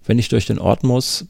wenn 0.05 0.19
ich 0.19 0.29
durch 0.29 0.47
den 0.47 0.59
Ort 0.59 0.83
muss, 0.83 1.27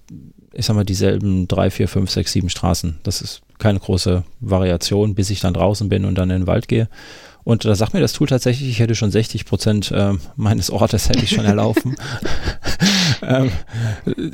ich 0.53 0.67
sag 0.67 0.77
mal 0.77 0.85
dieselben 0.85 1.49
drei, 1.49 1.71
vier, 1.71 1.89
fünf, 1.89 2.11
sechs, 2.11 2.33
sieben 2.33 2.51
Straßen. 2.51 2.99
Das 3.03 3.23
ist 3.23 3.43
keine 3.59 3.79
große 3.79 4.25
Variation, 4.41 5.15
bis 5.15 5.31
ich 5.31 5.41
dann 5.41 5.55
draußen 5.55 5.89
bin 5.89 6.05
und 6.05 6.17
dann 6.17 6.31
in 6.31 6.43
den 6.43 6.47
Wald 6.47 6.69
gehe. 6.69 6.89
Und 7.45 7.65
da 7.65 7.75
sagt 7.75 7.93
mir 7.93 8.01
das 8.01 8.13
Tool 8.13 8.29
tatsächlich, 8.29 8.69
ich 8.69 8.79
hätte 8.79 8.95
schon 8.95 9.11
60 9.11 9.47
Prozent 9.47 9.91
äh, 9.91 10.13
meines 10.37 10.71
Ortes 10.71 11.09
hätte 11.09 11.25
ich 11.25 11.31
schon 11.31 11.45
erlaufen. 11.45 11.97
ähm, 13.23 13.51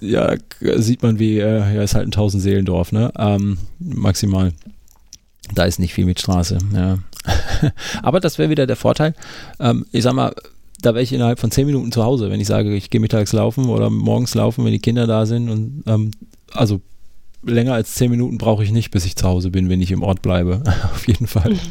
ja, 0.00 0.34
sieht 0.76 1.02
man 1.02 1.18
wie, 1.18 1.38
äh, 1.38 1.74
ja, 1.74 1.82
ist 1.82 1.94
halt 1.94 2.06
ein 2.06 2.10
Tausend-Seelendorf, 2.12 2.92
ne? 2.92 3.12
Ähm, 3.18 3.58
maximal. 3.78 4.52
Da 5.54 5.64
ist 5.64 5.78
nicht 5.78 5.94
viel 5.94 6.04
mit 6.04 6.20
Straße, 6.20 6.58
ja. 6.74 6.98
Aber 8.02 8.20
das 8.20 8.38
wäre 8.38 8.50
wieder 8.50 8.66
der 8.66 8.76
Vorteil. 8.76 9.14
Ähm, 9.58 9.86
ich 9.90 10.02
sag 10.02 10.12
mal, 10.12 10.34
da 10.80 10.94
wäre 10.94 11.02
ich 11.02 11.12
innerhalb 11.12 11.40
von 11.40 11.50
zehn 11.50 11.66
Minuten 11.66 11.92
zu 11.92 12.04
Hause, 12.04 12.30
wenn 12.30 12.40
ich 12.40 12.46
sage, 12.46 12.74
ich 12.74 12.90
gehe 12.90 13.00
mittags 13.00 13.32
laufen 13.32 13.68
oder 13.68 13.90
morgens 13.90 14.34
laufen, 14.34 14.64
wenn 14.64 14.72
die 14.72 14.78
Kinder 14.78 15.06
da 15.06 15.26
sind. 15.26 15.50
Und 15.50 15.82
ähm, 15.86 16.10
also 16.52 16.80
länger 17.42 17.74
als 17.74 17.94
zehn 17.94 18.10
Minuten 18.10 18.38
brauche 18.38 18.64
ich 18.64 18.70
nicht, 18.70 18.90
bis 18.90 19.04
ich 19.04 19.16
zu 19.16 19.26
Hause 19.26 19.50
bin, 19.50 19.68
wenn 19.68 19.80
ich 19.80 19.90
im 19.90 20.02
Ort 20.02 20.22
bleibe. 20.22 20.62
Auf 20.92 21.06
jeden 21.06 21.26
Fall. 21.26 21.56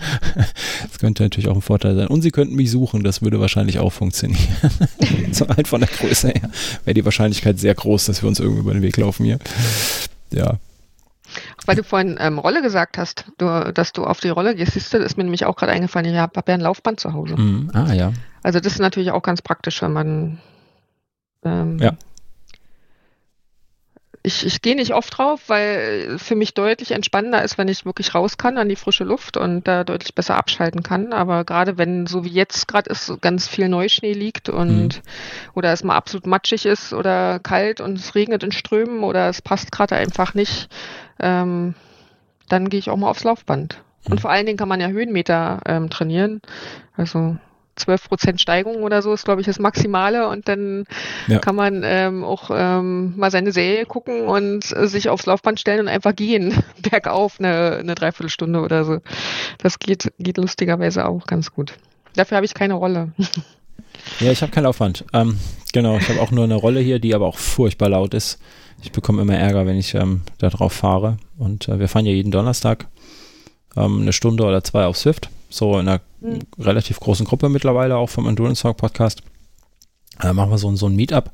Das 0.84 1.00
könnte 1.00 1.24
natürlich 1.24 1.50
auch 1.50 1.56
ein 1.56 1.62
Vorteil 1.62 1.96
sein. 1.96 2.08
Und 2.08 2.22
sie 2.22 2.32
könnten 2.32 2.56
mich 2.56 2.72
suchen, 2.72 3.04
das 3.04 3.22
würde 3.22 3.40
wahrscheinlich 3.40 3.80
auch 3.80 3.92
funktionieren. 3.92 4.42
so 5.32 5.48
halt 5.48 5.68
von 5.68 5.82
der 5.82 5.90
Größe 5.90 6.30
her 6.30 6.50
wäre 6.86 6.94
die 6.94 7.04
Wahrscheinlichkeit 7.04 7.60
sehr 7.60 7.74
groß, 7.74 8.06
dass 8.06 8.22
wir 8.22 8.30
uns 8.30 8.40
irgendwo 8.40 8.62
über 8.62 8.74
den 8.74 8.82
Weg 8.82 8.98
laufen 8.98 9.26
hier. 9.26 9.40
Ja. 10.32 10.60
Weil 11.66 11.76
du 11.76 11.84
vorhin 11.84 12.18
ähm, 12.20 12.40
Rolle 12.40 12.62
gesagt 12.62 12.98
hast, 12.98 13.26
du, 13.38 13.72
dass 13.74 13.92
du 13.92 14.06
auf 14.06 14.20
die 14.20 14.30
Rolle 14.30 14.56
gehst, 14.56 14.74
siehst 14.74 14.94
du, 14.94 14.98
ist 14.98 15.18
mir 15.18 15.24
nämlich 15.24 15.46
auch 15.46 15.56
gerade 15.56 15.72
eingefallen, 15.74 16.12
ich 16.12 16.18
habe 16.18 16.34
hab 16.36 16.48
ja 16.48 16.56
ein 16.56 16.62
Laufband 16.62 17.00
zu 17.00 17.14
Hause. 17.14 17.36
Mhm. 17.36 17.70
Ah, 17.74 17.94
ja. 17.94 18.14
Also 18.44 18.60
das 18.60 18.74
ist 18.74 18.80
natürlich 18.80 19.12
auch 19.12 19.24
ganz 19.24 19.42
praktisch, 19.42 19.82
wenn 19.82 19.94
man 19.94 20.40
ähm, 21.44 21.78
Ja. 21.80 21.94
Ich, 24.24 24.46
ich 24.46 24.62
gehe 24.62 24.76
nicht 24.76 24.94
oft 24.94 25.18
drauf, 25.18 25.44
weil 25.48 26.20
für 26.20 26.36
mich 26.36 26.54
deutlich 26.54 26.92
entspannender 26.92 27.42
ist, 27.44 27.58
wenn 27.58 27.70
ich 27.70 27.86
wirklich 27.86 28.14
raus 28.14 28.38
kann 28.38 28.58
an 28.58 28.68
die 28.68 28.76
frische 28.76 29.06
Luft 29.06 29.38
und 29.38 29.66
da 29.66 29.86
deutlich 29.86 30.16
besser 30.16 30.36
abschalten 30.36 30.84
kann. 30.84 31.14
Aber 31.14 31.46
gerade 31.46 31.78
wenn, 31.78 32.08
so 32.08 32.26
wie 32.26 32.30
jetzt 32.30 32.68
gerade 32.68 32.90
ist, 32.90 33.22
ganz 33.22 33.48
viel 33.48 33.70
Neuschnee 33.70 34.12
liegt 34.12 34.50
und 34.50 35.02
oder 35.54 35.72
es 35.72 35.86
mal 35.86 35.96
absolut 35.96 36.28
matschig 36.28 36.66
ist 36.66 36.92
oder 36.92 37.40
kalt 37.40 37.80
und 37.80 37.98
es 37.98 38.16
regnet 38.16 38.44
in 38.44 38.52
Strömen 38.52 39.04
oder 39.04 39.30
es 39.30 39.42
passt 39.42 39.72
gerade 39.72 39.96
einfach 39.96 40.34
nicht, 40.34 40.68
ähm, 41.22 41.74
dann 42.50 42.68
gehe 42.68 42.80
ich 42.80 42.90
auch 42.90 42.98
mal 42.98 43.10
aufs 43.10 43.24
Laufband. 43.24 43.82
Und 44.10 44.20
vor 44.20 44.30
allen 44.30 44.46
Dingen 44.46 44.58
kann 44.58 44.70
man 44.70 44.82
ja 44.82 44.90
Höhenmeter 44.90 45.62
ähm, 45.66 45.90
trainieren. 45.90 46.42
Also 46.98 47.38
12% 47.78 48.40
Steigung 48.40 48.84
oder 48.84 49.02
so 49.02 49.14
ist, 49.14 49.26
glaube 49.26 49.42
ich, 49.42 49.48
das 49.48 49.60
Maximale. 49.60 50.28
Und 50.30 50.48
dann 50.48 50.86
Ja. 51.28 51.40
kann 51.40 51.56
man 51.56 51.82
ähm, 51.86 52.24
auch 52.24 52.50
ähm, 52.54 53.14
mal 53.18 53.32
seine 53.32 53.52
Serie 53.52 53.86
gucken 53.86 54.22
und 54.28 54.76
äh, 54.76 54.88
sich 54.88 55.10
aufs 55.10 55.26
Laufband 55.26 55.60
stellen 55.60 55.82
und 55.82 55.88
einfach 55.88 56.16
gehen, 56.16 56.54
bergauf 56.90 57.40
eine, 57.40 57.78
eine 57.78 57.96
Dreiviertelstunde 57.96 58.60
oder 58.62 58.84
so. 58.86 59.00
Das 59.60 59.80
geht, 59.80 60.12
geht 60.20 60.38
lustigerweise 60.38 61.06
auch 61.06 61.26
ganz 61.28 61.52
gut. 61.54 61.74
Dafür 62.16 62.38
habe 62.38 62.46
ich 62.46 62.54
keine 62.54 62.74
Rolle. 62.76 63.12
Ja, 64.20 64.32
ich 64.32 64.42
habe 64.42 64.52
kein 64.52 64.64
Laufband. 64.64 65.06
Ähm, 65.14 65.38
genau, 65.74 65.98
ich 65.98 66.08
habe 66.08 66.22
auch 66.22 66.32
nur 66.32 66.44
eine 66.44 66.56
Rolle 66.56 66.80
hier, 66.80 67.00
die 67.00 67.14
aber 67.16 67.26
auch 67.26 67.38
furchtbar 67.38 67.90
laut 67.90 68.14
ist. 68.14 68.40
Ich 68.84 68.92
bekomme 68.92 69.22
immer 69.22 69.36
Ärger, 69.36 69.66
wenn 69.66 69.78
ich 69.78 69.96
ähm, 69.96 70.22
da 70.38 70.50
drauf 70.50 70.72
fahre. 70.74 71.18
Und 71.38 71.68
äh, 71.68 71.80
wir 71.80 71.88
fahren 71.88 72.06
ja 72.06 72.12
jeden 72.12 72.32
Donnerstag 72.32 72.86
ähm, 73.76 74.02
eine 74.02 74.14
Stunde 74.14 74.44
oder 74.44 74.64
zwei 74.64 74.86
auf 74.86 74.98
Swift. 74.98 75.30
So 75.50 75.74
in 75.80 75.88
einer 75.88 76.02
Mhm. 76.20 76.40
relativ 76.60 77.00
großen 77.00 77.26
Gruppe 77.26 77.50
mittlerweile, 77.50 77.98
auch 77.98 78.10
vom 78.10 78.28
Endurance 78.28 78.62
Talk 78.64 78.78
Podcast. 78.78 79.22
Äh, 80.22 80.34
machen 80.34 80.50
wir 80.52 80.58
so, 80.58 80.70
ein- 80.70 80.78
so 80.78 80.88
ein 80.88 80.96
Meetup. 80.96 81.32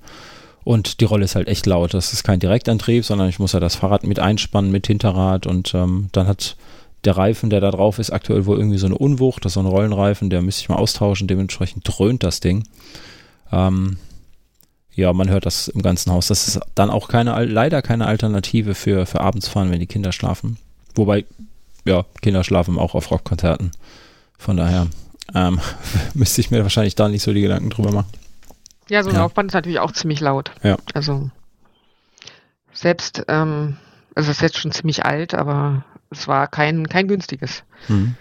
Und 0.66 1.02
die 1.02 1.06
Rolle 1.06 1.26
ist 1.26 1.36
halt 1.36 1.48
echt 1.48 1.66
laut. 1.66 1.94
Das 1.94 2.14
ist 2.14 2.24
kein 2.24 2.40
Direktantrieb, 2.40 3.04
sondern 3.06 3.28
ich 3.30 3.40
muss 3.40 3.52
ja 3.54 3.60
das 3.60 3.76
Fahrrad 3.76 4.04
mit 4.06 4.20
einspannen, 4.20 4.72
mit 4.72 4.88
Hinterrad. 4.88 5.46
Und 5.46 5.74
ähm, 5.76 6.08
dann 6.14 6.28
hat 6.28 6.56
der 7.04 7.18
Reifen, 7.18 7.50
der 7.50 7.60
da 7.60 7.70
drauf 7.72 8.00
ist, 8.00 8.12
aktuell 8.12 8.46
wohl 8.46 8.58
irgendwie 8.58 8.78
so 8.78 8.86
eine 8.86 8.98
Unwucht. 8.98 9.44
Das 9.44 9.52
ist 9.52 9.54
so 9.56 9.60
ein 9.60 9.66
Rollenreifen, 9.66 10.30
der 10.30 10.42
müsste 10.42 10.62
ich 10.62 10.70
mal 10.70 10.78
austauschen. 10.78 11.28
Dementsprechend 11.28 11.84
dröhnt 11.86 12.24
das 12.24 12.40
Ding. 12.40 12.64
Ähm, 13.52 13.98
ja, 14.96 15.12
man 15.12 15.30
hört 15.30 15.46
das 15.46 15.68
im 15.68 15.82
ganzen 15.82 16.12
Haus. 16.14 16.28
Das 16.28 16.48
ist 16.48 16.60
dann 16.76 16.90
auch 16.90 17.08
keine, 17.10 17.44
leider 17.46 17.82
keine 17.82 18.06
Alternative 18.06 18.74
für, 18.76 19.06
für 19.06 19.20
abends 19.22 19.48
fahren, 19.50 19.70
wenn 19.72 19.80
die 19.82 19.88
Kinder 19.88 20.12
schlafen. 20.14 20.58
Wobei, 20.96 21.26
ja, 21.84 22.06
Kinder 22.22 22.44
schlafen 22.44 22.78
auch 22.80 22.96
auf 22.96 23.12
Rockkonzerten. 23.12 23.72
Von 24.38 24.58
daher 24.58 24.88
ähm, 25.34 25.60
müsste 26.14 26.42
ich 26.42 26.52
mir 26.52 26.64
wahrscheinlich 26.64 26.96
da 26.96 27.10
nicht 27.10 27.24
so 27.24 27.34
die 27.34 27.42
Gedanken 27.42 27.70
drüber 27.70 27.92
machen. 27.92 28.10
Ja, 28.90 29.04
so 29.04 29.10
ein 29.10 29.16
Ja. 29.16 29.22
Laufband 29.22 29.52
ist 29.52 29.54
natürlich 29.54 29.80
auch 29.80 29.92
ziemlich 29.92 30.20
laut. 30.20 30.52
Ja. 30.62 30.78
Also 30.94 31.30
selbst, 32.74 33.24
ähm, 33.28 33.78
also 34.16 34.32
es 34.32 34.38
ist 34.38 34.42
jetzt 34.42 34.58
schon 34.58 34.72
ziemlich 34.72 35.06
alt, 35.06 35.34
aber 35.34 35.86
es 36.10 36.28
war 36.28 36.48
kein, 36.48 36.88
kein 36.88 37.08
günstiges. 37.08 37.64
Mhm. 37.88 38.16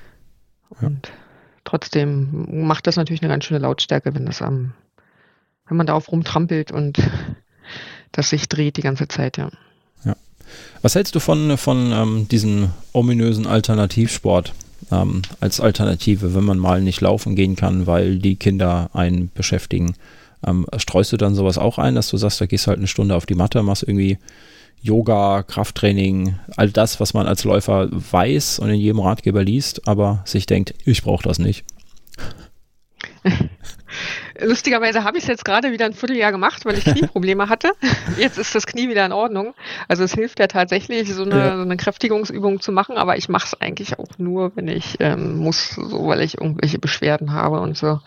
Ja. 0.80 0.86
Und 0.86 1.10
trotzdem 1.64 2.66
macht 2.66 2.86
das 2.86 2.96
natürlich 2.96 3.22
eine 3.22 3.32
ganz 3.32 3.44
schöne 3.44 3.60
Lautstärke, 3.60 4.14
wenn 4.14 4.26
das 4.26 4.40
am, 4.40 4.72
wenn 5.66 5.76
man 5.76 5.86
darauf 5.86 6.10
rumtrampelt 6.10 6.70
und 6.72 6.98
das 8.12 8.30
sich 8.30 8.48
dreht 8.48 8.76
die 8.76 8.82
ganze 8.82 9.08
Zeit, 9.08 9.36
ja. 9.36 9.50
Was 10.82 10.96
hältst 10.96 11.14
du 11.14 11.20
von, 11.20 11.56
von 11.56 11.92
ähm, 11.92 12.28
diesem 12.28 12.70
ominösen 12.92 13.46
Alternativsport 13.46 14.52
ähm, 14.90 15.22
als 15.40 15.60
Alternative, 15.60 16.34
wenn 16.34 16.44
man 16.44 16.58
mal 16.58 16.80
nicht 16.80 17.00
laufen 17.00 17.36
gehen 17.36 17.56
kann, 17.56 17.86
weil 17.86 18.18
die 18.18 18.36
Kinder 18.36 18.90
einen 18.92 19.30
beschäftigen? 19.32 19.94
Ähm, 20.44 20.66
streust 20.76 21.12
du 21.12 21.16
dann 21.16 21.34
sowas 21.34 21.58
auch 21.58 21.78
ein, 21.78 21.94
dass 21.94 22.08
du 22.08 22.16
sagst, 22.16 22.40
da 22.40 22.46
gehst 22.46 22.66
halt 22.66 22.78
eine 22.78 22.88
Stunde 22.88 23.14
auf 23.14 23.26
die 23.26 23.34
Matte, 23.34 23.62
machst 23.62 23.84
irgendwie 23.84 24.18
Yoga, 24.80 25.44
Krafttraining, 25.44 26.34
all 26.56 26.70
das, 26.70 26.98
was 26.98 27.14
man 27.14 27.28
als 27.28 27.44
Läufer 27.44 27.88
weiß 27.90 28.58
und 28.58 28.70
in 28.70 28.80
jedem 28.80 28.98
Ratgeber 28.98 29.44
liest, 29.44 29.86
aber 29.86 30.22
sich 30.24 30.46
denkt, 30.46 30.74
ich 30.84 31.02
brauche 31.02 31.22
das 31.22 31.38
nicht. 31.38 31.64
Lustigerweise 34.44 35.04
habe 35.04 35.18
ich 35.18 35.24
es 35.24 35.28
jetzt 35.28 35.44
gerade 35.44 35.72
wieder 35.72 35.86
ein 35.86 35.92
Vierteljahr 35.94 36.32
gemacht, 36.32 36.64
weil 36.64 36.76
ich 36.76 36.84
Knieprobleme 36.84 37.48
hatte. 37.48 37.72
Jetzt 38.16 38.38
ist 38.38 38.54
das 38.54 38.66
Knie 38.66 38.88
wieder 38.88 39.04
in 39.06 39.12
Ordnung. 39.12 39.54
Also 39.88 40.04
es 40.04 40.14
hilft 40.14 40.38
ja 40.40 40.46
tatsächlich, 40.46 41.12
so 41.12 41.22
eine, 41.24 41.38
Ja. 41.38 41.56
so 41.56 41.62
eine 41.62 41.76
Kräftigungsübung 41.76 42.60
zu 42.60 42.72
machen, 42.72 42.96
aber 42.96 43.16
ich 43.16 43.28
mache 43.28 43.46
es 43.46 43.60
eigentlich 43.60 43.98
auch 43.98 44.18
nur, 44.18 44.52
wenn 44.56 44.68
ich 44.68 44.96
ähm, 45.00 45.36
muss, 45.38 45.70
so 45.70 46.06
weil 46.08 46.20
ich 46.22 46.38
irgendwelche 46.38 46.78
Beschwerden 46.78 47.32
habe 47.32 47.60
und 47.60 47.76
so. 47.76 48.00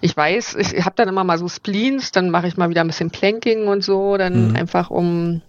Ich 0.00 0.16
weiß, 0.16 0.56
ich 0.56 0.84
habe 0.84 0.94
dann 0.96 1.08
immer 1.08 1.24
mal 1.24 1.38
so 1.38 1.48
Spleens, 1.48 2.10
dann 2.12 2.30
mache 2.30 2.48
ich 2.48 2.56
mal 2.56 2.70
wieder 2.70 2.80
ein 2.82 2.86
bisschen 2.88 3.10
Planking 3.10 3.66
und 3.68 3.82
so, 3.82 4.16
dann 4.16 4.48
Mhm. 4.48 4.56
einfach 4.56 4.90
um 4.90 5.42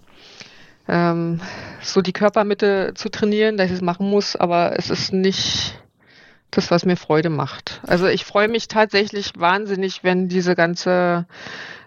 ähm, 0.88 1.42
so 1.82 2.02
die 2.02 2.14
Körpermitte 2.14 2.94
zu 2.96 3.10
trainieren, 3.10 3.58
dass 3.58 3.68
ich 3.68 3.74
es 3.78 3.82
machen 3.82 4.10
muss, 4.10 4.36
aber 4.36 4.78
es 4.78 4.90
ist 4.90 5.12
nicht 5.14 5.74
das, 6.52 6.72
was 6.72 6.86
mir 6.86 6.96
Freude 6.96 7.30
macht. 7.30 7.82
Also 7.86 8.08
ich 8.08 8.26
freue 8.26 8.48
mich 8.48 8.68
tatsächlich 8.68 9.34
wahnsinnig, 9.38 10.04
wenn 10.04 10.28
diese 10.30 10.56
ganze 10.56 11.26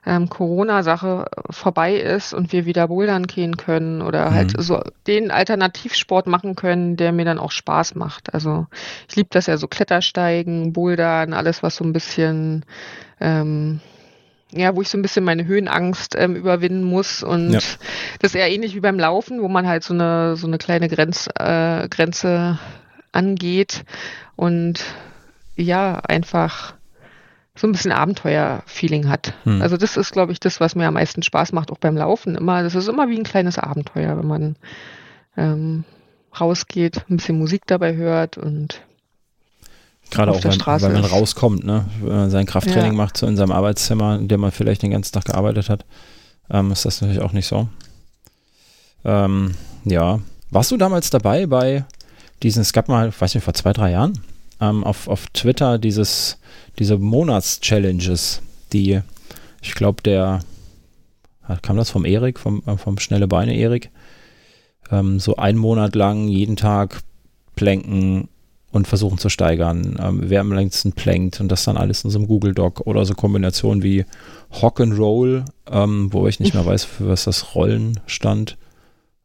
ähm, 0.06 0.28
Corona-Sache 0.28 1.26
vorbei 1.50 1.96
ist 1.96 2.32
und 2.32 2.52
wir 2.52 2.64
wieder 2.66 2.88
bouldern 2.88 3.26
gehen 3.26 3.56
können 3.56 4.00
oder 4.02 4.30
Mhm. 4.30 4.34
halt 4.34 4.54
so 4.58 4.82
den 5.06 5.30
Alternativsport 5.30 6.26
machen 6.26 6.56
können, 6.56 6.96
der 6.96 7.12
mir 7.12 7.24
dann 7.24 7.38
auch 7.38 7.50
Spaß 7.52 7.94
macht. 7.94 8.32
Also 8.34 8.66
ich 9.08 9.16
liebe 9.16 9.28
das 9.30 9.46
ja 9.46 9.56
so 9.56 9.66
Klettersteigen, 9.68 10.72
Bouldern, 10.72 11.32
alles 11.34 11.62
was 11.62 11.76
so 11.76 11.84
ein 11.84 11.92
bisschen 11.92 12.64
ähm, 13.20 13.80
ja, 14.52 14.74
wo 14.74 14.82
ich 14.82 14.88
so 14.88 14.98
ein 14.98 15.02
bisschen 15.02 15.24
meine 15.24 15.44
Höhenangst 15.46 16.16
ähm, 16.18 16.34
überwinden 16.34 16.82
muss. 16.82 17.22
Und 17.22 17.50
Ja. 17.52 17.58
das 18.20 18.32
ist 18.32 18.34
eher 18.34 18.50
ähnlich 18.50 18.74
wie 18.74 18.80
beim 18.80 18.98
Laufen, 18.98 19.42
wo 19.42 19.48
man 19.48 19.68
halt 19.68 19.84
so 19.84 19.94
eine, 19.94 20.36
so 20.36 20.46
eine 20.46 20.58
kleine 20.58 20.88
Grenz, 20.88 21.28
äh, 21.38 21.88
Grenze 21.88 22.58
angeht 23.12 23.84
und 24.36 24.80
ja, 25.56 25.96
einfach 26.00 26.74
so 27.56 27.66
ein 27.66 27.72
bisschen 27.72 27.92
Abenteuer-Feeling 27.92 29.08
hat. 29.08 29.34
Hm. 29.44 29.60
Also 29.60 29.76
das 29.76 29.96
ist, 29.96 30.12
glaube 30.12 30.32
ich, 30.32 30.40
das, 30.40 30.60
was 30.60 30.74
mir 30.74 30.86
am 30.86 30.94
meisten 30.94 31.22
Spaß 31.22 31.52
macht, 31.52 31.70
auch 31.70 31.78
beim 31.78 31.96
Laufen. 31.96 32.36
Immer, 32.36 32.62
das 32.62 32.74
ist 32.74 32.88
immer 32.88 33.08
wie 33.08 33.18
ein 33.18 33.24
kleines 33.24 33.58
Abenteuer, 33.58 34.16
wenn 34.16 34.26
man 34.26 34.56
ähm, 35.36 35.84
rausgeht, 36.38 37.04
ein 37.10 37.16
bisschen 37.16 37.38
Musik 37.38 37.62
dabei 37.66 37.96
hört 37.96 38.38
und 38.38 38.80
Gerade 40.10 40.30
auf 40.30 40.38
auch, 40.38 40.40
der 40.40 40.52
wenn, 40.52 40.60
Straße 40.60 40.86
wenn 40.86 40.92
man 40.94 41.04
ist. 41.04 41.12
rauskommt, 41.12 41.64
ne? 41.64 41.86
wenn 42.00 42.16
man 42.16 42.30
sein 42.30 42.46
Krafttraining 42.46 42.92
Ja. 42.92 42.96
macht, 42.96 43.16
so 43.16 43.26
in 43.26 43.36
seinem 43.36 43.52
Arbeitszimmer, 43.52 44.16
in 44.18 44.28
dem 44.28 44.40
man 44.40 44.50
vielleicht 44.52 44.82
den 44.82 44.90
ganzen 44.90 45.12
Tag 45.12 45.26
gearbeitet 45.26 45.68
hat, 45.68 45.84
ähm, 46.50 46.72
ist 46.72 46.84
das 46.84 47.00
natürlich 47.00 47.22
auch 47.22 47.32
nicht 47.32 47.46
so. 47.46 47.68
Ähm, 49.04 49.54
ja. 49.84 50.20
Warst 50.50 50.70
du 50.70 50.76
damals 50.76 51.10
dabei 51.10 51.46
bei 51.46 51.84
diesen, 52.42 52.62
es 52.62 52.72
gab 52.72 52.88
mal, 52.88 53.08
ich 53.08 53.20
weiß 53.20 53.34
nicht, 53.34 53.44
vor 53.44 53.54
zwei, 53.54 53.72
drei 53.72 53.92
Jahren, 53.92 54.20
ähm, 54.60 54.84
auf, 54.84 55.08
auf 55.08 55.26
Twitter 55.28 55.78
dieses, 55.78 56.38
diese 56.78 56.98
Monats-Challenges, 56.98 58.42
die, 58.72 59.00
ich 59.62 59.74
glaube, 59.74 60.02
der, 60.02 60.40
ah, 61.42 61.56
kam 61.56 61.76
das 61.76 61.90
vom 61.90 62.04
Erik, 62.04 62.38
vom, 62.38 62.62
äh, 62.66 62.76
vom 62.76 62.98
Schnelle 62.98 63.28
Beine 63.28 63.56
Erik, 63.56 63.90
ähm, 64.90 65.20
so 65.20 65.36
einen 65.36 65.58
Monat 65.58 65.94
lang 65.94 66.28
jeden 66.28 66.56
Tag 66.56 67.02
planken 67.56 68.28
und 68.72 68.86
versuchen 68.86 69.18
zu 69.18 69.28
steigern, 69.28 69.98
ähm, 70.00 70.20
wer 70.24 70.40
am 70.40 70.52
längsten 70.52 70.92
plankt 70.92 71.40
und 71.40 71.48
das 71.48 71.64
dann 71.64 71.76
alles 71.76 72.04
in 72.04 72.10
so 72.10 72.18
einem 72.18 72.28
Google 72.28 72.54
Doc 72.54 72.80
oder 72.86 73.04
so 73.04 73.14
Kombinationen 73.14 73.82
wie 73.82 74.04
Hock 74.62 74.80
and 74.80 74.96
Roll, 74.98 75.44
ähm, 75.70 76.12
wo 76.12 76.26
ich 76.28 76.40
nicht 76.40 76.54
mehr 76.54 76.66
weiß, 76.66 76.84
für 76.84 77.08
was 77.08 77.24
das 77.24 77.54
Rollen 77.54 78.00
stand. 78.06 78.56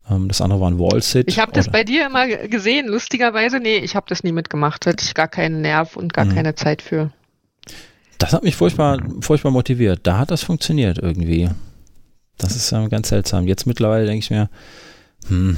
Ähm, 0.09 0.27
das 0.27 0.41
andere 0.41 0.59
war 0.61 0.69
ein 0.69 0.79
Wall 0.79 1.01
Sit. 1.01 1.27
Ich 1.29 1.39
habe 1.39 1.51
das 1.51 1.69
bei 1.69 1.83
dir 1.83 2.05
immer 2.05 2.27
gesehen, 2.27 2.87
lustigerweise. 2.87 3.59
Nee, 3.59 3.77
ich 3.77 3.95
habe 3.95 4.05
das 4.09 4.23
nie 4.23 4.31
mitgemacht. 4.31 4.85
Hatte 4.85 5.03
ich 5.05 5.13
gar 5.13 5.27
keinen 5.27 5.61
Nerv 5.61 5.95
und 5.95 6.13
gar 6.13 6.25
Mhm. 6.25 6.35
keine 6.35 6.55
Zeit 6.55 6.81
für. 6.81 7.11
Das 8.17 8.33
hat 8.33 8.43
mich 8.43 8.55
furchtbar, 8.55 8.99
furchtbar 9.21 9.51
motiviert. 9.51 10.01
Da 10.03 10.17
hat 10.17 10.31
das 10.31 10.41
funktioniert 10.43 10.97
irgendwie. 10.97 11.49
Das 12.37 12.55
ist 12.55 12.71
ähm, 12.71 12.89
ganz 12.89 13.09
seltsam. 13.09 13.47
Jetzt 13.47 13.65
mittlerweile 13.65 14.05
denke 14.05 14.19
ich 14.19 14.29
mir, 14.31 14.49
hm, 15.27 15.57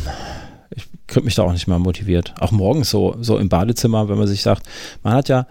ich 0.75 0.85
kriege 1.07 1.25
mich 1.25 1.35
da 1.35 1.43
auch 1.43 1.51
nicht 1.53 1.67
mehr 1.67 1.79
motiviert. 1.79 2.33
Auch 2.39 2.51
morgens 2.51 2.89
so, 2.89 3.15
so 3.21 3.37
im 3.37 3.49
Badezimmer, 3.49 4.09
wenn 4.09 4.17
man 4.17 4.27
sich 4.27 4.41
sagt, 4.41 4.63
man 5.03 5.13
hat 5.13 5.29
ja 5.29 5.47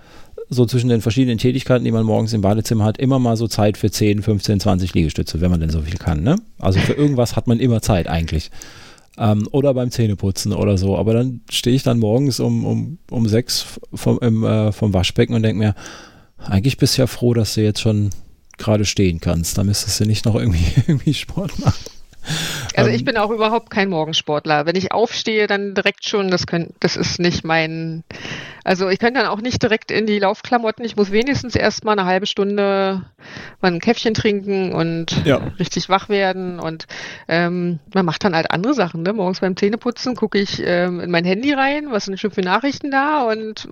so 0.49 0.65
zwischen 0.67 0.89
den 0.89 1.01
verschiedenen 1.01 1.39
Tätigkeiten, 1.39 1.85
die 1.85 1.91
man 1.91 2.05
morgens 2.05 2.33
im 2.33 2.41
Badezimmer 2.41 2.85
hat, 2.85 2.99
immer 2.99 3.19
mal 3.19 3.37
so 3.37 3.49
Zeit 3.49 3.77
für 3.77 3.91
10, 3.91 4.23
15, 4.23 4.61
20 4.61 4.95
Liegestütze, 4.95 5.41
wenn 5.41 5.51
man 5.51 5.59
denn 5.61 5.71
so 5.71 5.83
viel 5.83 5.97
kann. 5.99 6.23
Ne? 6.23 6.37
Also 6.61 6.79
für 6.79 6.93
irgendwas 6.93 7.35
hat 7.35 7.47
man 7.49 7.59
immer 7.59 7.83
Zeit 7.83 8.07
eigentlich. 8.09 8.51
Ähm, 9.19 9.49
oder 9.51 9.73
beim 9.75 9.91
Zähneputzen 9.91 10.53
oder 10.53 10.77
so. 10.77 10.97
Aber 10.97 11.15
dann 11.15 11.41
stehe 11.51 11.75
ich 11.75 11.83
dann 11.83 11.99
morgens 11.99 12.41
um, 12.41 12.65
um, 12.65 12.99
um 13.11 13.29
sechs 13.29 13.79
vom, 13.95 14.19
im, 14.21 14.45
äh, 14.45 14.73
vom 14.73 14.93
Waschbecken 14.93 15.35
und 15.35 15.43
denke 15.43 15.59
mir, 15.59 15.75
eigentlich 16.39 16.77
bist 16.77 16.97
du 16.97 17.03
ja 17.03 17.07
froh, 17.07 17.35
dass 17.35 17.55
du 17.55 17.63
jetzt 17.63 17.81
schon 17.81 18.11
gerade 18.59 18.85
stehen 18.85 19.21
kannst. 19.21 19.59
Da 19.59 19.65
müsstest 19.65 20.01
du 20.01 20.05
nicht 20.05 20.25
noch 20.25 20.35
irgendwie, 20.35 20.67
irgendwie 20.87 21.15
Sport 21.15 21.59
machen. 21.59 21.85
Also 22.75 22.91
ich 22.91 23.01
ähm, 23.01 23.05
bin 23.07 23.17
auch 23.17 23.31
überhaupt 23.31 23.71
kein 23.71 23.89
Morgensportler. 23.89 24.67
Wenn 24.67 24.77
ich 24.77 24.93
aufstehe, 24.93 25.47
dann 25.47 25.75
direkt 25.75 26.07
schon, 26.07 26.31
das, 26.31 26.47
können, 26.47 26.75
das 26.81 26.97
ist 26.97 27.19
nicht 27.19 27.45
mein, 27.45 28.05
also 28.65 28.89
ich 28.89 28.99
könnte 28.99 29.21
dann 29.21 29.29
auch 29.29 29.41
nicht 29.41 29.63
direkt 29.63 29.91
in 29.91 30.07
die 30.07 30.19
Laufklamotten. 30.19 30.85
Ich 30.85 30.97
muss 30.97 31.11
wenigstens 31.11 31.55
erst 31.55 31.85
mal 31.85 31.93
eine 31.93 32.05
halbe 32.05 32.27
Stunde 32.27 33.03
mal 33.61 33.73
ein 33.73 33.81
Käffchen 33.81 34.15
trinken 34.15 34.73
und 34.73 35.25
ja. 35.25 35.37
richtig 35.59 35.89
wach 35.89 36.09
werden. 36.09 36.59
Und 36.59 36.87
ähm, 37.29 37.79
man 37.95 38.05
macht 38.05 38.25
dann 38.25 38.37
halt 38.37 38.51
andere 38.51 38.75
Sachen. 38.75 39.03
Ne? 39.03 39.13
Morgens 39.13 39.41
beim 39.41 39.57
Zähneputzen 39.57 40.17
gucke 40.17 40.39
ich 40.39 40.63
ähm, 40.65 41.01
in 41.01 41.11
mein 41.11 41.25
Handy 41.25 41.53
rein, 41.53 41.91
was 41.91 42.05
sind 42.07 42.21
schon 42.21 42.31
für 42.31 42.43
Nachrichten 42.43 42.91
da 42.91 43.23
und 43.23 43.69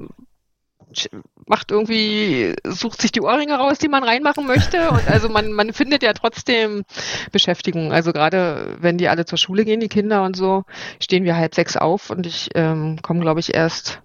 macht 1.46 1.70
irgendwie, 1.70 2.54
sucht 2.64 3.02
sich 3.02 3.12
die 3.12 3.20
Ohrringe 3.20 3.56
raus, 3.56 3.78
die 3.78 3.88
man 3.88 4.04
reinmachen 4.04 4.46
möchte. 4.46 4.90
Und 4.90 5.06
also 5.08 5.28
man, 5.28 5.52
man 5.52 5.72
findet 5.72 6.02
ja 6.02 6.12
trotzdem 6.12 6.84
Beschäftigung. 7.32 7.92
Also 7.92 8.12
gerade 8.12 8.76
wenn 8.80 8.98
die 8.98 9.08
alle 9.08 9.24
zur 9.24 9.38
Schule 9.38 9.64
gehen, 9.64 9.80
die 9.80 9.88
Kinder 9.88 10.22
und 10.24 10.36
so, 10.36 10.64
stehen 11.00 11.24
wir 11.24 11.36
halb 11.36 11.54
sechs 11.54 11.76
auf 11.76 12.10
und 12.10 12.26
ich 12.26 12.50
ähm, 12.54 13.00
komme, 13.02 13.20
glaube 13.20 13.40
ich, 13.40 13.54
erst 13.54 14.00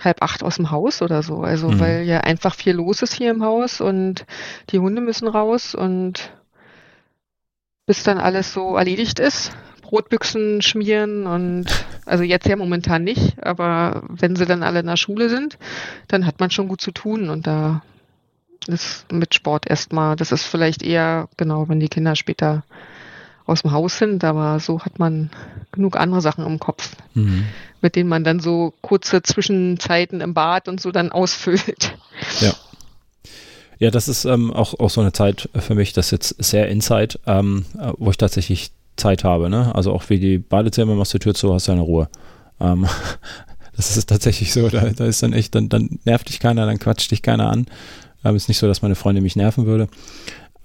halb 0.00 0.22
acht 0.22 0.42
aus 0.42 0.56
dem 0.56 0.70
Haus 0.70 1.02
oder 1.02 1.22
so. 1.22 1.40
Also 1.40 1.68
mhm. 1.68 1.80
weil 1.80 2.02
ja 2.02 2.20
einfach 2.20 2.54
viel 2.54 2.74
los 2.74 3.02
ist 3.02 3.14
hier 3.14 3.30
im 3.30 3.42
Haus 3.42 3.80
und 3.80 4.24
die 4.70 4.78
Hunde 4.78 5.02
müssen 5.02 5.28
raus 5.28 5.74
und 5.74 6.32
bis 7.86 8.02
dann 8.04 8.18
alles 8.18 8.52
so 8.52 8.76
erledigt 8.76 9.18
ist, 9.18 9.52
Brotbüchsen 9.92 10.62
schmieren 10.62 11.26
und 11.26 11.66
also 12.06 12.24
jetzt 12.24 12.48
ja 12.48 12.56
momentan 12.56 13.04
nicht, 13.04 13.44
aber 13.44 14.04
wenn 14.08 14.36
sie 14.36 14.46
dann 14.46 14.62
alle 14.62 14.80
in 14.80 14.86
der 14.86 14.96
Schule 14.96 15.28
sind, 15.28 15.58
dann 16.08 16.24
hat 16.24 16.40
man 16.40 16.50
schon 16.50 16.66
gut 16.66 16.80
zu 16.80 16.92
tun 16.92 17.28
und 17.28 17.46
da 17.46 17.82
ist 18.68 19.04
mit 19.12 19.34
Sport 19.34 19.68
erstmal, 19.68 20.16
das 20.16 20.32
ist 20.32 20.44
vielleicht 20.44 20.82
eher 20.82 21.28
genau, 21.36 21.68
wenn 21.68 21.78
die 21.78 21.90
Kinder 21.90 22.16
später 22.16 22.64
aus 23.44 23.60
dem 23.60 23.72
Haus 23.72 23.98
sind, 23.98 24.24
aber 24.24 24.60
so 24.60 24.80
hat 24.80 24.98
man 24.98 25.28
genug 25.72 25.98
andere 25.98 26.22
Sachen 26.22 26.46
im 26.46 26.58
Kopf, 26.58 26.96
mhm. 27.12 27.44
mit 27.82 27.94
denen 27.94 28.08
man 28.08 28.24
dann 28.24 28.40
so 28.40 28.72
kurze 28.80 29.20
Zwischenzeiten 29.20 30.22
im 30.22 30.32
Bad 30.32 30.68
und 30.68 30.80
so 30.80 30.90
dann 30.90 31.12
ausfüllt. 31.12 31.98
Ja. 32.40 32.54
Ja, 33.78 33.90
das 33.90 34.08
ist 34.08 34.24
ähm, 34.24 34.52
auch, 34.52 34.78
auch 34.80 34.90
so 34.90 35.02
eine 35.02 35.12
Zeit 35.12 35.50
für 35.54 35.74
mich, 35.74 35.92
das 35.92 36.06
ist 36.06 36.12
jetzt 36.12 36.44
sehr 36.44 36.68
Inside, 36.68 37.18
ähm, 37.26 37.66
wo 37.98 38.10
ich 38.10 38.16
tatsächlich 38.16 38.70
Zeit 38.96 39.24
habe. 39.24 39.48
Ne? 39.50 39.74
Also 39.74 39.92
auch 39.92 40.08
wie 40.08 40.18
die 40.18 40.38
Badezimmer 40.38 40.94
machst 40.94 41.14
du 41.14 41.18
die 41.18 41.24
Tür 41.24 41.34
zu, 41.34 41.52
hast 41.52 41.68
du 41.68 41.72
eine 41.72 41.80
Ruhe. 41.80 42.08
Ähm, 42.60 42.86
das 43.76 43.96
ist 43.96 44.08
tatsächlich 44.08 44.52
so, 44.52 44.68
da, 44.68 44.90
da 44.90 45.06
ist 45.06 45.22
dann 45.22 45.32
echt, 45.32 45.54
dann, 45.54 45.68
dann 45.68 45.98
nervt 46.04 46.28
dich 46.28 46.40
keiner, 46.40 46.66
dann 46.66 46.78
quatscht 46.78 47.10
dich 47.10 47.22
keiner 47.22 47.50
an. 47.50 47.66
Ähm, 48.24 48.36
ist 48.36 48.48
nicht 48.48 48.58
so, 48.58 48.66
dass 48.66 48.82
meine 48.82 48.94
Freundin 48.94 49.22
mich 49.22 49.36
nerven 49.36 49.66
würde. 49.66 49.88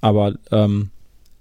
Aber 0.02 0.36
ähm, 0.52 0.92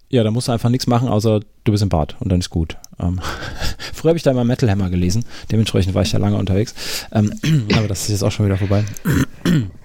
ja, 0.09 0.23
da 0.23 0.31
musst 0.31 0.49
du 0.49 0.53
einfach 0.53 0.69
nichts 0.69 0.87
machen, 0.87 1.09
außer 1.09 1.41
du 1.65 1.73
bist 1.73 1.83
im 1.83 1.89
Bad 1.89 2.17
und 2.21 2.31
dann 2.31 2.41
ist 2.41 2.51
gut. 2.51 2.77
Ähm, 2.99 3.21
früher 3.93 4.11
habe 4.11 4.17
ich 4.17 4.23
da 4.23 4.31
immer 4.31 4.45
Metal 4.45 4.71
Hammer 4.71 4.89
gelesen, 4.89 5.25
dementsprechend 5.51 5.95
war 5.95 6.03
ich 6.03 6.11
da 6.13 6.19
lange 6.19 6.37
unterwegs. 6.37 6.75
Ähm, 7.13 7.33
aber 7.77 7.89
das 7.89 8.03
ist 8.03 8.09
jetzt 8.11 8.23
auch 8.23 8.31
schon 8.31 8.47
wieder 8.47 8.57
vorbei. 8.57 8.85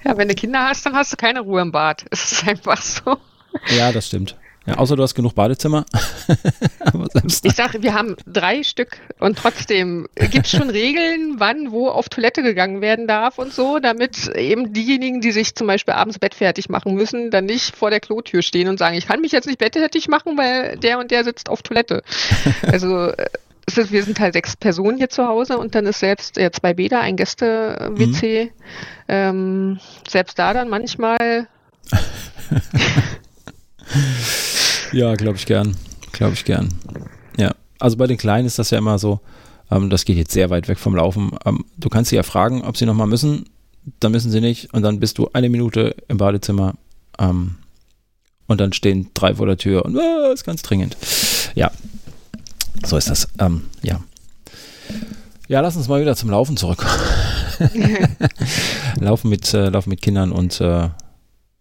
ja, 0.05 0.17
wenn 0.17 0.27
du 0.27 0.35
Kinder 0.35 0.67
hast, 0.67 0.85
dann 0.85 0.93
hast 0.93 1.11
du 1.11 1.17
keine 1.17 1.41
Ruhe 1.41 1.61
im 1.61 1.71
Bad. 1.71 2.05
Es 2.11 2.31
ist 2.31 2.47
einfach 2.47 2.81
so. 2.81 3.17
Ja, 3.75 3.91
das 3.91 4.07
stimmt. 4.07 4.35
Ja, 4.67 4.77
außer 4.77 4.95
du 4.95 5.01
hast 5.01 5.15
genug 5.15 5.33
Badezimmer. 5.33 5.85
ich 7.25 7.55
sage, 7.55 7.81
wir 7.81 7.95
haben 7.95 8.15
drei 8.27 8.61
Stück 8.61 8.97
und 9.19 9.39
trotzdem 9.39 10.07
gibt 10.15 10.45
es 10.45 10.51
schon 10.51 10.69
Regeln, 10.69 11.39
wann 11.39 11.71
wo 11.71 11.89
auf 11.89 12.09
Toilette 12.09 12.43
gegangen 12.43 12.79
werden 12.79 13.07
darf 13.07 13.39
und 13.39 13.53
so, 13.53 13.79
damit 13.79 14.27
eben 14.35 14.71
diejenigen, 14.71 15.19
die 15.19 15.31
sich 15.31 15.55
zum 15.55 15.65
Beispiel 15.65 15.95
abends 15.95 16.19
Bett 16.19 16.35
fertig 16.35 16.69
machen 16.69 16.93
müssen, 16.93 17.31
dann 17.31 17.45
nicht 17.45 17.75
vor 17.75 17.89
der 17.89 17.99
Klotür 17.99 18.43
stehen 18.43 18.67
und 18.67 18.77
sagen, 18.77 18.95
ich 18.95 19.07
kann 19.07 19.21
mich 19.21 19.31
jetzt 19.31 19.47
nicht 19.47 19.57
Bett 19.57 19.73
fertig 19.73 20.07
machen, 20.07 20.37
weil 20.37 20.77
der 20.77 20.99
und 20.99 21.09
der 21.09 21.23
sitzt 21.23 21.49
auf 21.49 21.63
Toilette. 21.63 22.03
Also 22.61 23.07
äh, 23.07 23.25
ist, 23.65 23.91
wir 23.91 24.03
sind 24.03 24.19
halt 24.19 24.33
sechs 24.33 24.55
Personen 24.55 24.97
hier 24.97 25.09
zu 25.09 25.27
Hause 25.27 25.57
und 25.57 25.75
dann 25.75 25.85
ist 25.85 25.99
selbst 25.99 26.37
ja, 26.37 26.51
zwei 26.51 26.73
Bäder, 26.73 26.99
ein 26.99 27.15
Gäste-WC. 27.15 28.45
Mhm. 28.45 28.49
Ähm, 29.07 29.79
selbst 30.07 30.39
da 30.39 30.53
dann 30.53 30.69
manchmal 30.69 31.47
ja, 34.91 35.15
glaube 35.15 35.37
ich 35.37 35.45
gern. 35.45 35.75
Glaube 36.11 36.33
ich 36.33 36.45
gern. 36.45 36.69
Ja. 37.37 37.53
Also 37.79 37.97
bei 37.97 38.07
den 38.07 38.17
Kleinen 38.17 38.45
ist 38.45 38.59
das 38.59 38.69
ja 38.69 38.77
immer 38.77 38.99
so, 38.99 39.21
ähm, 39.71 39.89
das 39.89 40.05
geht 40.05 40.17
jetzt 40.17 40.33
sehr 40.33 40.49
weit 40.49 40.67
weg 40.67 40.77
vom 40.77 40.95
Laufen. 40.95 41.31
Ähm, 41.45 41.65
du 41.77 41.89
kannst 41.89 42.09
sie 42.09 42.15
ja 42.15 42.23
fragen, 42.23 42.63
ob 42.63 42.77
sie 42.77 42.85
nochmal 42.85 43.07
müssen. 43.07 43.45
Dann 43.99 44.11
müssen 44.11 44.31
sie 44.31 44.41
nicht. 44.41 44.73
Und 44.73 44.83
dann 44.83 44.99
bist 44.99 45.17
du 45.17 45.29
eine 45.33 45.49
Minute 45.49 45.95
im 46.07 46.17
Badezimmer. 46.17 46.75
Ähm, 47.17 47.55
und 48.47 48.59
dann 48.59 48.73
stehen 48.73 49.09
drei 49.13 49.35
vor 49.35 49.47
der 49.47 49.57
Tür 49.57 49.85
und 49.85 49.97
äh, 49.97 50.33
ist 50.33 50.43
ganz 50.43 50.61
dringend. 50.61 50.97
Ja. 51.55 51.71
So 52.85 52.97
ist 52.97 53.09
das. 53.09 53.27
Ähm, 53.39 53.63
ja. 53.81 54.01
Ja, 55.47 55.61
lass 55.61 55.75
uns 55.75 55.87
mal 55.87 56.01
wieder 56.01 56.15
zum 56.15 56.29
Laufen 56.29 56.57
zurück. 56.57 56.85
laufen 58.99 59.29
mit, 59.29 59.53
äh, 59.53 59.69
laufen 59.69 59.89
mit 59.89 60.01
Kindern 60.01 60.31
und 60.31 60.59
äh, 60.61 60.85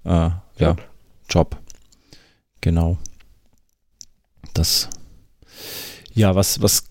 äh 0.05 0.31
ja, 0.59 0.77
Job. 1.29 1.57
Genau. 2.61 2.99
Das, 4.61 4.91
ja, 6.13 6.35
was, 6.35 6.61
was, 6.61 6.85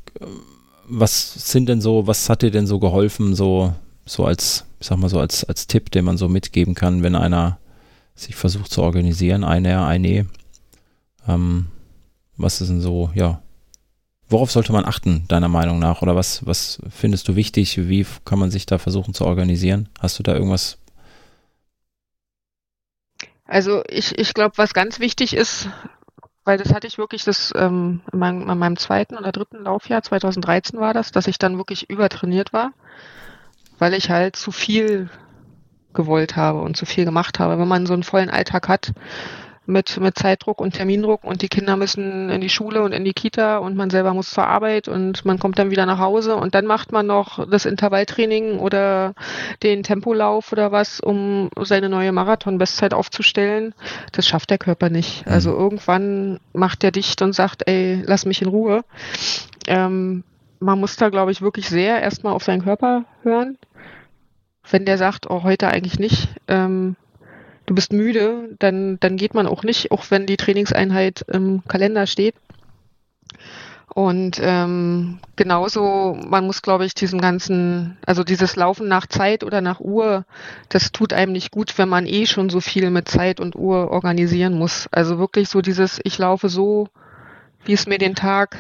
was 0.88 1.52
sind 1.52 1.70
denn 1.70 1.82
so, 1.82 2.08
was 2.08 2.28
hat 2.28 2.42
dir 2.42 2.50
denn 2.50 2.66
so 2.66 2.80
geholfen, 2.80 3.36
so, 3.36 3.76
so 4.08 4.26
als, 4.26 4.66
ich 4.80 4.88
sag 4.88 4.98
mal 4.98 5.08
so, 5.08 5.20
als, 5.20 5.44
als 5.44 5.68
Tipp, 5.68 5.92
den 5.92 6.04
man 6.04 6.18
so 6.18 6.28
mitgeben 6.28 6.74
kann, 6.74 7.04
wenn 7.04 7.16
einer 7.16 7.60
sich 8.16 8.36
versucht 8.36 8.72
zu 8.72 8.82
organisieren, 8.82 9.44
eine, 9.44 9.86
eine, 9.86 10.26
ähm, 11.28 11.68
was 12.38 12.60
ist 12.60 12.70
denn 12.70 12.82
so, 12.82 13.12
ja, 13.14 13.40
worauf 14.30 14.50
sollte 14.50 14.74
man 14.74 14.86
achten, 14.86 15.26
deiner 15.28 15.48
Meinung 15.48 15.78
nach? 15.78 16.02
Oder 16.02 16.16
was, 16.16 16.44
was 16.48 16.80
findest 16.90 17.28
du 17.28 17.36
wichtig? 17.36 17.88
Wie 17.88 18.04
kann 18.26 18.40
man 18.40 18.50
sich 18.50 18.66
da 18.66 18.80
versuchen 18.80 19.14
zu 19.14 19.26
organisieren? 19.26 19.90
Hast 20.00 20.18
du 20.18 20.24
da 20.24 20.34
irgendwas 20.34 20.80
also 23.50 23.82
ich, 23.90 24.16
ich 24.18 24.36
glaube, 24.36 24.60
was 24.60 24.76
ganz 24.76 25.00
wichtig 25.00 25.34
ist, 25.34 25.70
weil 26.50 26.58
das 26.58 26.74
hatte 26.74 26.88
ich 26.88 26.98
wirklich 26.98 27.24
das 27.24 27.54
ähm, 27.56 28.02
in, 28.12 28.18
meinem, 28.18 28.50
in 28.50 28.58
meinem 28.58 28.76
zweiten 28.76 29.16
oder 29.16 29.32
dritten 29.32 29.66
Laufjahr, 29.66 30.02
2013 30.02 30.80
war 30.80 30.96
das, 30.96 31.12
dass 31.12 31.28
ich 31.28 31.38
dann 31.38 31.58
wirklich 31.58 31.92
übertrainiert 31.92 32.54
war, 32.54 32.72
weil 33.78 33.94
ich 33.94 34.10
halt 34.10 34.36
zu 34.36 34.52
viel 34.52 35.12
gewollt 35.94 36.38
habe 36.38 36.62
und 36.62 36.76
zu 36.76 36.88
viel 36.88 37.06
gemacht 37.06 37.38
habe. 37.38 37.60
Wenn 37.60 37.68
man 37.68 37.86
so 37.86 37.94
einen 37.94 38.02
vollen 38.02 38.32
Alltag 38.32 38.68
hat, 38.68 38.94
mit, 39.70 40.00
mit 40.00 40.18
Zeitdruck 40.18 40.60
und 40.60 40.74
Termindruck 40.74 41.24
und 41.24 41.42
die 41.42 41.48
Kinder 41.48 41.78
müssen 41.78 42.30
in 42.30 42.42
die 42.42 42.50
Schule 42.50 42.82
und 42.82 42.92
in 42.92 43.06
die 43.06 43.14
Kita 43.14 43.60
und 43.60 43.76
man 43.76 43.90
selber 43.90 44.14
muss 44.14 44.32
zur 44.32 44.48
Arbeit 44.48 44.88
und 44.88 45.24
man 45.26 45.40
kommt 45.40 45.60
dann 45.60 45.72
wieder 45.72 45.86
nach 45.86 46.00
Hause 46.00 46.36
und 46.36 46.56
dann 46.56 46.66
macht 46.66 46.92
man 46.92 47.06
noch 47.06 47.48
das 47.50 47.66
Intervalltraining 47.66 48.60
oder 48.60 49.14
den 49.64 49.84
Tempolauf 49.84 50.52
oder 50.52 50.72
was, 50.72 51.00
um 51.00 51.50
seine 51.62 51.88
neue 51.88 52.12
Marathon-Bestzeit 52.12 52.94
aufzustellen. 52.94 53.74
Das 54.12 54.28
schafft 54.28 54.50
der 54.50 54.58
Körper 54.58 54.90
nicht. 54.90 55.26
Mhm. 55.26 55.32
Also 55.32 55.52
irgendwann 55.52 56.40
macht 56.54 56.84
der 56.84 56.92
dicht 56.92 57.22
und 57.22 57.34
sagt, 57.34 57.68
ey, 57.68 58.02
lass 58.06 58.26
mich 58.26 58.42
in 58.42 58.50
Ruhe. 58.50 58.84
Ähm, 59.68 60.24
man 60.60 60.80
muss 60.80 60.96
da, 60.98 61.10
glaube 61.10 61.32
ich, 61.32 61.42
wirklich 61.42 61.70
sehr 61.70 62.02
erstmal 62.02 62.34
auf 62.34 62.44
seinen 62.44 62.64
Körper 62.64 63.06
hören. 63.22 63.58
Wenn 64.70 64.86
der 64.86 64.98
sagt, 64.98 65.30
oh, 65.30 65.44
heute 65.44 65.68
eigentlich 65.70 66.00
nicht, 66.00 66.30
ähm, 66.48 66.96
du 67.70 67.76
bist 67.76 67.94
müde, 67.94 68.56
dann, 68.58 69.00
dann 69.00 69.16
geht 69.16 69.36
man 69.36 69.46
auch 69.46 69.64
nicht, 69.64 69.92
auch 69.92 70.06
wenn 70.10 70.26
die 70.26 70.38
Trainingseinheit 70.38 71.24
im 71.28 71.64
Kalender 71.68 72.08
steht. 72.08 72.34
Und 73.94 74.40
ähm, 74.42 75.20
genauso, 75.36 76.18
man 76.28 76.46
muss, 76.46 76.62
glaube 76.62 76.86
ich, 76.86 76.94
diesen 76.94 77.22
ganzen, 77.22 77.98
also 78.06 78.24
dieses 78.24 78.56
Laufen 78.56 78.88
nach 78.88 79.08
Zeit 79.08 79.44
oder 79.44 79.62
nach 79.62 79.80
Uhr, 79.80 80.26
das 80.70 80.92
tut 80.92 81.14
einem 81.14 81.32
nicht 81.32 81.52
gut, 81.52 81.78
wenn 81.78 81.90
man 81.90 82.06
eh 82.06 82.26
schon 82.26 82.50
so 82.50 82.60
viel 82.60 82.90
mit 82.90 83.08
Zeit 83.08 83.40
und 83.40 83.56
Uhr 83.56 83.92
organisieren 83.92 84.58
muss. 84.58 84.88
Also 84.92 85.20
wirklich 85.20 85.50
so 85.50 85.62
dieses, 85.62 86.00
ich 86.04 86.18
laufe 86.18 86.50
so, 86.50 86.88
wie 87.66 87.74
es 87.74 87.88
mir 87.88 87.98
den 87.98 88.16
Tag 88.16 88.58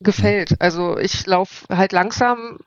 gefällt. 0.00 0.60
Also 0.60 0.98
ich 0.98 1.26
laufe 1.26 1.66
halt 1.74 1.92
langsam, 1.92 2.58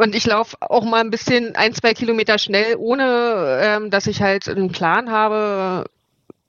und 0.00 0.14
ich 0.14 0.26
laufe 0.26 0.56
auch 0.60 0.84
mal 0.84 1.00
ein 1.00 1.10
bisschen 1.10 1.54
ein, 1.56 1.74
zwei 1.74 1.92
Kilometer 1.92 2.38
schnell, 2.38 2.76
ohne 2.78 3.58
ähm, 3.60 3.90
dass 3.90 4.06
ich 4.06 4.22
halt 4.22 4.48
einen 4.48 4.72
Plan 4.72 5.10
habe. 5.10 5.84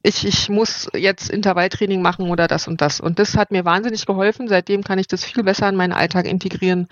Ich, 0.03 0.25
ich 0.25 0.47
muss 0.49 0.89
jetzt 0.95 1.29
Intervalltraining 1.29 2.01
machen 2.01 2.29
oder 2.29 2.47
das 2.47 2.69
und 2.69 2.79
das. 2.79 3.01
Und 3.01 3.19
das 3.19 3.35
hat 3.35 3.51
mir 3.51 3.65
wahnsinnig 3.65 4.05
geholfen. 4.05 4.47
Seitdem 4.47 4.85
kann 4.85 4.99
ich 4.99 5.07
das 5.07 5.25
viel 5.25 5.43
besser 5.43 5.67
in 5.67 5.75
meinen 5.75 5.91
Alltag 5.91 6.27
integrieren, 6.27 6.87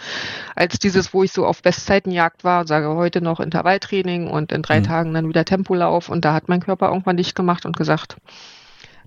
als 0.53 0.79
dieses, 0.79 1.13
wo 1.13 1.23
ich 1.23 1.31
so 1.31 1.45
auf 1.45 1.61
Bestzeitenjagd 1.61 2.43
war 2.43 2.61
und 2.61 2.67
sage, 2.67 2.89
heute 2.89 3.21
noch 3.21 3.39
Intervalltraining 3.39 4.27
und 4.27 4.51
in 4.51 4.61
drei 4.61 4.81
mhm. 4.81 4.83
Tagen 4.83 5.13
dann 5.13 5.29
wieder 5.29 5.45
Tempolauf. 5.45 6.09
Und 6.09 6.25
da 6.25 6.33
hat 6.33 6.49
mein 6.49 6.59
Körper 6.59 6.89
irgendwann 6.89 7.17
dicht 7.17 7.35
gemacht 7.35 7.65
und 7.65 7.77
gesagt, 7.77 8.17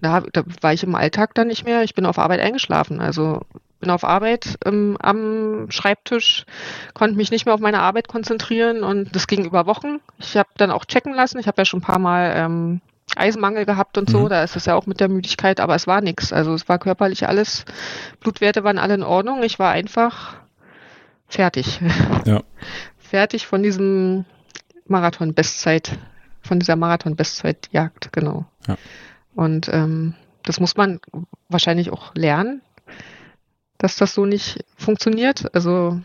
da, 0.00 0.22
da 0.32 0.42
war 0.62 0.72
ich 0.72 0.82
im 0.82 0.94
Alltag 0.94 1.34
dann 1.34 1.48
nicht 1.48 1.66
mehr. 1.66 1.82
Ich 1.82 1.94
bin 1.94 2.07
auf 2.07 2.18
Arbeit 2.18 2.40
eingeschlafen. 2.40 2.98
Also 2.98 3.42
bin 3.83 3.91
auf 3.91 4.05
Arbeit 4.05 4.59
ähm, 4.64 4.97
am 5.03 5.70
Schreibtisch, 5.70 6.47
konnte 6.95 7.16
mich 7.16 7.30
nicht 7.30 7.45
mehr 7.45 7.55
auf 7.55 7.61
meine 7.61 7.80
Arbeit 7.80 8.09
konzentrieren 8.09 8.85
und 8.85 9.14
das 9.14 9.26
ging 9.26 9.45
über 9.45 9.66
Wochen. 9.66 10.01
Ich 10.18 10.37
habe 10.37 10.49
dann 10.57 10.70
auch 10.70 10.87
checken 10.87 11.12
lassen. 11.12 11.39
Ich 11.39 11.49
habe 11.49 11.61
ja 11.61 11.64
schon 11.66 11.80
ein 11.80 11.85
paar 11.85 11.99
Mal 11.99 12.33
ähm, 12.35 12.80
Eisenmangel 13.16 13.66
gehabt 13.66 13.99
und 13.99 14.09
so, 14.09 14.20
mhm. 14.20 14.28
da 14.30 14.45
ist 14.45 14.57
es 14.57 14.66
ja 14.66 14.76
auch 14.76 14.87
mit 14.87 15.01
der 15.01 15.09
Müdigkeit, 15.09 15.61
aber 15.61 15.74
es 15.74 15.87
war 15.87 16.01
nichts. 16.01 16.33
Also 16.33 16.55
es 16.55 16.68
war 16.68 16.78
körperlich 16.78 17.28
alles, 17.28 17.64
Blutwerte 18.20 18.64
waren 18.64 18.78
alle 18.78 18.95
in 18.95 19.03
Ordnung. 19.03 19.43
Ich 19.43 19.59
war 19.59 19.72
einfach 19.72 20.37
fertig. 21.28 21.80
Ja. 22.24 22.41
fertig 23.01 23.49
von 23.49 23.64
diesem 23.64 24.24
Marathon-Bestzeit, 24.87 25.99
von 26.41 26.61
dieser 26.61 26.76
Marathon-Bestzeitjagd, 26.76 28.12
genau. 28.12 28.45
Ja. 28.68 28.76
Und 29.35 29.68
ähm, 29.72 30.14
das 30.45 30.61
muss 30.61 30.76
man 30.76 31.01
wahrscheinlich 31.49 31.91
auch 31.91 32.14
lernen, 32.14 32.62
dass 33.83 33.97
das 33.97 34.14
so 34.14 34.24
nicht 34.24 34.64
funktioniert. 34.76 35.55
Also 35.55 36.01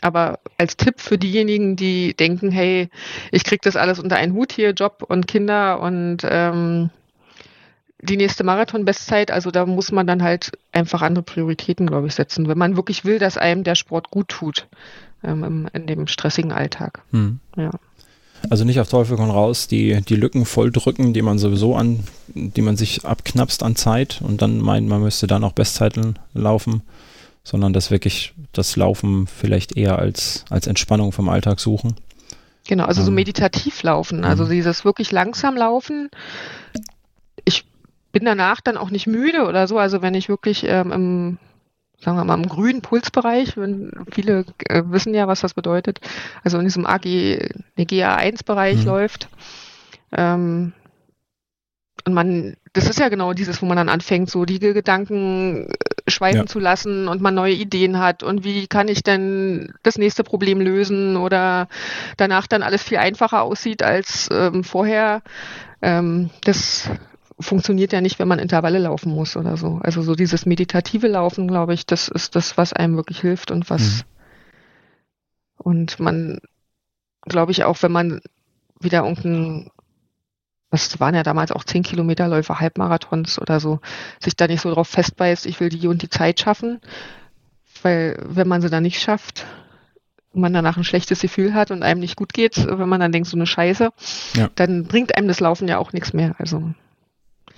aber 0.00 0.40
als 0.58 0.76
Tipp 0.76 1.00
für 1.00 1.18
diejenigen, 1.18 1.76
die 1.76 2.14
denken, 2.14 2.50
hey, 2.50 2.88
ich 3.30 3.44
kriege 3.44 3.60
das 3.62 3.76
alles 3.76 3.98
unter 4.00 4.16
einen 4.16 4.32
Hut 4.32 4.52
hier, 4.52 4.70
Job 4.70 5.04
und 5.06 5.28
Kinder 5.28 5.80
und 5.80 6.18
ähm, 6.24 6.90
die 8.00 8.16
nächste 8.16 8.42
Marathon-Bestzeit, 8.42 9.30
also 9.30 9.50
da 9.50 9.64
muss 9.66 9.92
man 9.92 10.06
dann 10.06 10.22
halt 10.22 10.52
einfach 10.72 11.02
andere 11.02 11.22
Prioritäten, 11.22 11.86
glaube 11.86 12.08
ich, 12.08 12.14
setzen, 12.14 12.48
wenn 12.48 12.58
man 12.58 12.76
wirklich 12.76 13.04
will, 13.04 13.18
dass 13.20 13.38
einem 13.38 13.62
der 13.62 13.76
Sport 13.76 14.10
gut 14.10 14.28
tut 14.28 14.66
ähm, 15.22 15.68
in 15.72 15.86
dem 15.86 16.08
stressigen 16.08 16.50
Alltag. 16.50 17.02
Hm. 17.12 17.38
Ja. 17.56 17.70
Also 18.50 18.64
nicht 18.64 18.80
auf 18.80 18.88
Teufel 18.88 19.16
komm 19.16 19.30
raus, 19.30 19.68
die, 19.68 20.00
die 20.02 20.16
Lücken 20.16 20.44
voll 20.44 20.70
drücken, 20.70 21.12
die 21.12 21.22
man 21.22 21.38
sowieso 21.38 21.74
an, 21.76 22.00
die 22.28 22.62
man 22.62 22.76
sich 22.76 23.04
abknapst 23.04 23.62
an 23.62 23.76
Zeit 23.76 24.20
und 24.22 24.42
dann 24.42 24.58
meint, 24.58 24.88
man 24.88 25.02
müsste 25.02 25.26
da 25.26 25.38
noch 25.38 25.52
Bestzeiten 25.52 26.18
laufen 26.34 26.82
sondern 27.44 27.72
das 27.72 27.90
wirklich 27.90 28.34
das 28.52 28.76
Laufen 28.76 29.26
vielleicht 29.26 29.76
eher 29.76 29.98
als, 29.98 30.44
als 30.50 30.66
Entspannung 30.66 31.12
vom 31.12 31.28
Alltag 31.28 31.60
suchen. 31.60 31.94
Genau, 32.66 32.84
also 32.84 33.02
so 33.02 33.08
ähm, 33.08 33.16
meditativ 33.16 33.82
laufen, 33.82 34.24
also 34.24 34.44
mhm. 34.44 34.50
dieses 34.50 34.84
wirklich 34.84 35.10
langsam 35.10 35.56
laufen. 35.56 36.10
Ich 37.44 37.64
bin 38.12 38.24
danach 38.24 38.60
dann 38.60 38.76
auch 38.76 38.90
nicht 38.90 39.06
müde 39.06 39.46
oder 39.46 39.66
so, 39.66 39.78
also 39.78 40.02
wenn 40.02 40.14
ich 40.14 40.28
wirklich 40.28 40.64
ähm, 40.64 40.92
im 40.92 41.38
sagen 42.02 42.16
wir 42.16 42.24
mal, 42.24 42.34
im 42.34 42.48
grünen 42.48 42.82
Pulsbereich, 42.82 43.56
wenn 43.56 43.92
viele 44.10 44.44
äh, 44.68 44.82
wissen 44.86 45.14
ja, 45.14 45.28
was 45.28 45.40
das 45.40 45.54
bedeutet, 45.54 46.00
also 46.42 46.58
in 46.58 46.64
diesem 46.64 46.86
AG, 46.86 47.04
GA1-Bereich 47.78 48.78
mhm. 48.78 48.84
läuft, 48.84 49.28
ähm, 50.12 50.72
und 52.04 52.14
man, 52.14 52.56
das 52.72 52.88
ist 52.88 52.98
ja 52.98 53.08
genau 53.08 53.32
dieses, 53.32 53.62
wo 53.62 53.66
man 53.66 53.76
dann 53.76 53.88
anfängt, 53.88 54.28
so 54.28 54.44
die 54.44 54.58
Gedanken 54.58 55.68
äh, 55.68 56.10
schweifen 56.10 56.40
ja. 56.40 56.46
zu 56.46 56.58
lassen 56.58 57.06
und 57.06 57.22
man 57.22 57.34
neue 57.34 57.54
Ideen 57.54 57.98
hat 57.98 58.22
und 58.22 58.44
wie 58.44 58.66
kann 58.66 58.88
ich 58.88 59.02
denn 59.02 59.72
das 59.82 59.98
nächste 59.98 60.24
Problem 60.24 60.60
lösen 60.60 61.16
oder 61.16 61.68
danach 62.16 62.46
dann 62.46 62.62
alles 62.62 62.82
viel 62.82 62.98
einfacher 62.98 63.42
aussieht 63.42 63.82
als 63.82 64.28
ähm, 64.32 64.64
vorher. 64.64 65.22
Ähm, 65.80 66.30
das 66.44 66.90
funktioniert 67.42 67.92
ja 67.92 68.00
nicht, 68.00 68.18
wenn 68.18 68.28
man 68.28 68.38
Intervalle 68.38 68.78
laufen 68.78 69.12
muss 69.12 69.36
oder 69.36 69.56
so. 69.56 69.80
Also 69.82 70.02
so 70.02 70.14
dieses 70.14 70.46
meditative 70.46 71.08
Laufen, 71.08 71.48
glaube 71.48 71.74
ich, 71.74 71.86
das 71.86 72.08
ist 72.08 72.36
das, 72.36 72.56
was 72.56 72.72
einem 72.72 72.96
wirklich 72.96 73.20
hilft 73.20 73.50
und 73.50 73.70
was 73.70 73.98
mhm. 73.98 74.02
und 75.58 76.00
man, 76.00 76.40
glaube 77.22 77.52
ich, 77.52 77.64
auch 77.64 77.82
wenn 77.82 77.92
man 77.92 78.20
wieder 78.80 79.04
irgendein 79.04 79.70
das 80.72 80.98
waren 81.00 81.14
ja 81.14 81.22
damals 81.22 81.52
auch 81.52 81.64
10 81.64 81.82
Kilometerläufe, 81.82 82.58
Halbmarathons 82.58 83.38
oder 83.38 83.60
so, 83.60 83.80
sich 84.20 84.36
da 84.36 84.46
nicht 84.46 84.62
so 84.62 84.72
drauf 84.72 84.88
festbeißt, 84.88 85.44
ich 85.44 85.60
will 85.60 85.68
die 85.68 85.86
und 85.86 86.00
die 86.00 86.08
Zeit 86.08 86.40
schaffen. 86.40 86.80
Weil 87.82 88.18
wenn 88.24 88.48
man 88.48 88.62
sie 88.62 88.70
dann 88.70 88.82
nicht 88.82 88.98
schafft, 88.98 89.44
man 90.32 90.54
danach 90.54 90.78
ein 90.78 90.84
schlechtes 90.84 91.20
Gefühl 91.20 91.52
hat 91.52 91.70
und 91.70 91.82
einem 91.82 92.00
nicht 92.00 92.16
gut 92.16 92.32
geht, 92.32 92.66
wenn 92.66 92.88
man 92.88 93.00
dann 93.00 93.12
denkt, 93.12 93.28
so 93.28 93.36
eine 93.36 93.46
Scheiße, 93.46 93.90
ja. 94.34 94.50
dann 94.54 94.84
bringt 94.84 95.14
einem 95.14 95.28
das 95.28 95.40
Laufen 95.40 95.68
ja 95.68 95.76
auch 95.76 95.92
nichts 95.92 96.14
mehr. 96.14 96.34
Also 96.38 96.72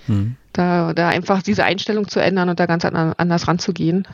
hm. 0.07 0.35
da, 0.53 0.93
da 0.93 1.09
einfach 1.09 1.41
diese 1.41 1.63
Einstellung 1.63 2.07
zu 2.07 2.19
ändern 2.19 2.49
und 2.49 2.59
da 2.59 2.65
ganz 2.65 2.85
anders 2.85 3.47
ranzugehen 3.47 4.07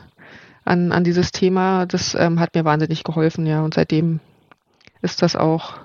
an, 0.64 0.92
an 0.92 1.04
dieses 1.04 1.32
Thema, 1.32 1.86
das 1.86 2.14
ähm, 2.14 2.40
hat 2.40 2.54
mir 2.54 2.64
wahnsinnig 2.64 3.04
geholfen, 3.04 3.46
ja. 3.46 3.62
Und 3.62 3.74
seitdem 3.74 4.20
ist 5.00 5.22
das 5.22 5.36
auch 5.36 5.78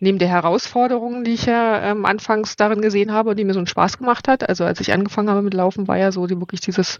neben 0.00 0.18
der 0.18 0.28
Herausforderungen, 0.28 1.24
die 1.24 1.32
ich 1.32 1.46
ja 1.46 1.80
ähm, 1.82 2.04
anfangs 2.04 2.56
darin 2.56 2.80
gesehen 2.80 3.12
habe, 3.12 3.34
die 3.34 3.44
mir 3.44 3.52
so 3.52 3.60
einen 3.60 3.66
Spaß 3.66 3.98
gemacht 3.98 4.28
hat, 4.28 4.48
also 4.48 4.64
als 4.64 4.80
ich 4.80 4.92
angefangen 4.92 5.30
habe 5.30 5.42
mit 5.42 5.54
Laufen, 5.54 5.88
war 5.88 5.96
ja 5.96 6.12
so 6.12 6.26
die, 6.26 6.38
wirklich 6.38 6.60
dieses 6.60 6.98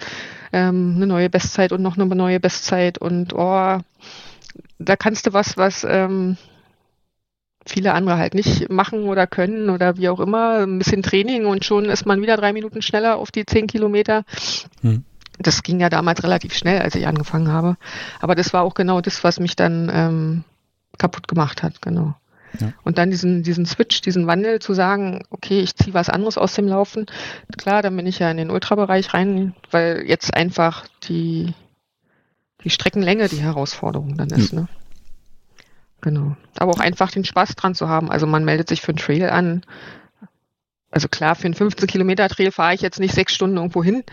ähm, 0.52 0.94
eine 0.96 1.06
neue 1.06 1.30
Bestzeit 1.30 1.72
und 1.72 1.82
noch 1.82 1.96
eine 1.96 2.06
neue 2.06 2.40
Bestzeit 2.40 2.98
und 2.98 3.34
oh, 3.34 3.78
da 4.78 4.96
kannst 4.96 5.26
du 5.26 5.32
was, 5.32 5.56
was 5.56 5.84
ähm, 5.88 6.36
viele 7.66 7.94
andere 7.94 8.18
halt 8.18 8.34
nicht 8.34 8.70
machen 8.70 9.04
oder 9.04 9.26
können 9.26 9.70
oder 9.70 9.96
wie 9.96 10.08
auch 10.08 10.20
immer, 10.20 10.60
ein 10.60 10.78
bisschen 10.78 11.02
Training 11.02 11.46
und 11.46 11.64
schon 11.64 11.86
ist 11.86 12.06
man 12.06 12.20
wieder 12.20 12.36
drei 12.36 12.52
Minuten 12.52 12.82
schneller 12.82 13.16
auf 13.16 13.30
die 13.30 13.46
zehn 13.46 13.66
Kilometer. 13.66 14.24
Hm. 14.82 15.04
Das 15.38 15.62
ging 15.62 15.80
ja 15.80 15.88
damals 15.88 16.22
relativ 16.22 16.54
schnell, 16.54 16.80
als 16.80 16.94
ich 16.94 17.06
angefangen 17.06 17.48
habe. 17.48 17.76
Aber 18.20 18.34
das 18.34 18.52
war 18.52 18.62
auch 18.62 18.74
genau 18.74 19.00
das, 19.00 19.24
was 19.24 19.40
mich 19.40 19.56
dann 19.56 19.90
ähm, 19.92 20.44
kaputt 20.98 21.26
gemacht 21.26 21.62
hat, 21.62 21.82
genau. 21.82 22.14
Und 22.84 22.98
dann 22.98 23.10
diesen, 23.10 23.42
diesen 23.42 23.66
Switch, 23.66 24.00
diesen 24.00 24.26
Wandel 24.26 24.60
zu 24.60 24.74
sagen, 24.74 25.24
okay, 25.30 25.60
ich 25.60 25.74
ziehe 25.74 25.94
was 25.94 26.08
anderes 26.08 26.38
aus 26.38 26.54
dem 26.54 26.68
Laufen. 26.68 27.06
Klar, 27.56 27.82
dann 27.82 27.96
bin 27.96 28.06
ich 28.06 28.18
ja 28.18 28.30
in 28.30 28.36
den 28.36 28.50
Ultrabereich 28.50 29.14
rein, 29.14 29.54
weil 29.70 30.04
jetzt 30.06 30.34
einfach 30.34 30.86
die, 31.08 31.52
die 32.62 32.70
Streckenlänge 32.70 33.28
die 33.28 33.42
Herausforderung 33.42 34.16
dann 34.16 34.30
ist. 34.30 34.52
Mhm. 34.52 34.60
Ne? 34.60 34.68
Genau. 36.04 36.36
Aber 36.58 36.72
auch 36.72 36.80
einfach 36.80 37.10
den 37.10 37.24
Spaß 37.24 37.56
dran 37.56 37.74
zu 37.74 37.88
haben. 37.88 38.10
Also 38.10 38.26
man 38.26 38.44
meldet 38.44 38.68
sich 38.68 38.82
für 38.82 38.90
einen 38.90 38.98
Trail 38.98 39.30
an. 39.30 39.62
Also 40.90 41.08
klar, 41.08 41.34
für 41.34 41.46
einen 41.46 41.54
15 41.54 41.88
Kilometer 41.88 42.28
Trail 42.28 42.52
fahre 42.52 42.74
ich 42.74 42.82
jetzt 42.82 43.00
nicht 43.00 43.14
sechs 43.14 43.34
Stunden 43.34 43.56
irgendwo 43.56 43.82
hin. 43.82 44.04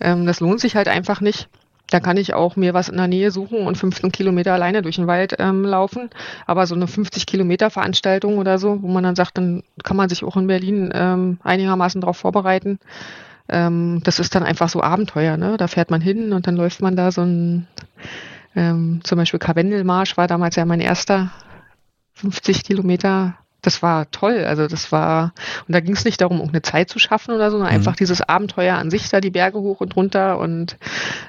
Ähm, 0.00 0.24
das 0.24 0.38
lohnt 0.38 0.60
sich 0.60 0.76
halt 0.76 0.86
einfach 0.86 1.20
nicht. 1.20 1.48
Da 1.90 1.98
kann 1.98 2.16
ich 2.16 2.32
auch 2.32 2.54
mir 2.54 2.74
was 2.74 2.88
in 2.88 2.96
der 2.96 3.08
Nähe 3.08 3.32
suchen 3.32 3.66
und 3.66 3.76
15 3.76 4.12
Kilometer 4.12 4.54
alleine 4.54 4.82
durch 4.82 4.96
den 4.96 5.08
Wald 5.08 5.34
ähm, 5.40 5.64
laufen. 5.64 6.10
Aber 6.46 6.68
so 6.68 6.76
eine 6.76 6.86
50 6.86 7.26
Kilometer 7.26 7.70
Veranstaltung 7.70 8.38
oder 8.38 8.58
so, 8.58 8.80
wo 8.80 8.86
man 8.86 9.02
dann 9.02 9.16
sagt, 9.16 9.36
dann 9.36 9.64
kann 9.82 9.96
man 9.96 10.08
sich 10.08 10.22
auch 10.22 10.36
in 10.36 10.46
Berlin 10.46 10.92
ähm, 10.94 11.40
einigermaßen 11.42 12.00
darauf 12.00 12.18
vorbereiten. 12.18 12.78
Ähm, 13.48 14.00
das 14.04 14.20
ist 14.20 14.36
dann 14.36 14.44
einfach 14.44 14.68
so 14.68 14.80
Abenteuer. 14.80 15.36
Ne? 15.36 15.56
Da 15.56 15.66
fährt 15.66 15.90
man 15.90 16.00
hin 16.00 16.32
und 16.32 16.46
dann 16.46 16.54
läuft 16.54 16.80
man 16.80 16.94
da 16.94 17.10
so 17.10 17.22
ein, 17.22 17.66
ähm, 18.54 19.00
zum 19.04 19.18
Beispiel 19.18 19.40
Karwendelmarsch 19.40 20.16
war 20.16 20.26
damals 20.26 20.56
ja 20.56 20.64
mein 20.64 20.80
erster 20.80 21.30
50 22.14 22.64
Kilometer 22.64 23.34
das 23.62 23.80
war 23.80 24.10
toll. 24.10 24.44
Also 24.44 24.66
das 24.66 24.92
war, 24.92 25.32
und 25.66 25.72
da 25.72 25.80
ging 25.80 25.94
es 25.94 26.04
nicht 26.04 26.20
darum, 26.20 26.38
irgendeine 26.38 26.62
Zeit 26.62 26.90
zu 26.90 26.98
schaffen 26.98 27.32
oder 27.32 27.50
so, 27.50 27.56
sondern 27.56 27.72
mhm. 27.72 27.78
einfach 27.78 27.96
dieses 27.96 28.20
Abenteuer 28.20 28.76
an 28.76 28.90
sich, 28.90 29.08
da 29.08 29.20
die 29.20 29.30
Berge 29.30 29.58
hoch 29.60 29.80
und 29.80 29.96
runter 29.96 30.38
und 30.38 30.76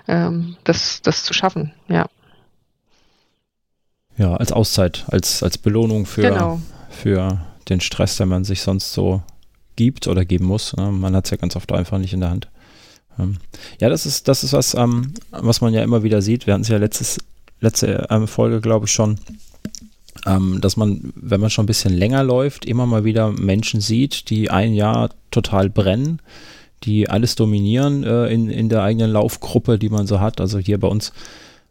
ähm, 0.08 0.58
das, 0.64 1.02
das 1.04 1.24
zu 1.24 1.34
schaffen, 1.34 1.72
ja. 1.88 2.08
Ja, 4.18 4.36
als 4.36 4.52
Auszeit, 4.52 5.06
als, 5.08 5.42
als 5.42 5.58
Belohnung 5.58 6.06
für, 6.06 6.22
genau. 6.22 6.60
für 6.90 7.40
den 7.70 7.82
Stress, 7.82 8.18
den 8.18 8.28
man 8.28 8.44
sich 8.44 8.62
sonst 8.62 8.94
so 8.94 9.24
gibt 9.76 10.08
oder 10.08 10.24
geben 10.24 10.46
muss. 10.46 10.76
Ne? 10.76 10.92
Man 10.92 11.16
hat 11.16 11.26
es 11.26 11.32
ja 11.32 11.38
ganz 11.38 11.56
oft 11.56 11.72
einfach 11.72 11.98
nicht 11.98 12.14
in 12.14 12.20
der 12.20 12.30
Hand. 12.30 12.48
Ähm, 13.20 13.38
ja, 13.80 13.90
das 13.90 14.06
ist, 14.06 14.28
das 14.28 14.44
ist 14.44 14.54
was, 14.54 14.74
ähm, 14.74 15.14
was 15.32 15.62
man 15.62 15.74
ja 15.74 15.84
immer 15.84 16.04
wieder 16.04 16.22
sieht. 16.22 16.48
Wir 16.48 16.54
hatten 16.54 16.64
es 16.64 16.70
ja 16.70 16.78
letztes, 16.78 17.20
letzte 17.60 18.08
ähm, 18.10 18.28
Folge, 18.28 18.62
glaube 18.62 18.86
ich, 18.86 18.92
schon 18.92 19.20
ähm, 20.26 20.60
dass 20.62 20.78
man, 20.78 21.12
wenn 21.16 21.42
man 21.42 21.50
schon 21.50 21.64
ein 21.64 21.68
bisschen 21.68 21.94
länger 21.94 22.24
läuft, 22.24 22.66
immer 22.66 22.86
mal 22.86 23.04
wieder 23.04 23.32
Menschen 23.32 23.82
sieht, 23.82 24.30
die 24.30 24.50
ein 24.50 24.74
Jahr 24.74 25.10
total 25.32 25.70
brennen, 25.70 26.22
die 26.84 27.10
alles 27.10 27.36
dominieren 27.36 28.04
äh, 28.04 28.28
in, 28.28 28.50
in 28.50 28.70
der 28.70 28.84
eigenen 28.84 29.12
Laufgruppe, 29.12 29.80
die 29.80 29.90
man 29.90 30.08
so 30.08 30.20
hat. 30.20 30.40
Also 30.40 30.60
hier 30.60 30.80
bei 30.80 30.88
uns 30.88 31.14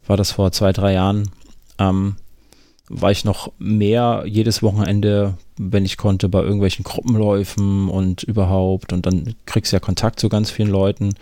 war 0.05 0.17
das 0.17 0.31
vor 0.31 0.51
zwei, 0.51 0.71
drei 0.71 0.93
Jahren, 0.93 1.29
ähm, 1.79 2.15
war 2.89 3.11
ich 3.11 3.23
noch 3.23 3.51
mehr 3.59 4.23
jedes 4.27 4.61
Wochenende, 4.61 5.37
wenn 5.57 5.85
ich 5.85 5.97
konnte, 5.97 6.27
bei 6.27 6.41
irgendwelchen 6.41 6.83
Gruppenläufen 6.83 7.87
und 7.87 8.23
überhaupt. 8.23 8.91
Und 8.91 9.05
dann 9.05 9.35
kriegst 9.45 9.71
du 9.71 9.77
ja 9.77 9.79
Kontakt 9.79 10.19
zu 10.19 10.29
ganz 10.29 10.51
vielen 10.51 10.69
Leuten. 10.69 11.13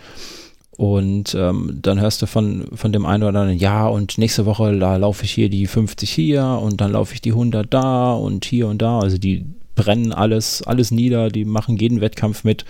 Und 0.76 1.34
ähm, 1.34 1.78
dann 1.80 2.00
hörst 2.00 2.22
du 2.22 2.26
von, 2.26 2.66
von 2.74 2.92
dem 2.92 3.06
einen 3.06 3.22
oder 3.22 3.40
anderen, 3.40 3.58
ja, 3.58 3.86
und 3.86 4.18
nächste 4.18 4.46
Woche 4.46 4.76
da 4.78 4.96
laufe 4.96 5.24
ich 5.24 5.30
hier 5.30 5.48
die 5.48 5.66
50 5.66 6.10
hier 6.10 6.44
und 6.44 6.80
dann 6.80 6.92
laufe 6.92 7.14
ich 7.14 7.20
die 7.20 7.32
100 7.32 7.72
da 7.72 8.12
und 8.14 8.44
hier 8.44 8.66
und 8.66 8.82
da. 8.82 8.98
Also 8.98 9.18
die 9.18 9.44
brennen 9.76 10.12
alles, 10.12 10.62
alles 10.62 10.90
nieder, 10.90 11.28
die 11.28 11.44
machen 11.44 11.76
jeden 11.76 12.00
Wettkampf 12.00 12.42
mit, 12.42 12.64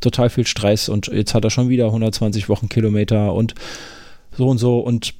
total 0.00 0.30
viel 0.30 0.46
Stress 0.46 0.88
und 0.88 1.08
jetzt 1.08 1.34
hat 1.34 1.44
er 1.44 1.50
schon 1.50 1.68
wieder 1.68 1.86
120 1.86 2.48
Wochenkilometer 2.48 3.34
und 3.34 3.54
so 4.36 4.48
und 4.48 4.58
so 4.58 4.78
und 4.78 5.14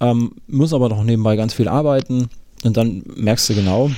ähm, 0.00 0.32
muss 0.48 0.74
aber 0.74 0.88
noch 0.88 1.04
nebenbei 1.04 1.36
ganz 1.36 1.54
viel 1.54 1.68
arbeiten 1.68 2.28
und 2.62 2.76
dann 2.76 3.02
merkst 3.16 3.48
du 3.48 3.54
genau, 3.54 3.90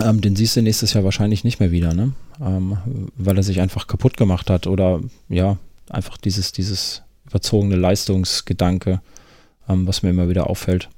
ähm, 0.00 0.20
den 0.20 0.36
siehst 0.36 0.56
du 0.56 0.62
nächstes 0.62 0.92
Jahr 0.92 1.04
wahrscheinlich 1.04 1.44
nicht 1.44 1.60
mehr 1.60 1.70
wieder, 1.70 1.94
ne? 1.94 2.12
Ähm, 2.40 2.78
weil 3.16 3.36
er 3.36 3.42
sich 3.42 3.60
einfach 3.60 3.86
kaputt 3.86 4.16
gemacht 4.16 4.48
hat 4.48 4.66
oder 4.66 5.00
ja, 5.28 5.56
einfach 5.90 6.16
dieses, 6.18 6.52
dieses 6.52 7.02
überzogene 7.26 7.76
Leistungsgedanke, 7.76 9.00
ähm, 9.68 9.86
was 9.86 10.02
mir 10.02 10.10
immer 10.10 10.28
wieder 10.28 10.48
auffällt. 10.48 10.88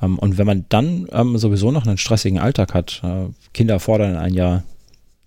Ähm, 0.00 0.18
und 0.18 0.38
wenn 0.38 0.46
man 0.46 0.64
dann 0.68 1.06
ähm, 1.12 1.36
sowieso 1.36 1.70
noch 1.70 1.86
einen 1.86 1.98
stressigen 1.98 2.38
Alltag 2.38 2.74
hat, 2.74 3.02
äh, 3.04 3.26
Kinder 3.52 3.78
fordern 3.78 4.16
ein 4.16 4.34
Jahr, 4.34 4.64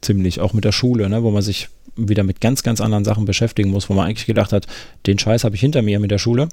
ziemlich, 0.02 0.40
auch 0.42 0.54
mit 0.54 0.64
der 0.64 0.72
Schule, 0.72 1.10
ne, 1.10 1.24
wo 1.24 1.32
man 1.32 1.42
sich 1.42 1.70
wieder 1.98 2.24
mit 2.24 2.42
ganz, 2.42 2.64
ganz 2.64 2.82
anderen 2.82 3.04
Sachen 3.06 3.26
beschäftigen 3.26 3.72
muss, 3.72 3.90
wo 3.90 3.94
man 3.94 4.08
eigentlich 4.08 4.28
gedacht 4.28 4.54
hat, 4.54 4.68
den 5.06 5.20
Scheiß 5.20 5.44
habe 5.44 5.56
ich 5.56 5.62
hinter 5.62 5.82
mir 5.82 6.00
mit 6.00 6.12
der 6.12 6.18
Schule. 6.18 6.50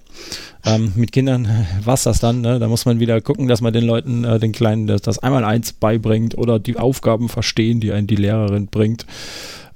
Ähm, 0.65 0.93
mit 0.97 1.13
Kindern 1.13 1.49
war 1.85 1.95
es 1.95 2.05
das 2.05 2.21
dann, 2.21 2.41
ne? 2.41 2.59
da 2.59 2.69
muss 2.69 2.87
man 2.87 3.01
wieder 3.01 3.21
gucken, 3.21 3.49
dass 3.49 3.61
man 3.61 3.73
den 3.73 3.85
Leuten, 3.85 4.25
äh, 4.25 4.39
den 4.39 4.53
Kleinen, 4.53 4.87
das, 4.87 5.03
das 5.03 5.19
einmal 5.19 5.45
eins 5.45 5.73
beibringt 5.73 6.37
oder 6.37 6.59
die 6.59 6.79
Aufgaben 6.79 7.29
verstehen, 7.29 7.81
die 7.81 7.93
einen 7.93 8.07
die 8.07 8.17
Lehrerin 8.17 8.69
bringt. 8.69 9.07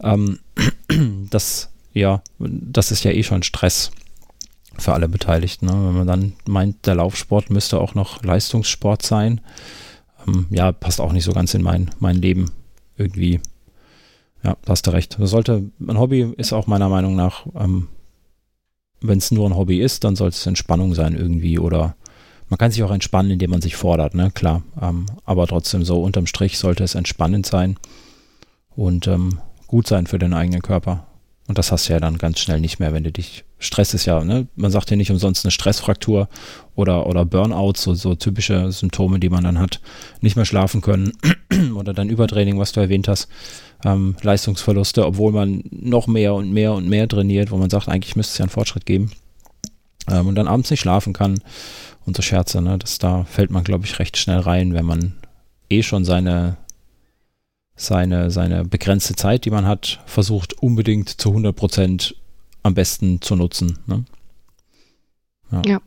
Ähm, 0.02 0.38
das, 1.30 1.70
ja, 1.92 2.22
das 2.38 2.90
ist 2.90 3.04
ja 3.04 3.12
eh 3.12 3.22
schon 3.22 3.42
Stress 3.42 3.90
für 4.78 4.92
alle 4.92 5.08
Beteiligten. 5.08 5.66
Ne? 5.66 5.72
Wenn 5.72 5.94
man 5.94 6.06
dann 6.06 6.32
meint, 6.46 6.86
der 6.86 6.94
Laufsport 6.94 7.50
müsste 7.50 7.78
auch 7.80 7.94
noch 7.94 8.22
Leistungssport 8.22 9.02
sein, 9.02 9.40
ähm, 10.26 10.46
ja, 10.50 10.72
passt 10.72 11.00
auch 11.00 11.12
nicht 11.12 11.24
so 11.24 11.32
ganz 11.32 11.54
in 11.54 11.62
mein, 11.62 11.90
mein 11.98 12.16
Leben 12.16 12.50
irgendwie. 12.96 13.40
Ja, 14.42 14.56
da 14.64 14.72
hast 14.72 14.86
du 14.86 14.92
recht. 14.92 15.16
Das 15.18 15.30
sollte, 15.30 15.70
ein 15.80 15.98
Hobby 15.98 16.32
ist 16.36 16.52
auch 16.52 16.66
meiner 16.66 16.88
Meinung 16.88 17.16
nach, 17.16 17.46
ähm, 17.56 17.88
wenn 19.00 19.18
es 19.18 19.30
nur 19.30 19.48
ein 19.48 19.56
Hobby 19.56 19.80
ist, 19.80 20.04
dann 20.04 20.16
soll 20.16 20.28
es 20.28 20.46
Entspannung 20.46 20.94
sein 20.94 21.14
irgendwie 21.14 21.58
oder 21.58 21.94
man 22.48 22.58
kann 22.58 22.70
sich 22.70 22.82
auch 22.82 22.90
entspannen, 22.90 23.32
indem 23.32 23.50
man 23.50 23.60
sich 23.60 23.76
fordert, 23.76 24.14
ne, 24.14 24.30
klar. 24.32 24.62
Ähm, 24.80 25.06
aber 25.24 25.46
trotzdem 25.46 25.84
so 25.84 26.02
unterm 26.02 26.26
Strich 26.26 26.58
sollte 26.58 26.82
es 26.82 26.94
entspannend 26.94 27.46
sein 27.46 27.76
und 28.74 29.06
ähm, 29.06 29.40
gut 29.66 29.86
sein 29.86 30.06
für 30.06 30.18
den 30.18 30.32
eigenen 30.32 30.62
Körper. 30.62 31.06
Und 31.46 31.56
das 31.56 31.72
hast 31.72 31.88
du 31.88 31.94
ja 31.94 32.00
dann 32.00 32.18
ganz 32.18 32.40
schnell 32.40 32.60
nicht 32.60 32.78
mehr, 32.78 32.92
wenn 32.92 33.04
du 33.04 33.12
dich. 33.12 33.44
Stress 33.58 33.92
ist 33.94 34.04
ja, 34.04 34.22
ne? 34.22 34.46
Man 34.54 34.70
sagt 34.70 34.90
ja 34.90 34.96
nicht 34.96 35.10
umsonst 35.10 35.44
eine 35.44 35.50
Stressfraktur 35.50 36.28
oder, 36.76 37.06
oder 37.06 37.24
Burnout, 37.24 37.72
so, 37.76 37.94
so 37.94 38.14
typische 38.14 38.70
Symptome, 38.70 39.18
die 39.18 39.30
man 39.30 39.44
dann 39.44 39.58
hat. 39.58 39.80
Nicht 40.20 40.36
mehr 40.36 40.44
schlafen 40.44 40.80
können 40.80 41.12
oder 41.74 41.92
dann 41.94 42.10
Übertraining, 42.10 42.58
was 42.58 42.72
du 42.72 42.80
erwähnt 42.80 43.08
hast. 43.08 43.28
Ähm, 43.84 44.16
Leistungsverluste, 44.22 45.06
obwohl 45.06 45.32
man 45.32 45.62
noch 45.70 46.08
mehr 46.08 46.34
und 46.34 46.52
mehr 46.52 46.72
und 46.72 46.88
mehr 46.88 47.06
trainiert, 47.06 47.50
wo 47.50 47.56
man 47.56 47.70
sagt, 47.70 47.88
eigentlich 47.88 48.16
müsste 48.16 48.32
es 48.32 48.38
ja 48.38 48.44
einen 48.44 48.50
Fortschritt 48.50 48.86
geben. 48.86 49.12
Ähm, 50.10 50.26
und 50.26 50.34
dann 50.34 50.48
abends 50.48 50.70
nicht 50.70 50.80
schlafen 50.80 51.12
kann 51.12 51.40
und 52.04 52.16
so 52.16 52.22
Scherze, 52.22 52.60
ne? 52.60 52.78
Das, 52.78 52.98
da 52.98 53.24
fällt 53.24 53.50
man, 53.50 53.62
glaube 53.62 53.84
ich, 53.84 53.98
recht 53.98 54.16
schnell 54.16 54.40
rein, 54.40 54.74
wenn 54.74 54.84
man 54.84 55.14
eh 55.70 55.82
schon 55.82 56.04
seine 56.04 56.56
seine, 57.78 58.30
seine 58.30 58.64
begrenzte 58.64 59.14
Zeit, 59.14 59.44
die 59.44 59.50
man 59.50 59.64
hat, 59.64 60.00
versucht 60.04 60.54
unbedingt 60.54 61.08
zu 61.08 61.30
100 61.30 61.54
Prozent 61.54 62.16
am 62.62 62.74
besten 62.74 63.22
zu 63.22 63.36
nutzen. 63.36 63.78
Ne? 63.86 64.04
Ja. 65.52 65.62
ja. 65.64 65.80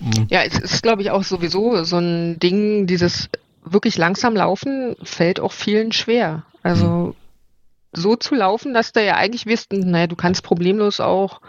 Mhm. 0.00 0.26
Ja, 0.28 0.42
es 0.42 0.58
ist, 0.58 0.82
glaube 0.82 1.02
ich, 1.02 1.10
auch 1.10 1.24
sowieso 1.24 1.82
so 1.84 1.96
ein 1.96 2.38
Ding, 2.38 2.86
dieses 2.86 3.30
wirklich 3.64 3.96
langsam 3.98 4.36
laufen 4.36 4.96
fällt 5.02 5.40
auch 5.40 5.52
vielen 5.52 5.92
schwer. 5.92 6.44
Also 6.62 7.14
so 7.96 8.16
zu 8.16 8.34
laufen, 8.34 8.74
dass 8.74 8.92
du 8.92 9.04
ja 9.04 9.16
eigentlich 9.16 9.46
wirst, 9.46 9.72
naja, 9.72 10.06
du 10.06 10.16
kannst 10.16 10.42
problemlos 10.42 11.00
auch 11.00 11.40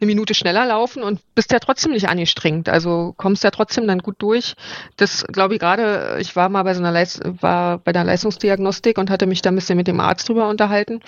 eine 0.00 0.06
Minute 0.06 0.34
schneller 0.34 0.66
laufen 0.66 1.02
und 1.02 1.20
bist 1.34 1.52
ja 1.52 1.58
trotzdem 1.58 1.92
nicht 1.92 2.08
angestrengt. 2.08 2.68
Also 2.68 3.14
kommst 3.16 3.44
ja 3.44 3.50
trotzdem 3.50 3.86
dann 3.86 3.98
gut 3.98 4.16
durch. 4.18 4.54
Das 4.96 5.24
glaube 5.24 5.54
ich 5.54 5.60
gerade, 5.60 6.16
ich 6.20 6.36
war 6.36 6.48
mal 6.48 6.62
bei 6.62 6.74
so 6.74 6.80
einer 6.80 6.92
Leist 6.92 7.22
war 7.40 7.78
bei 7.78 7.92
der 7.92 8.04
Leistungsdiagnostik 8.04 8.98
und 8.98 9.10
hatte 9.10 9.26
mich 9.26 9.42
da 9.42 9.50
ein 9.50 9.54
bisschen 9.54 9.76
mit 9.76 9.88
dem 9.88 10.00
Arzt 10.00 10.28
drüber 10.28 10.48
unterhalten. 10.48 11.00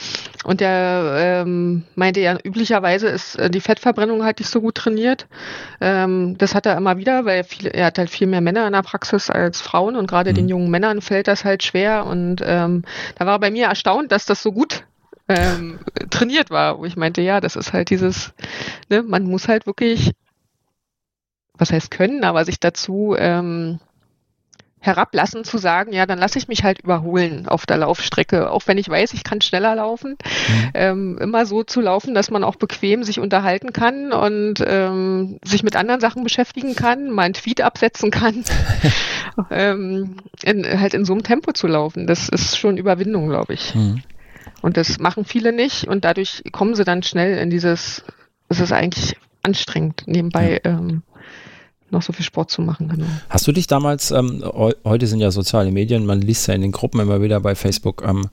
Und 0.44 0.60
der 0.60 1.42
ähm, 1.44 1.84
meinte 1.94 2.20
ja, 2.20 2.38
üblicherweise 2.42 3.08
ist 3.08 3.36
äh, 3.36 3.50
die 3.50 3.60
Fettverbrennung 3.60 4.24
halt 4.24 4.38
nicht 4.38 4.50
so 4.50 4.60
gut 4.60 4.76
trainiert. 4.76 5.26
Ähm, 5.80 6.36
das 6.38 6.54
hat 6.54 6.66
er 6.66 6.76
immer 6.76 6.98
wieder, 6.98 7.24
weil 7.24 7.44
viel, 7.44 7.68
er 7.68 7.86
hat 7.86 7.98
halt 7.98 8.10
viel 8.10 8.26
mehr 8.26 8.40
Männer 8.40 8.66
in 8.66 8.72
der 8.72 8.82
Praxis 8.82 9.30
als 9.30 9.60
Frauen 9.60 9.96
und 9.96 10.06
gerade 10.08 10.30
mhm. 10.30 10.34
den 10.36 10.48
jungen 10.48 10.70
Männern 10.70 11.00
fällt 11.00 11.28
das 11.28 11.44
halt 11.44 11.62
schwer. 11.62 12.06
Und 12.06 12.42
ähm, 12.44 12.84
da 13.16 13.26
war 13.26 13.38
bei 13.38 13.50
mir 13.50 13.66
erstaunt, 13.66 14.12
dass 14.12 14.26
das 14.26 14.42
so 14.42 14.52
gut 14.52 14.83
ähm, 15.28 15.78
trainiert 16.10 16.50
war, 16.50 16.78
wo 16.78 16.84
ich 16.84 16.96
meinte, 16.96 17.22
ja, 17.22 17.40
das 17.40 17.56
ist 17.56 17.72
halt 17.72 17.90
dieses, 17.90 18.32
ne, 18.90 19.02
man 19.02 19.24
muss 19.24 19.48
halt 19.48 19.66
wirklich, 19.66 20.12
was 21.56 21.72
heißt 21.72 21.90
können, 21.90 22.24
aber 22.24 22.44
sich 22.44 22.60
dazu 22.60 23.14
ähm, 23.18 23.78
herablassen 24.84 25.44
zu 25.44 25.56
sagen, 25.56 25.94
ja, 25.94 26.04
dann 26.04 26.18
lasse 26.18 26.38
ich 26.38 26.46
mich 26.46 26.62
halt 26.62 26.80
überholen 26.80 27.48
auf 27.48 27.64
der 27.64 27.78
Laufstrecke, 27.78 28.50
auch 28.50 28.62
wenn 28.66 28.76
ich 28.76 28.88
weiß, 28.88 29.14
ich 29.14 29.24
kann 29.24 29.40
schneller 29.40 29.74
laufen, 29.74 30.10
mhm. 30.10 30.70
ähm, 30.74 31.18
immer 31.18 31.46
so 31.46 31.62
zu 31.62 31.80
laufen, 31.80 32.12
dass 32.12 32.30
man 32.30 32.44
auch 32.44 32.56
bequem 32.56 33.02
sich 33.02 33.18
unterhalten 33.18 33.72
kann 33.72 34.12
und 34.12 34.62
ähm, 34.66 35.38
sich 35.42 35.62
mit 35.62 35.74
anderen 35.74 36.02
Sachen 36.02 36.22
beschäftigen 36.22 36.76
kann, 36.76 37.10
mal 37.10 37.22
einen 37.22 37.34
Tweet 37.34 37.62
absetzen 37.62 38.10
kann, 38.10 38.44
ähm, 39.50 40.16
in, 40.42 40.78
halt 40.78 40.92
in 40.92 41.06
so 41.06 41.14
einem 41.14 41.22
Tempo 41.22 41.52
zu 41.52 41.66
laufen. 41.66 42.06
Das 42.06 42.28
ist 42.28 42.58
schon 42.58 42.76
Überwindung, 42.76 43.30
glaube 43.30 43.54
ich. 43.54 43.74
Mhm. 43.74 44.02
Und 44.64 44.78
das 44.78 44.98
machen 44.98 45.26
viele 45.26 45.52
nicht 45.52 45.88
und 45.88 46.06
dadurch 46.06 46.42
kommen 46.50 46.74
sie 46.74 46.84
dann 46.84 47.02
schnell 47.02 47.36
in 47.36 47.50
dieses, 47.50 48.02
es 48.48 48.60
ist 48.60 48.72
eigentlich 48.72 49.14
anstrengend, 49.42 50.04
nebenbei 50.06 50.58
ja. 50.64 50.70
ähm, 50.70 51.02
noch 51.90 52.00
so 52.00 52.14
viel 52.14 52.24
Sport 52.24 52.50
zu 52.50 52.62
machen. 52.62 52.88
Genau. 52.88 53.04
Hast 53.28 53.46
du 53.46 53.52
dich 53.52 53.66
damals, 53.66 54.10
ähm, 54.10 54.42
heute 54.86 55.06
sind 55.06 55.20
ja 55.20 55.30
soziale 55.30 55.70
Medien, 55.70 56.06
man 56.06 56.22
liest 56.22 56.48
ja 56.48 56.54
in 56.54 56.62
den 56.62 56.72
Gruppen 56.72 56.98
immer 56.98 57.20
wieder 57.20 57.40
bei 57.40 57.54
Facebook, 57.54 58.02
ähm, 58.06 58.30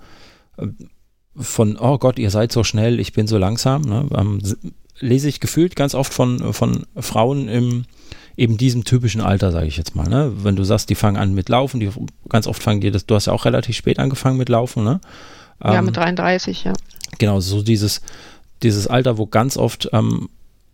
von, 1.36 1.76
oh 1.78 1.98
Gott, 1.98 2.18
ihr 2.18 2.30
seid 2.30 2.54
so 2.54 2.64
schnell, 2.64 3.02
ich 3.02 3.12
bin 3.12 3.28
so 3.28 3.38
langsam. 3.38 3.82
Ne? 3.82 4.08
Ähm, 4.16 4.40
lese 5.00 5.28
ich 5.28 5.42
gefühlt 5.42 5.76
ganz 5.76 5.94
oft 5.96 6.14
von, 6.14 6.54
von 6.54 6.86
Frauen 6.96 7.50
im 7.50 7.84
eben 8.38 8.58
diesem 8.58 8.86
typischen 8.86 9.20
Alter, 9.20 9.52
sage 9.52 9.68
ich 9.68 9.76
jetzt 9.76 9.98
mal. 9.98 10.08
Ne? 10.08 10.32
Wenn 10.44 10.56
du 10.56 10.64
sagst, 10.64 10.90
die 10.90 10.96
fangen 10.96 11.18
an 11.18 11.34
mit 11.34 11.50
Laufen, 11.50 11.82
die 11.82 11.92
ganz 12.30 12.48
oft 12.48 12.64
fangen 12.64 12.80
die 12.80 12.90
das, 12.90 13.06
du 13.06 13.16
hast 13.16 13.26
ja 13.26 13.34
auch 13.34 13.44
relativ 13.44 13.76
spät 13.76 14.00
angefangen 14.00 14.38
mit 14.38 14.48
Laufen, 14.48 14.86
ne? 14.86 15.02
Ja, 15.64 15.80
ähm, 15.80 15.86
mit 15.86 15.98
33, 15.98 16.64
ja. 16.64 16.74
Genau, 17.18 17.40
so 17.40 17.62
dieses, 17.62 18.02
dieses 18.64 18.88
Alter, 18.88 19.18
wo 19.18 19.26
ganz 19.26 19.58
oft 19.58 19.90
ähm, 19.94 20.30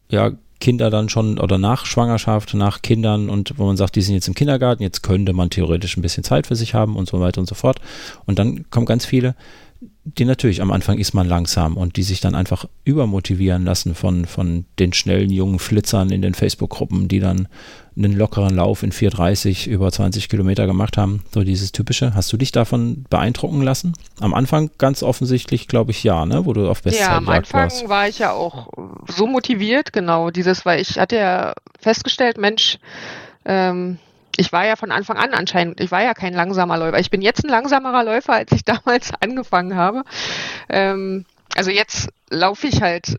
ja, 0.10 0.32
Kinder 0.60 0.90
dann 0.90 1.10
schon 1.10 1.40
oder 1.40 1.58
nach 1.58 1.86
Schwangerschaft, 1.86 2.54
nach 2.54 2.82
Kindern 2.82 3.30
und 3.30 3.54
wo 3.58 3.66
man 3.66 3.78
sagt, 3.78 3.96
die 3.96 4.02
sind 4.02 4.16
jetzt 4.16 4.28
im 4.28 4.34
Kindergarten, 4.34 4.82
jetzt 4.82 5.04
könnte 5.04 5.34
man 5.34 5.50
theoretisch 5.50 5.98
ein 5.98 6.02
bisschen 6.02 6.24
Zeit 6.24 6.48
für 6.48 6.56
sich 6.56 6.74
haben 6.74 6.96
und 6.96 7.08
so 7.08 7.20
weiter 7.20 7.40
und 7.40 7.48
so 7.48 7.56
fort. 7.56 7.80
Und 8.26 8.40
dann 8.40 8.70
kommen 8.70 8.86
ganz 8.86 9.06
viele, 9.06 9.36
die 9.80 10.26
natürlich 10.26 10.62
am 10.62 10.72
Anfang 10.72 10.98
ist 10.98 11.14
man 11.14 11.28
langsam 11.28 11.78
und 11.78 11.98
die 11.98 12.04
sich 12.04 12.20
dann 12.20 12.34
einfach 12.34 12.66
übermotivieren 12.84 13.66
lassen 13.66 13.94
von, 13.94 14.26
von 14.26 14.66
den 14.80 14.94
schnellen 14.94 15.30
jungen 15.30 15.60
Flitzern 15.60 16.10
in 16.10 16.22
den 16.22 16.34
Facebook-Gruppen, 16.34 17.08
die 17.08 17.20
dann 17.20 17.48
einen 17.96 18.14
lockeren 18.14 18.56
Lauf 18.56 18.84
in 18.84 18.92
4,30 18.92 19.68
über 19.68 19.92
20 19.92 20.30
Kilometer 20.30 20.66
gemacht 20.66 20.98
haben. 20.98 21.24
So 21.32 21.44
dieses 21.44 21.72
typische. 21.72 22.14
Hast 22.14 22.32
du 22.32 22.38
dich 22.38 22.52
davon 22.52 23.06
beeindrucken 23.10 23.62
lassen? 23.62 23.94
Am 24.20 24.34
Anfang 24.34 24.72
ganz 24.78 25.04
offensichtlich, 25.04 25.68
glaube 25.68 25.92
ich, 25.92 26.04
ja, 26.04 26.26
ne? 26.26 26.46
wo 26.46 26.54
du 26.54 26.70
auf 26.70 26.84
Bestzeit 26.84 27.08
Ja, 27.08 27.18
am 27.18 27.30
Anfang 27.30 27.62
warst. 27.62 27.90
war 27.90 28.08
ich 28.08 28.20
ja 28.20 28.32
auch 28.32 28.70
so 29.08 29.28
motiviert, 29.28 29.94
genau, 29.94 30.32
dieses, 30.32 30.66
weil 30.66 30.80
ich 30.80 31.00
hatte 31.00 31.18
ja 31.18 31.54
festgestellt, 31.80 32.38
Mensch, 32.38 32.80
ähm, 33.46 34.00
ich 34.38 34.52
war 34.52 34.66
ja 34.66 34.76
von 34.76 34.92
Anfang 34.92 35.18
an 35.18 35.34
anscheinend, 35.34 35.82
ich 35.82 35.92
war 35.92 36.04
ja 36.04 36.14
kein 36.14 36.34
langsamer 36.34 36.78
Läufer. 36.78 37.00
Ich 37.00 37.10
bin 37.10 37.22
jetzt 37.22 37.44
ein 37.44 37.50
langsamerer 37.50 38.04
Läufer, 38.04 38.34
als 38.34 38.52
ich 38.52 38.64
damals 38.66 39.12
angefangen 39.20 39.76
habe. 39.76 40.04
Ähm, 40.70 41.26
also 41.56 41.72
jetzt 41.72 42.10
laufe 42.30 42.68
ich 42.68 42.82
halt 42.82 43.18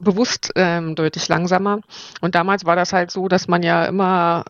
bewusst 0.00 0.52
ähm, 0.56 0.94
deutlich 0.94 1.28
langsamer. 1.28 1.80
Und 2.20 2.34
damals 2.34 2.64
war 2.64 2.76
das 2.76 2.92
halt 2.92 3.10
so, 3.10 3.28
dass 3.28 3.48
man 3.48 3.62
ja 3.62 3.84
immer, 3.86 4.44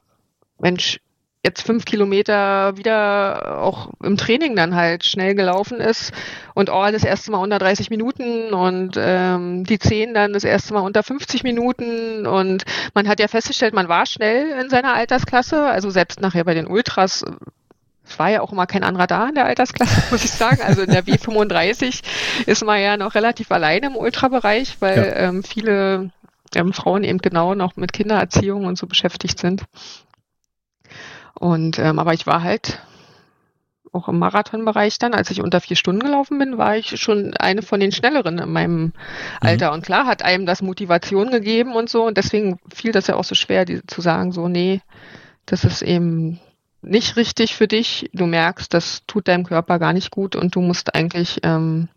Mensch, 0.58 1.00
jetzt 1.44 1.62
fünf 1.62 1.84
Kilometer 1.84 2.76
wieder 2.76 3.62
auch 3.62 3.90
im 4.02 4.16
Training 4.16 4.56
dann 4.56 4.74
halt 4.74 5.04
schnell 5.04 5.34
gelaufen 5.34 5.80
ist 5.80 6.12
und 6.54 6.68
All 6.68 6.92
das 6.92 7.04
erste 7.04 7.30
Mal 7.30 7.38
unter 7.38 7.58
30 7.58 7.90
Minuten 7.90 8.52
und 8.52 8.96
ähm, 8.98 9.64
die 9.64 9.78
10 9.78 10.14
dann 10.14 10.32
das 10.32 10.44
erste 10.44 10.74
Mal 10.74 10.80
unter 10.80 11.02
50 11.02 11.44
Minuten 11.44 12.26
und 12.26 12.64
man 12.94 13.08
hat 13.08 13.20
ja 13.20 13.28
festgestellt, 13.28 13.72
man 13.72 13.88
war 13.88 14.06
schnell 14.06 14.50
in 14.60 14.68
seiner 14.68 14.94
Altersklasse, 14.94 15.64
also 15.64 15.90
selbst 15.90 16.20
nachher 16.20 16.44
bei 16.44 16.54
den 16.54 16.66
Ultras 16.66 17.24
es 18.10 18.18
war 18.18 18.30
ja 18.30 18.40
auch 18.40 18.52
immer 18.52 18.66
kein 18.66 18.84
anderer 18.84 19.06
da 19.06 19.28
in 19.28 19.34
der 19.34 19.44
Altersklasse, 19.44 20.04
muss 20.10 20.24
ich 20.24 20.30
sagen. 20.30 20.62
Also 20.62 20.82
in 20.82 20.90
der 20.90 21.04
W35 21.04 22.00
ist 22.46 22.64
man 22.64 22.80
ja 22.80 22.96
noch 22.96 23.14
relativ 23.14 23.52
alleine 23.52 23.88
im 23.88 23.96
Ultrabereich, 23.96 24.76
weil 24.80 24.96
ja. 24.96 25.28
ähm, 25.28 25.42
viele 25.42 26.10
ähm, 26.54 26.72
Frauen 26.72 27.04
eben 27.04 27.18
genau 27.18 27.54
noch 27.54 27.76
mit 27.76 27.92
Kindererziehung 27.92 28.64
und 28.64 28.78
so 28.78 28.86
beschäftigt 28.86 29.38
sind. 29.38 29.64
Und 31.38 31.78
ähm, 31.78 31.98
aber 31.98 32.14
ich 32.14 32.26
war 32.26 32.42
halt 32.42 32.80
auch 33.92 34.08
im 34.08 34.18
Marathonbereich 34.18 34.98
dann, 34.98 35.14
als 35.14 35.30
ich 35.30 35.40
unter 35.40 35.60
vier 35.60 35.76
Stunden 35.76 36.00
gelaufen 36.00 36.38
bin, 36.38 36.58
war 36.58 36.76
ich 36.76 37.00
schon 37.00 37.34
eine 37.34 37.62
von 37.62 37.80
den 37.80 37.92
schnelleren 37.92 38.38
in 38.38 38.52
meinem 38.52 38.82
mhm. 38.82 38.92
Alter. 39.40 39.72
Und 39.72 39.84
klar 39.84 40.06
hat 40.06 40.22
einem 40.22 40.46
das 40.46 40.62
Motivation 40.62 41.30
gegeben 41.30 41.74
und 41.74 41.88
so. 41.88 42.06
Und 42.06 42.16
deswegen 42.16 42.58
fiel 42.72 42.92
das 42.92 43.06
ja 43.06 43.16
auch 43.16 43.24
so 43.24 43.34
schwer, 43.34 43.64
die, 43.64 43.84
zu 43.86 44.00
sagen, 44.00 44.32
so, 44.32 44.48
nee, 44.48 44.80
das 45.46 45.64
ist 45.64 45.82
eben 45.82 46.40
nicht 46.82 47.16
richtig 47.16 47.54
für 47.54 47.68
dich. 47.68 48.10
Du 48.12 48.26
merkst, 48.26 48.72
das 48.72 49.02
tut 49.06 49.28
deinem 49.28 49.44
Körper 49.44 49.78
gar 49.78 49.92
nicht 49.92 50.10
gut 50.10 50.36
und 50.36 50.54
du 50.54 50.60
musst 50.60 50.94
eigentlich 50.94 51.40
ähm, 51.42 51.88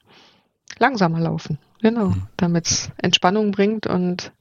langsamer 0.79 1.19
laufen. 1.19 1.57
Genau, 1.81 2.09
mhm. 2.09 2.27
damit 2.37 2.67
es 2.67 2.91
Entspannung 2.97 3.51
bringt 3.51 3.87
und 3.87 4.31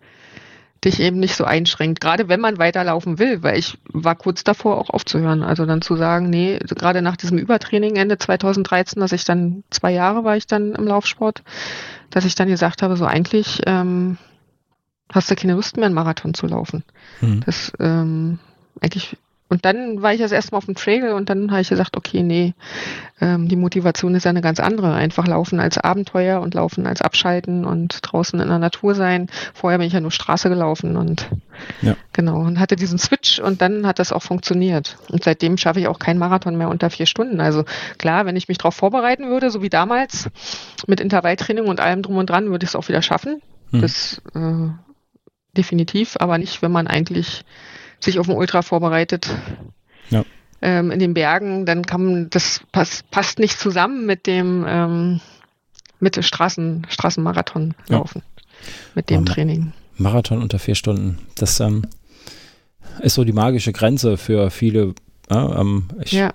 dich 0.85 1.01
eben 1.01 1.19
nicht 1.19 1.37
so 1.37 1.45
einschränkt, 1.45 2.01
gerade 2.01 2.29
wenn 2.29 2.41
man 2.41 2.59
weiterlaufen 2.59 3.19
will, 3.19 3.43
weil 3.43 3.59
ich 3.59 3.79
war 3.93 4.15
kurz 4.15 4.45
davor 4.45 4.79
auch 4.79 4.91
aufzuhören. 4.91 5.43
Also 5.43 5.67
dann 5.67 5.83
zu 5.83 5.97
sagen, 5.97 6.31
nee, 6.31 6.59
gerade 6.59 7.03
nach 7.03 7.17
diesem 7.17 7.39
Übertraining 7.39 7.97
Ende 7.97 8.17
2013, 8.17 9.01
dass 9.01 9.13
ich 9.13 9.25
dann 9.25 9.63
zwei 9.71 9.93
Jahre 9.93 10.25
war 10.25 10.37
ich 10.37 10.47
dann 10.47 10.73
im 10.75 10.87
Laufsport, 10.87 11.43
dass 12.09 12.25
ich 12.25 12.35
dann 12.35 12.49
gesagt 12.49 12.83
habe, 12.83 12.97
so 12.97 13.05
eigentlich 13.05 13.61
ähm, 13.67 14.17
hast 15.13 15.31
du 15.31 15.35
keine 15.35 15.55
Lust 15.55 15.77
mehr, 15.77 15.87
einen 15.87 15.95
Marathon 15.95 16.33
zu 16.33 16.47
laufen. 16.47 16.83
Mhm. 17.21 17.43
Das 17.45 17.73
ähm, 17.79 18.39
eigentlich 18.81 19.19
und 19.51 19.65
dann 19.65 20.01
war 20.01 20.15
ich 20.15 20.21
das 20.21 20.31
erste 20.31 20.53
Mal 20.53 20.59
auf 20.59 20.67
dem 20.67 20.77
Trail 20.77 21.13
und 21.13 21.29
dann 21.29 21.51
habe 21.51 21.61
ich 21.61 21.69
gesagt, 21.69 21.97
okay, 21.97 22.23
nee, 22.23 22.55
ähm, 23.21 23.49
die 23.49 23.57
Motivation 23.57 24.15
ist 24.15 24.23
ja 24.23 24.31
eine 24.31 24.43
ganz 24.43 24.61
andere. 24.61 24.95
Einfach 24.95 25.27
laufen 25.27 25.59
als 25.59 25.77
Abenteuer 25.77 26.41
und 26.41 26.55
laufen 26.55 26.87
als 26.87 27.03
Abschalten 27.03 27.65
und 27.65 27.99
draußen 28.01 28.39
in 28.39 28.47
der 28.47 28.61
Natur 28.61 28.95
sein. 28.95 29.27
Vorher 29.53 29.79
bin 29.79 29.89
ich 29.89 29.93
ja 29.93 30.01
nur 30.01 30.13
Straße 30.13 30.49
gelaufen 30.49 30.97
und 30.97 31.29
ja. 31.83 31.97
genau 32.13 32.39
und 32.39 32.61
hatte 32.61 32.77
diesen 32.77 32.99
Switch 32.99 33.41
und 33.41 33.61
dann 33.61 33.89
hat 33.89 33.99
das 33.99 34.13
auch 34.13 34.23
funktioniert. 34.23 34.97
Und 35.09 35.25
seitdem 35.25 35.59
schaffe 35.59 35.81
ich 35.81 35.89
auch 35.89 35.99
keinen 35.99 36.21
Marathon 36.21 36.57
mehr 36.57 36.69
unter 36.69 36.89
vier 36.89 37.07
Stunden. 37.07 37.41
Also 37.41 37.65
klar, 37.99 38.27
wenn 38.27 38.37
ich 38.37 38.47
mich 38.47 38.59
darauf 38.59 38.77
vorbereiten 38.77 39.31
würde, 39.31 39.51
so 39.51 39.63
wie 39.63 39.69
damals, 39.69 40.31
mit 40.87 41.01
Intervalltraining 41.01 41.67
und 41.67 41.81
allem 41.81 42.03
drum 42.03 42.19
und 42.19 42.31
dran, 42.31 42.53
würde 42.53 42.63
ich 42.63 42.71
es 42.71 42.77
auch 42.77 42.87
wieder 42.87 43.03
schaffen. 43.03 43.43
Hm. 43.73 43.81
Das 43.81 44.23
äh, 44.33 44.69
definitiv, 45.57 46.17
aber 46.21 46.39
nicht, 46.39 46.63
wenn 46.63 46.71
man 46.71 46.87
eigentlich 46.87 47.45
sich 48.01 48.19
auf 48.19 48.29
ein 48.29 48.37
Ultra 48.37 48.63
vorbereitet. 48.63 49.31
Ja. 50.11 50.25
Ähm, 50.63 50.91
in 50.91 50.99
den 50.99 51.15
Bergen, 51.15 51.65
dann 51.65 51.87
kann 51.87 52.05
man, 52.05 52.31
das 52.31 52.61
pass, 52.73 53.03
passt 53.11 53.39
nicht 53.39 53.59
zusammen 53.59 54.07
mit 54.07 54.27
dem 54.27 54.65
ähm, 54.69 55.21
mit 56.01 56.23
Straßen, 56.23 56.87
Straßenmarathon 56.89 57.75
laufen. 57.89 58.23
Ja. 58.25 58.45
Mit 58.95 59.11
dem 59.11 59.27
Training. 59.27 59.73
Marathon 59.97 60.43
unter 60.43 60.59
vier 60.59 60.75
Stunden. 60.75 61.19
Das 61.37 61.61
ähm, 61.61 61.87
ist 63.01 63.15
so 63.15 63.25
die 63.25 63.33
magische 63.33 63.73
Grenze 63.73 64.17
für 64.17 64.51
viele. 64.51 64.95
Ähm, 65.31 65.89
ich, 66.03 66.13
ja. 66.13 66.33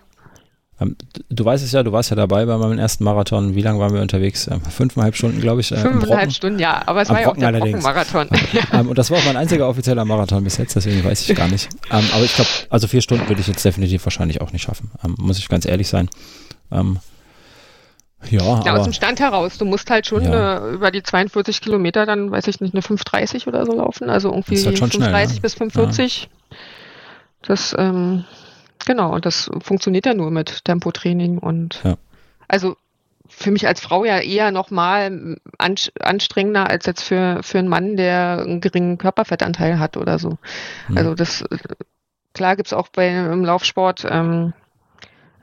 Du 0.78 1.45
weißt 1.45 1.63
es 1.63 1.71
ja, 1.71 1.84
du 1.84 1.93
warst 1.93 2.09
ja 2.09 2.17
dabei 2.17 2.45
bei 2.45 2.57
meinem 2.57 2.78
ersten 2.78 3.05
Marathon. 3.05 3.55
Wie 3.55 3.61
lange 3.61 3.80
waren 3.80 3.93
wir 3.93 4.01
unterwegs? 4.01 4.47
Ähm, 4.47 4.61
fünfeinhalb 4.61 5.15
Stunden, 5.15 5.39
glaube 5.39 5.61
ich. 5.61 5.71
Äh, 5.71 5.78
Fünfeinhalb 5.78 6.34
Stunden, 6.34 6.59
ja. 6.59 6.82
Aber 6.86 7.01
es 7.01 7.09
Am 7.09 7.15
war 7.15 7.21
ja 7.21 7.30
auch 7.30 7.38
der 7.38 7.78
Marathon. 7.78 8.28
ähm, 8.73 8.89
und 8.89 8.97
das 8.97 9.09
war 9.09 9.19
auch 9.19 9.26
mein 9.26 9.38
einziger 9.38 9.69
offizieller 9.69 10.03
Marathon 10.03 10.43
bis 10.43 10.57
jetzt, 10.57 10.76
deswegen 10.76 11.03
weiß 11.03 11.30
ich 11.30 11.36
gar 11.36 11.47
nicht. 11.47 11.69
Ähm, 11.91 12.03
aber 12.13 12.26
ich 12.26 12.36
glaube, 12.36 12.49
also 12.69 12.88
vier 12.88 13.01
Stunden 13.01 13.28
würde 13.30 13.39
ich 13.39 13.47
jetzt 13.47 13.63
definitiv 13.63 14.05
wahrscheinlich 14.05 14.41
auch 14.41 14.51
nicht 14.51 14.63
schaffen. 14.63 14.91
Ähm, 15.03 15.15
muss 15.17 15.38
ich 15.38 15.47
ganz 15.47 15.65
ehrlich 15.65 15.88
sein. 15.88 16.09
Ähm, 16.71 16.99
ja, 18.30 18.41
ja 18.41 18.71
aber, 18.71 18.80
aus 18.80 18.84
dem 18.84 18.93
Stand 18.93 19.19
heraus. 19.21 19.57
Du 19.57 19.65
musst 19.65 19.89
halt 19.89 20.07
schon 20.07 20.23
ja. 20.23 20.57
eine, 20.57 20.69
über 20.71 20.91
die 20.91 21.03
42 21.03 21.61
Kilometer 21.61 22.05
dann, 22.05 22.32
weiß 22.32 22.47
ich 22.47 22.59
nicht, 22.59 22.73
eine 22.73 22.82
5,30 22.82 23.47
oder 23.47 23.65
so 23.65 23.73
laufen. 23.73 24.09
Also 24.09 24.30
irgendwie 24.30 24.63
halt 24.63 24.78
5,30 24.78 24.93
schnell, 24.93 25.11
ne? 25.11 25.39
bis 25.41 25.55
5,40. 25.55 26.21
Ja. 26.21 26.28
Das, 27.43 27.76
ähm, 27.78 28.26
Genau, 28.86 29.13
und 29.13 29.25
das 29.25 29.49
funktioniert 29.61 30.05
ja 30.05 30.13
nur 30.13 30.31
mit 30.31 30.63
Tempotraining 30.65 31.39
und 31.39 31.81
ja. 31.83 31.95
also 32.47 32.75
für 33.27 33.51
mich 33.51 33.67
als 33.67 33.81
Frau 33.81 34.05
ja 34.05 34.19
eher 34.19 34.51
nochmal 34.51 35.38
anstrengender 35.57 36.69
als 36.69 36.86
jetzt 36.86 37.01
für, 37.01 37.39
für 37.41 37.59
einen 37.59 37.67
Mann, 37.67 37.97
der 37.97 38.43
einen 38.45 38.61
geringen 38.61 38.97
Körperfettanteil 38.97 39.79
hat 39.79 39.97
oder 39.97 40.19
so. 40.19 40.38
Mhm. 40.88 40.97
Also 40.97 41.15
das 41.15 41.43
klar 42.33 42.55
gibt's 42.55 42.73
auch 42.73 42.89
bei 42.89 43.09
im 43.09 43.43
Laufsport 43.43 44.05
ähm, 44.07 44.53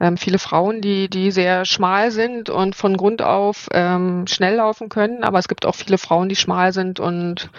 ähm, 0.02 0.16
viele 0.16 0.38
Frauen, 0.38 0.80
die, 0.80 1.08
die 1.08 1.30
sehr 1.30 1.64
schmal 1.64 2.10
sind 2.10 2.50
und 2.50 2.74
von 2.74 2.96
Grund 2.96 3.22
auf 3.22 3.68
ähm, 3.72 4.26
schnell 4.26 4.56
laufen 4.56 4.88
können, 4.88 5.22
aber 5.22 5.38
es 5.38 5.48
gibt 5.48 5.64
auch 5.64 5.76
viele 5.76 5.96
Frauen, 5.96 6.28
die 6.28 6.36
schmal 6.36 6.72
sind 6.72 7.00
und 7.00 7.50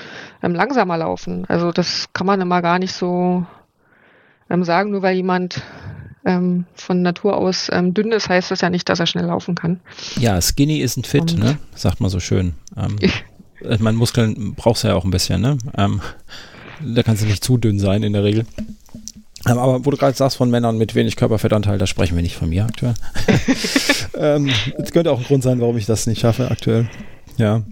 ähm, 0.41 0.53
langsamer 0.53 0.97
laufen. 0.97 1.45
Also 1.47 1.71
das 1.71 2.07
kann 2.13 2.27
man 2.27 2.41
immer 2.41 2.61
gar 2.61 2.79
nicht 2.79 2.93
so 2.93 3.45
ähm, 4.53 4.63
sagen, 4.63 4.91
nur 4.91 5.01
weil 5.01 5.15
jemand 5.15 5.61
ähm, 6.25 6.65
von 6.75 7.01
Natur 7.01 7.35
aus 7.37 7.69
ähm, 7.71 7.93
dünn 7.93 8.11
ist, 8.11 8.29
heißt 8.29 8.51
das 8.51 8.61
ja 8.61 8.69
nicht, 8.69 8.87
dass 8.87 8.99
er 8.99 9.07
schnell 9.07 9.25
laufen 9.25 9.55
kann. 9.55 9.79
Ja, 10.17 10.39
skinny 10.39 10.83
isn't 10.83 11.07
fit, 11.07 11.37
ne? 11.37 11.57
Sagt 11.75 11.99
man 11.99 12.09
so 12.09 12.19
schön. 12.19 12.53
Ähm, 12.77 12.95
äh, 13.61 13.77
mein 13.79 13.95
Muskeln 13.95 14.53
brauchst 14.55 14.83
du 14.83 14.89
ja 14.89 14.95
auch 14.95 15.03
ein 15.03 15.11
bisschen, 15.11 15.41
ne? 15.41 15.57
Ähm, 15.77 16.01
da 16.81 17.03
kannst 17.03 17.23
du 17.23 17.27
nicht 17.27 17.43
zu 17.43 17.57
dünn 17.57 17.79
sein 17.79 18.03
in 18.03 18.13
der 18.13 18.23
Regel. 18.23 18.45
Ähm, 19.45 19.57
aber 19.57 19.85
wo 19.85 19.91
du 19.91 19.97
gerade 19.97 20.15
sagst 20.15 20.37
von 20.37 20.49
Männern 20.49 20.77
mit 20.77 20.95
wenig 20.95 21.15
Körperfettanteil, 21.15 21.77
da 21.77 21.87
sprechen 21.87 22.15
wir 22.15 22.23
nicht 22.23 22.37
von 22.37 22.49
mir 22.49 22.65
aktuell. 22.65 22.93
ähm, 24.17 24.49
das 24.77 24.91
könnte 24.91 25.11
auch 25.11 25.19
ein 25.19 25.25
Grund 25.25 25.43
sein, 25.43 25.59
warum 25.59 25.77
ich 25.77 25.85
das 25.85 26.07
nicht 26.07 26.21
schaffe 26.21 26.49
aktuell. 26.49 26.89
Ja. 27.37 27.63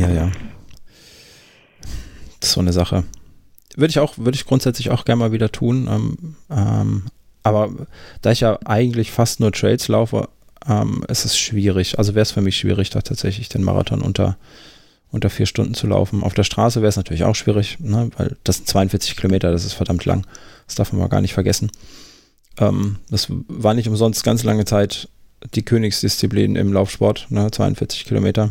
Ja, 0.00 0.10
ja. 0.10 0.32
Das 2.40 2.50
ist 2.50 2.52
so 2.54 2.60
eine 2.60 2.72
Sache. 2.72 3.04
Würde 3.76 3.90
ich 3.90 3.98
auch, 3.98 4.18
würde 4.18 4.36
ich 4.36 4.46
grundsätzlich 4.46 4.90
auch 4.90 5.04
gerne 5.04 5.20
mal 5.20 5.32
wieder 5.32 5.52
tun. 5.52 5.88
Ähm, 5.90 6.36
ähm, 6.50 7.02
aber 7.42 7.70
da 8.22 8.32
ich 8.32 8.40
ja 8.40 8.58
eigentlich 8.64 9.12
fast 9.12 9.38
nur 9.38 9.52
Trails 9.52 9.86
laufe, 9.88 10.28
ähm, 10.68 11.04
ist 11.08 11.24
es 11.24 11.38
schwierig. 11.38 11.98
Also 11.98 12.14
wäre 12.14 12.22
es 12.22 12.32
für 12.32 12.40
mich 12.40 12.56
schwierig, 12.56 12.90
da 12.90 13.02
tatsächlich 13.02 13.48
den 13.48 13.62
Marathon 13.62 14.02
unter, 14.02 14.36
unter 15.10 15.30
vier 15.30 15.46
Stunden 15.46 15.74
zu 15.74 15.86
laufen. 15.86 16.24
Auf 16.24 16.34
der 16.34 16.42
Straße 16.42 16.80
wäre 16.80 16.88
es 16.88 16.96
natürlich 16.96 17.24
auch 17.24 17.36
schwierig, 17.36 17.78
ne? 17.78 18.10
weil 18.16 18.36
das 18.42 18.56
sind 18.56 18.68
42 18.68 19.14
Kilometer, 19.14 19.52
das 19.52 19.64
ist 19.64 19.74
verdammt 19.74 20.04
lang. 20.04 20.26
Das 20.66 20.74
darf 20.74 20.92
man 20.92 21.00
mal 21.00 21.08
gar 21.08 21.20
nicht 21.20 21.34
vergessen. 21.34 21.70
Ähm, 22.58 22.96
das 23.10 23.28
war 23.28 23.74
nicht 23.74 23.88
umsonst 23.88 24.24
ganz 24.24 24.42
lange 24.42 24.64
Zeit 24.64 25.08
die 25.54 25.62
Königsdisziplin 25.62 26.56
im 26.56 26.72
Laufsport, 26.72 27.26
ne? 27.30 27.50
42 27.50 28.06
Kilometer. 28.06 28.50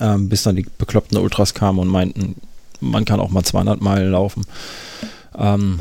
Ähm, 0.00 0.28
bis 0.28 0.42
dann 0.42 0.56
die 0.56 0.66
bekloppten 0.78 1.18
Ultras 1.18 1.54
kamen 1.54 1.78
und 1.78 1.88
meinten, 1.88 2.36
man 2.80 3.04
kann 3.04 3.20
auch 3.20 3.30
mal 3.30 3.44
200 3.44 3.80
Meilen 3.80 4.12
laufen. 4.12 4.44
Ähm, 5.36 5.80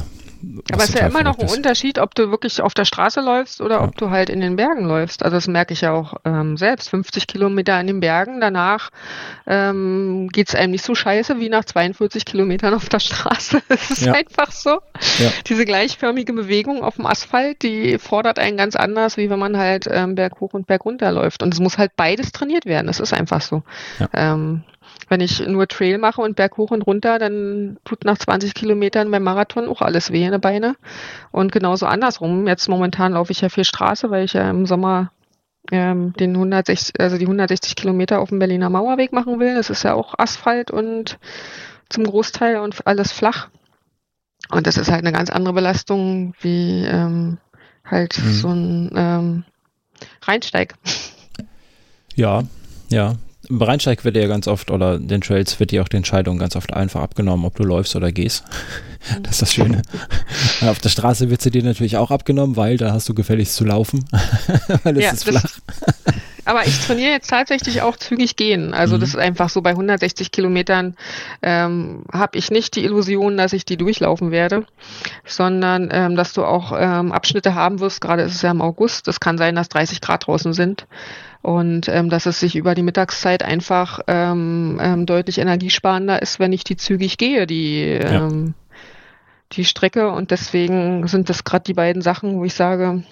aber 0.72 0.84
es 0.84 0.90
ist 0.90 1.00
ja 1.00 1.08
immer 1.08 1.24
noch 1.24 1.38
ein 1.40 1.50
Unterschied, 1.50 2.00
ob 2.00 2.16
du 2.16 2.30
wirklich 2.30 2.62
auf 2.62 2.74
der 2.74 2.86
Straße 2.86 3.22
läufst 3.22 3.62
oder 3.62 3.76
ja. 3.76 3.84
ob 3.84 3.98
du 3.98 4.10
halt 4.10 4.30
in 4.30 4.40
den 4.40 4.56
Bergen 4.56 4.86
läufst. 4.86 5.24
Also 5.24 5.38
das 5.38 5.48
merke 5.48 5.74
ich 5.74 5.82
ja 5.82 5.94
auch 5.94 6.16
ähm, 6.26 6.58
selbst. 6.58 6.90
50 6.90 7.28
Kilometer 7.28 7.80
in 7.80 7.88
den 7.88 8.00
Bergen, 8.00 8.40
danach 8.40 8.90
ähm, 9.46 10.30
geht 10.30 10.50
es 10.50 10.56
einem 10.56 10.72
nicht 10.72 10.86
so 10.86 10.96
scheiße 10.96 11.40
wie 11.40 11.50
nach 11.50 11.66
42 11.66 12.26
Kilometern 12.26 12.74
auf 12.74 12.90
der 12.90 13.00
Straße. 13.00 13.62
Es 13.70 13.92
ist 13.92 14.06
ja. 14.06 14.14
einfach 14.14 14.52
so. 14.52 14.80
Ja. 15.20 15.32
Diese 15.48 15.66
gleichförmige 15.66 16.34
Bewegung 16.34 16.84
auf 16.84 16.96
dem 16.96 17.06
Asphalt, 17.06 17.62
die 17.62 17.98
fordert 18.00 18.40
einen 18.40 18.58
ganz 18.58 18.76
anders, 18.76 19.18
wie 19.18 19.30
wenn 19.30 19.40
man 19.40 19.58
halt 19.58 19.88
ähm, 19.90 20.16
Berg 20.16 20.40
hoch 20.40 20.54
und 20.54 20.68
Berg 20.68 20.86
runter 20.86 21.12
läuft. 21.12 21.44
Und 21.44 21.54
es 21.54 21.60
muss 21.60 21.78
halt 21.78 21.92
beides 21.96 22.32
trainiert 22.32 22.66
werden. 22.66 22.88
Das 22.88 23.00
ist 23.00 23.14
einfach 23.14 23.42
so. 23.42 23.64
Ähm, 24.14 24.64
wenn 25.10 25.22
ich 25.22 25.46
nur 25.46 25.68
Trail 25.68 25.98
mache 25.98 26.22
und 26.22 26.36
Berg 26.36 26.58
hoch 26.58 26.72
und 26.72 26.82
runter, 26.82 27.20
dann 27.20 27.78
tut 27.86 28.04
nach 28.04 28.18
20 28.18 28.54
Kilometern 28.54 29.10
beim 29.10 29.24
Marathon 29.24 29.70
auch 29.70 29.82
alles 29.82 30.12
weh 30.12 30.24
in 30.24 30.32
den 30.32 30.42
Beine. 30.42 30.76
Und 31.32 31.52
genauso 31.52 31.86
andersrum. 31.86 32.48
Jetzt 32.48 32.68
momentan 32.68 33.14
laufe 33.14 33.32
ich 33.32 33.42
ja 33.42 33.50
viel 33.50 33.64
Straße, 33.64 34.10
weil 34.10 34.26
ich 34.26 34.34
ja 34.34 34.50
im 34.50 34.66
Sommer 34.66 35.12
ähm, 35.72 36.14
den 36.14 36.32
160, 36.32 37.00
also 37.00 37.18
die 37.18 37.26
160 37.26 37.76
Kilometer 37.76 38.20
auf 38.20 38.30
dem 38.30 38.40
Berliner 38.40 38.70
Mauerweg 38.70 39.14
machen 39.14 39.40
will. 39.40 39.56
Das 39.56 39.70
ist 39.70 39.84
ja 39.84 39.94
auch 39.94 40.16
Asphalt 40.18 40.72
und 40.72 41.18
zum 41.90 42.04
Großteil 42.04 42.58
und 42.58 42.86
alles 42.86 43.12
flach. 43.12 43.50
Und 44.50 44.68
das 44.68 44.78
ist 44.78 44.92
halt 44.92 45.06
eine 45.06 45.12
ganz 45.12 45.30
andere 45.30 45.54
Belastung 45.54 46.34
wie 46.42 46.84
ähm, 46.86 47.38
halt 47.86 48.18
mhm. 48.20 48.32
so 48.32 48.50
ein 48.50 48.92
ähm, 48.96 49.44
Rheinsteig. 50.22 50.76
Ja, 52.16 52.44
ja, 52.90 53.16
im 53.50 53.62
Rheinsteig 53.62 54.04
wird 54.04 54.16
ja 54.16 54.28
ganz 54.28 54.48
oft, 54.48 54.72
oder 54.72 55.00
den 55.00 55.22
Trails 55.22 55.60
wird 55.60 55.72
dir 55.72 55.82
auch 55.82 55.88
die 55.88 55.98
Entscheidung 55.98 56.38
ganz 56.38 56.56
oft 56.56 56.74
einfach 56.74 57.02
abgenommen, 57.02 57.46
ob 57.46 57.56
du 57.56 57.64
läufst 57.64 57.96
oder 57.96 58.12
gehst. 58.12 58.44
Das 59.24 59.34
ist 59.34 59.42
das 59.42 59.54
Schöne. 59.54 59.84
Auf 60.62 60.80
der 60.80 60.90
Straße 60.90 61.30
wird 61.30 61.42
sie 61.42 61.52
dir 61.52 61.64
natürlich 61.64 61.98
auch 61.98 62.12
abgenommen, 62.12 62.56
weil 62.56 62.78
da 62.78 62.92
hast 62.92 63.08
du 63.08 63.14
gefälligst 63.14 63.56
zu 63.56 63.64
laufen, 63.64 64.04
weil 64.84 64.98
es 64.98 65.04
ja, 65.04 65.12
ist 65.12 65.24
flach. 65.24 65.60
Aber 66.48 66.66
ich 66.66 66.80
trainiere 66.86 67.12
jetzt 67.12 67.30
tatsächlich 67.30 67.82
auch 67.82 67.98
zügig 67.98 68.36
gehen. 68.36 68.74
Also 68.74 68.96
mhm. 68.96 69.02
das 69.02 69.10
ist 69.10 69.18
einfach 69.18 69.50
so 69.50 69.62
bei 69.62 69.72
160 69.72 70.32
Kilometern 70.32 70.96
ähm, 71.42 72.04
habe 72.12 72.38
ich 72.38 72.52
nicht 72.52 72.76
die 72.76 72.84
Illusion, 72.84 73.38
dass 73.38 73.54
ich 73.54 73.66
die 73.66 73.78
durchlaufen 73.78 74.32
werde, 74.32 74.66
sondern 75.26 75.90
ähm, 75.92 76.16
dass 76.16 76.34
du 76.34 76.44
auch 76.44 76.74
ähm, 76.78 77.12
Abschnitte 77.12 77.54
haben 77.54 77.80
wirst. 77.80 78.02
Gerade 78.02 78.24
ist 78.24 78.36
es 78.36 78.42
ja 78.42 78.52
im 78.52 78.62
August. 78.62 79.08
Es 79.08 79.20
kann 79.20 79.38
sein, 79.38 79.56
dass 79.56 79.70
30 79.70 80.02
Grad 80.02 80.28
draußen 80.28 80.54
sind 80.54 80.88
und 81.42 81.88
ähm, 81.88 82.10
dass 82.10 82.26
es 82.26 82.40
sich 82.40 82.56
über 82.56 82.76
die 82.76 82.84
Mittagszeit 82.84 83.44
einfach 83.44 84.00
ähm, 84.08 84.80
ähm, 84.82 85.06
deutlich 85.06 85.38
energiesparender 85.38 86.22
ist, 86.22 86.40
wenn 86.40 86.54
ich 86.54 86.64
die 86.64 86.78
zügig 86.78 87.18
gehe, 87.18 87.48
die, 87.48 88.00
ja. 88.02 88.28
ähm, 88.28 88.54
die 89.54 89.66
Strecke. 89.66 90.10
Und 90.12 90.32
deswegen 90.32 91.08
sind 91.08 91.30
das 91.30 91.44
gerade 91.44 91.64
die 91.64 91.74
beiden 91.74 92.02
Sachen, 92.02 92.38
wo 92.38 92.46
ich 92.46 92.54
sage, 92.54 93.04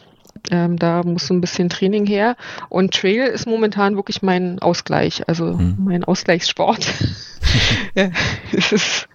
ähm, 0.52 0.78
da 0.78 1.04
muss 1.04 1.28
so 1.28 1.34
ein 1.34 1.42
bisschen 1.42 1.70
Training 1.70 2.06
her. 2.06 2.36
Und 2.70 2.94
Trail 2.94 3.28
ist 3.28 3.48
momentan 3.48 3.96
wirklich 3.96 4.22
mein 4.22 4.60
Ausgleich, 4.60 5.28
also 5.28 5.54
mhm. 5.54 5.78
mein 5.80 6.04
Ausgleichssport. 6.04 6.86
ja, 7.96 8.10
es, 8.52 8.72
ist, 8.72 9.10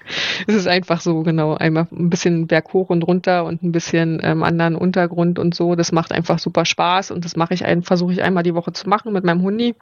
es 0.46 0.54
ist 0.54 0.66
einfach 0.66 1.00
so, 1.00 1.22
genau. 1.22 1.54
Einmal 1.54 1.86
ein 1.92 2.10
bisschen 2.10 2.46
Berg 2.46 2.72
hoch 2.72 2.90
und 2.90 3.02
runter 3.02 3.44
und 3.44 3.62
ein 3.62 3.72
bisschen 3.72 4.20
ähm, 4.22 4.42
anderen 4.42 4.76
Untergrund 4.76 5.38
und 5.38 5.54
so. 5.54 5.74
Das 5.74 5.92
macht 5.92 6.12
einfach 6.12 6.38
super 6.38 6.64
Spaß 6.64 7.10
und 7.10 7.24
das 7.24 7.36
mache 7.36 7.54
ich 7.54 7.64
ein, 7.64 7.82
versuche 7.82 8.12
ich 8.12 8.22
einmal 8.22 8.42
die 8.42 8.54
Woche 8.54 8.72
zu 8.72 8.88
machen 8.88 9.12
mit 9.12 9.24
meinem 9.24 9.42
Hundi. 9.42 9.74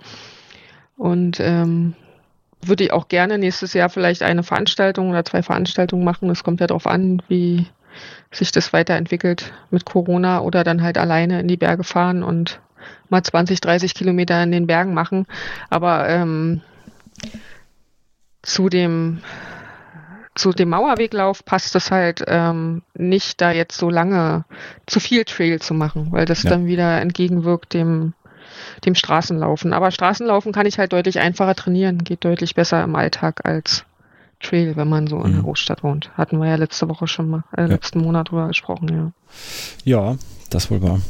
Und 0.96 1.38
ähm, 1.40 1.94
würde 2.60 2.84
ich 2.84 2.92
auch 2.92 3.08
gerne 3.08 3.38
nächstes 3.38 3.72
Jahr 3.72 3.88
vielleicht 3.88 4.22
eine 4.22 4.42
Veranstaltung 4.42 5.10
oder 5.10 5.24
zwei 5.24 5.42
Veranstaltungen 5.42 6.04
machen. 6.04 6.28
Es 6.30 6.42
kommt 6.42 6.60
ja 6.60 6.66
darauf 6.66 6.86
an, 6.86 7.22
wie 7.28 7.66
sich 8.30 8.52
das 8.52 8.72
weiterentwickelt 8.72 9.52
mit 9.70 9.84
Corona 9.84 10.40
oder 10.40 10.64
dann 10.64 10.82
halt 10.82 10.98
alleine 10.98 11.40
in 11.40 11.48
die 11.48 11.56
Berge 11.56 11.84
fahren 11.84 12.22
und 12.22 12.60
mal 13.08 13.22
20, 13.22 13.60
30 13.60 13.94
Kilometer 13.94 14.42
in 14.42 14.52
den 14.52 14.66
Bergen 14.66 14.94
machen. 14.94 15.26
Aber 15.70 16.08
ähm, 16.08 16.60
zu 18.42 18.68
dem 18.68 19.20
zu 20.34 20.52
dem 20.52 20.68
Mauerweglauf 20.68 21.44
passt 21.44 21.74
es 21.74 21.90
halt 21.90 22.24
ähm, 22.28 22.82
nicht, 22.94 23.40
da 23.40 23.50
jetzt 23.50 23.76
so 23.76 23.90
lange 23.90 24.44
zu 24.86 25.00
viel 25.00 25.24
Trail 25.24 25.60
zu 25.60 25.74
machen, 25.74 26.12
weil 26.12 26.26
das 26.26 26.44
ja. 26.44 26.50
dann 26.50 26.66
wieder 26.66 27.00
entgegenwirkt 27.00 27.74
dem 27.74 28.14
dem 28.84 28.94
Straßenlaufen. 28.94 29.72
Aber 29.72 29.90
Straßenlaufen 29.90 30.52
kann 30.52 30.66
ich 30.66 30.78
halt 30.78 30.92
deutlich 30.92 31.18
einfacher 31.18 31.54
trainieren, 31.54 32.04
geht 32.04 32.24
deutlich 32.24 32.54
besser 32.54 32.82
im 32.82 32.94
Alltag 32.94 33.40
als 33.44 33.84
Trail, 34.40 34.76
wenn 34.76 34.88
man 34.88 35.06
so 35.06 35.16
in 35.22 35.32
der 35.32 35.40
mhm. 35.40 35.44
Großstadt 35.44 35.82
wohnt. 35.82 36.10
Hatten 36.14 36.38
wir 36.38 36.48
ja 36.48 36.56
letzte 36.56 36.88
Woche 36.88 37.06
schon 37.06 37.28
mal, 37.28 37.44
äh, 37.56 37.62
ja. 37.62 37.66
letzten 37.66 38.00
Monat 38.00 38.30
drüber 38.30 38.48
gesprochen, 38.48 38.88
ja. 38.88 39.12
Ja, 39.84 40.16
das 40.50 40.70
wohl 40.70 40.82
war. 40.82 41.00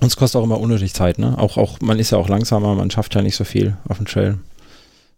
Und 0.00 0.06
es 0.06 0.16
kostet 0.16 0.40
auch 0.40 0.44
immer 0.44 0.60
unnötig 0.60 0.94
Zeit, 0.94 1.18
ne? 1.18 1.38
Auch, 1.38 1.56
auch, 1.56 1.80
man 1.80 1.98
ist 1.98 2.10
ja 2.10 2.18
auch 2.18 2.28
langsamer, 2.28 2.74
man 2.74 2.90
schafft 2.90 3.14
ja 3.14 3.22
nicht 3.22 3.36
so 3.36 3.44
viel 3.44 3.76
auf 3.88 3.98
dem 3.98 4.06
Trail. 4.06 4.38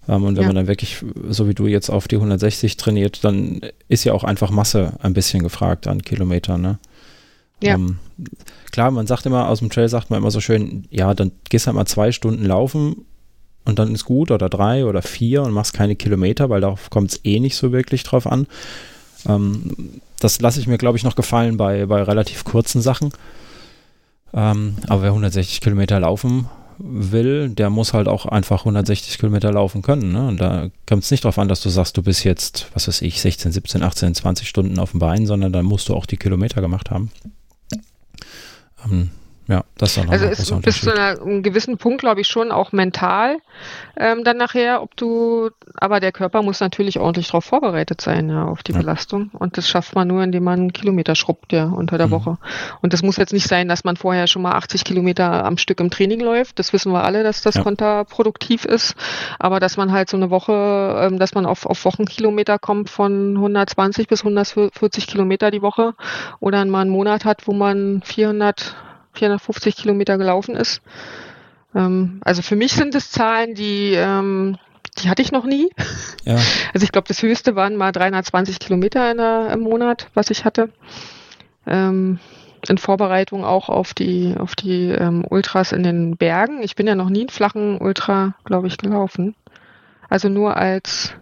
Ähm, 0.08 0.24
und 0.24 0.36
wenn 0.36 0.42
ja. 0.42 0.48
man 0.48 0.56
dann 0.56 0.66
wirklich, 0.66 1.04
so 1.28 1.48
wie 1.48 1.54
du 1.54 1.66
jetzt 1.66 1.88
auf 1.88 2.08
die 2.08 2.16
160 2.16 2.76
trainiert, 2.76 3.24
dann 3.24 3.60
ist 3.88 4.04
ja 4.04 4.12
auch 4.12 4.24
einfach 4.24 4.50
Masse 4.50 4.94
ein 5.00 5.14
bisschen 5.14 5.42
gefragt 5.42 5.86
an 5.86 6.02
Kilometern, 6.02 6.60
ne? 6.60 6.78
Ja. 7.62 7.74
Ähm, 7.74 7.98
klar, 8.72 8.90
man 8.90 9.06
sagt 9.06 9.24
immer, 9.24 9.48
aus 9.48 9.60
dem 9.60 9.70
Trail 9.70 9.88
sagt 9.88 10.10
man 10.10 10.18
immer 10.18 10.32
so 10.32 10.40
schön, 10.40 10.86
ja, 10.90 11.14
dann 11.14 11.30
gehst 11.48 11.66
du 11.66 11.68
halt 11.68 11.76
mal 11.76 11.86
zwei 11.86 12.10
Stunden 12.10 12.44
laufen 12.44 13.04
und 13.64 13.78
dann 13.78 13.94
ist 13.94 14.04
gut 14.04 14.30
oder 14.30 14.48
drei 14.48 14.84
oder 14.84 15.02
vier 15.02 15.42
und 15.42 15.52
machst 15.52 15.72
keine 15.72 15.96
Kilometer, 15.96 16.50
weil 16.50 16.60
darauf 16.60 16.90
kommt 16.90 17.12
es 17.12 17.20
eh 17.24 17.40
nicht 17.40 17.56
so 17.56 17.72
wirklich 17.72 18.02
drauf 18.02 18.26
an. 18.26 18.46
Ähm, 19.26 20.00
das 20.18 20.40
lasse 20.40 20.60
ich 20.60 20.66
mir, 20.66 20.78
glaube 20.78 20.98
ich, 20.98 21.04
noch 21.04 21.16
gefallen 21.16 21.56
bei, 21.56 21.86
bei 21.86 22.02
relativ 22.02 22.44
kurzen 22.44 22.80
Sachen. 22.80 23.12
Ähm, 24.34 24.76
aber 24.88 25.02
wer 25.02 25.10
160 25.10 25.60
Kilometer 25.60 26.00
laufen 26.00 26.48
will, 26.78 27.50
der 27.50 27.70
muss 27.70 27.92
halt 27.92 28.08
auch 28.08 28.26
einfach 28.26 28.60
160 28.60 29.18
Kilometer 29.18 29.52
laufen 29.52 29.82
können. 29.82 30.12
Ne? 30.12 30.26
Und 30.26 30.40
da 30.40 30.68
kommt 30.88 31.04
es 31.04 31.10
nicht 31.10 31.24
darauf 31.24 31.38
an, 31.38 31.48
dass 31.48 31.60
du 31.60 31.68
sagst, 31.68 31.96
du 31.96 32.02
bist 32.02 32.24
jetzt, 32.24 32.68
was 32.74 32.88
weiß 32.88 33.02
ich, 33.02 33.20
16, 33.20 33.52
17, 33.52 33.82
18, 33.82 34.14
20 34.14 34.48
Stunden 34.48 34.78
auf 34.78 34.92
dem 34.92 35.00
Bein, 35.00 35.26
sondern 35.26 35.52
dann 35.52 35.64
musst 35.64 35.88
du 35.88 35.94
auch 35.94 36.06
die 36.06 36.16
Kilometer 36.16 36.60
gemacht 36.60 36.90
haben. 36.90 37.10
Ähm, 38.84 39.10
ja, 39.48 39.64
das 39.76 39.90
ist 39.90 39.98
dann 39.98 40.10
Also 40.10 40.26
ist 40.26 40.62
bis 40.62 40.80
zu 40.80 40.94
einem 40.94 41.42
gewissen 41.42 41.76
Punkt, 41.78 42.00
glaube 42.00 42.20
ich, 42.20 42.28
schon 42.28 42.52
auch 42.52 42.72
mental 42.72 43.38
ähm, 43.96 44.24
dann 44.24 44.36
nachher, 44.36 44.82
ob 44.82 44.96
du, 44.96 45.50
aber 45.74 46.00
der 46.00 46.12
Körper 46.12 46.42
muss 46.42 46.60
natürlich 46.60 46.98
ordentlich 46.98 47.26
darauf 47.26 47.44
vorbereitet 47.44 48.00
sein, 48.00 48.30
ja, 48.30 48.44
auf 48.44 48.62
die 48.62 48.72
ja. 48.72 48.78
Belastung. 48.78 49.30
Und 49.32 49.58
das 49.58 49.68
schafft 49.68 49.94
man 49.94 50.08
nur, 50.08 50.22
indem 50.22 50.44
man 50.44 50.60
einen 50.60 50.72
Kilometer 50.72 51.14
schrubbt, 51.14 51.52
ja, 51.52 51.66
unter 51.66 51.98
der 51.98 52.06
mhm. 52.06 52.12
Woche. 52.12 52.38
Und 52.80 52.92
das 52.92 53.02
muss 53.02 53.16
jetzt 53.16 53.32
nicht 53.32 53.46
sein, 53.46 53.68
dass 53.68 53.84
man 53.84 53.96
vorher 53.96 54.26
schon 54.26 54.42
mal 54.42 54.52
80 54.52 54.84
Kilometer 54.84 55.44
am 55.44 55.58
Stück 55.58 55.80
im 55.80 55.90
Training 55.90 56.20
läuft. 56.20 56.58
Das 56.58 56.72
wissen 56.72 56.92
wir 56.92 57.04
alle, 57.04 57.22
dass 57.22 57.42
das 57.42 57.56
ja. 57.56 57.62
kontraproduktiv 57.62 58.64
ist. 58.64 58.94
Aber 59.38 59.60
dass 59.60 59.76
man 59.76 59.92
halt 59.92 60.08
so 60.08 60.16
eine 60.16 60.30
Woche, 60.30 60.52
ähm, 61.00 61.18
dass 61.18 61.34
man 61.34 61.44
auf, 61.44 61.66
auf 61.66 61.84
Wochenkilometer 61.84 62.58
kommt 62.58 62.88
von 62.88 63.36
120 63.36 64.08
bis 64.08 64.20
140 64.20 65.06
Kilometer 65.06 65.50
die 65.50 65.62
Woche 65.62 65.94
oder 66.40 66.64
mal 66.64 66.80
einen 66.80 66.90
Monat 66.90 67.24
hat, 67.24 67.46
wo 67.46 67.52
man 67.52 68.02
400 68.04 68.74
450 69.14 69.76
Kilometer 69.76 70.18
gelaufen 70.18 70.56
ist. 70.56 70.82
Ähm, 71.74 72.20
also 72.24 72.42
für 72.42 72.56
mich 72.56 72.72
sind 72.72 72.94
es 72.94 73.10
Zahlen, 73.10 73.54
die, 73.54 73.92
ähm, 73.94 74.58
die 74.98 75.08
hatte 75.08 75.22
ich 75.22 75.32
noch 75.32 75.44
nie. 75.44 75.70
Ja. 76.24 76.36
Also 76.74 76.84
ich 76.84 76.92
glaube, 76.92 77.08
das 77.08 77.22
höchste 77.22 77.54
waren 77.54 77.76
mal 77.76 77.92
320 77.92 78.58
Kilometer 78.58 79.10
in 79.10 79.18
der, 79.18 79.50
im 79.52 79.60
Monat, 79.60 80.08
was 80.14 80.30
ich 80.30 80.46
hatte. 80.46 80.70
Ähm, 81.66 82.18
in 82.68 82.78
Vorbereitung 82.78 83.44
auch 83.44 83.68
auf 83.68 83.92
die, 83.92 84.34
auf 84.38 84.54
die 84.54 84.88
ähm, 84.88 85.24
Ultras 85.28 85.72
in 85.72 85.82
den 85.82 86.16
Bergen. 86.16 86.62
Ich 86.62 86.76
bin 86.76 86.86
ja 86.86 86.94
noch 86.94 87.10
nie 87.10 87.20
einen 87.20 87.28
flachen 87.28 87.78
Ultra, 87.78 88.34
glaube 88.44 88.68
ich, 88.68 88.78
gelaufen. 88.78 89.34
Also 90.08 90.28
nur 90.28 90.56
als 90.56 91.12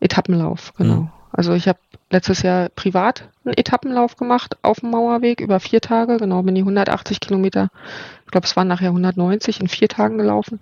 Etappenlauf, 0.00 0.74
genau. 0.76 0.94
Mhm. 1.02 1.10
Also 1.32 1.52
ich 1.54 1.68
habe 1.68 1.78
letztes 2.10 2.42
Jahr 2.42 2.68
privat 2.68 3.28
einen 3.44 3.56
Etappenlauf 3.56 4.16
gemacht 4.16 4.56
auf 4.62 4.80
dem 4.80 4.90
Mauerweg 4.90 5.40
über 5.40 5.60
vier 5.60 5.80
Tage. 5.80 6.18
Genau, 6.18 6.42
bin 6.42 6.54
die 6.54 6.60
180 6.62 7.20
Kilometer, 7.20 7.70
ich 8.24 8.30
glaube 8.30 8.46
es 8.46 8.56
waren 8.56 8.68
nachher 8.68 8.88
190 8.88 9.60
in 9.60 9.68
vier 9.68 9.88
Tagen 9.88 10.18
gelaufen. 10.18 10.60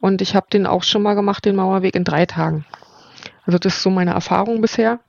Und 0.00 0.22
ich 0.22 0.34
habe 0.34 0.46
den 0.52 0.66
auch 0.66 0.82
schon 0.82 1.02
mal 1.02 1.14
gemacht, 1.14 1.44
den 1.44 1.56
Mauerweg 1.56 1.94
in 1.94 2.04
drei 2.04 2.26
Tagen. 2.26 2.64
Also 3.44 3.58
das 3.58 3.76
ist 3.76 3.82
so 3.82 3.90
meine 3.90 4.12
Erfahrung 4.12 4.60
bisher. 4.60 5.00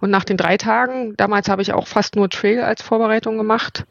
Und 0.00 0.10
nach 0.10 0.24
den 0.24 0.36
drei 0.36 0.56
Tagen, 0.56 1.14
damals 1.16 1.48
habe 1.48 1.62
ich 1.62 1.72
auch 1.72 1.86
fast 1.86 2.16
nur 2.16 2.30
Trail 2.30 2.62
als 2.62 2.82
Vorbereitung 2.82 3.36
gemacht, 3.36 3.84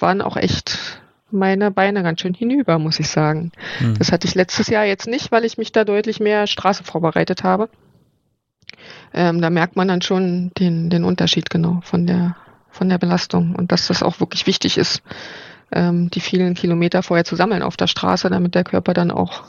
waren 0.00 0.22
auch 0.22 0.36
echt 0.36 1.00
meine 1.30 1.70
Beine 1.70 2.02
ganz 2.02 2.20
schön 2.20 2.34
hinüber, 2.34 2.78
muss 2.78 3.00
ich 3.00 3.08
sagen. 3.08 3.52
Mhm. 3.80 3.98
Das 3.98 4.12
hatte 4.12 4.26
ich 4.26 4.34
letztes 4.34 4.68
Jahr 4.68 4.84
jetzt 4.84 5.06
nicht, 5.06 5.32
weil 5.32 5.44
ich 5.44 5.56
mich 5.56 5.72
da 5.72 5.84
deutlich 5.84 6.20
mehr 6.20 6.46
Straße 6.46 6.84
vorbereitet 6.84 7.42
habe. 7.42 7.68
Ähm, 9.12 9.40
da 9.40 9.50
merkt 9.50 9.76
man 9.76 9.88
dann 9.88 10.02
schon 10.02 10.50
den, 10.58 10.90
den 10.90 11.04
Unterschied 11.04 11.50
genau 11.50 11.80
von 11.82 12.06
der, 12.06 12.36
von 12.70 12.88
der 12.88 12.98
Belastung 12.98 13.54
und 13.54 13.72
dass 13.72 13.88
das 13.88 14.02
auch 14.02 14.20
wirklich 14.20 14.46
wichtig 14.46 14.78
ist, 14.78 15.02
ähm, 15.70 16.10
die 16.10 16.20
vielen 16.20 16.54
Kilometer 16.54 17.02
vorher 17.02 17.24
zu 17.24 17.36
sammeln 17.36 17.62
auf 17.62 17.76
der 17.76 17.86
Straße, 17.86 18.28
damit 18.30 18.54
der 18.54 18.64
Körper 18.64 18.94
dann 18.94 19.10
auch 19.10 19.44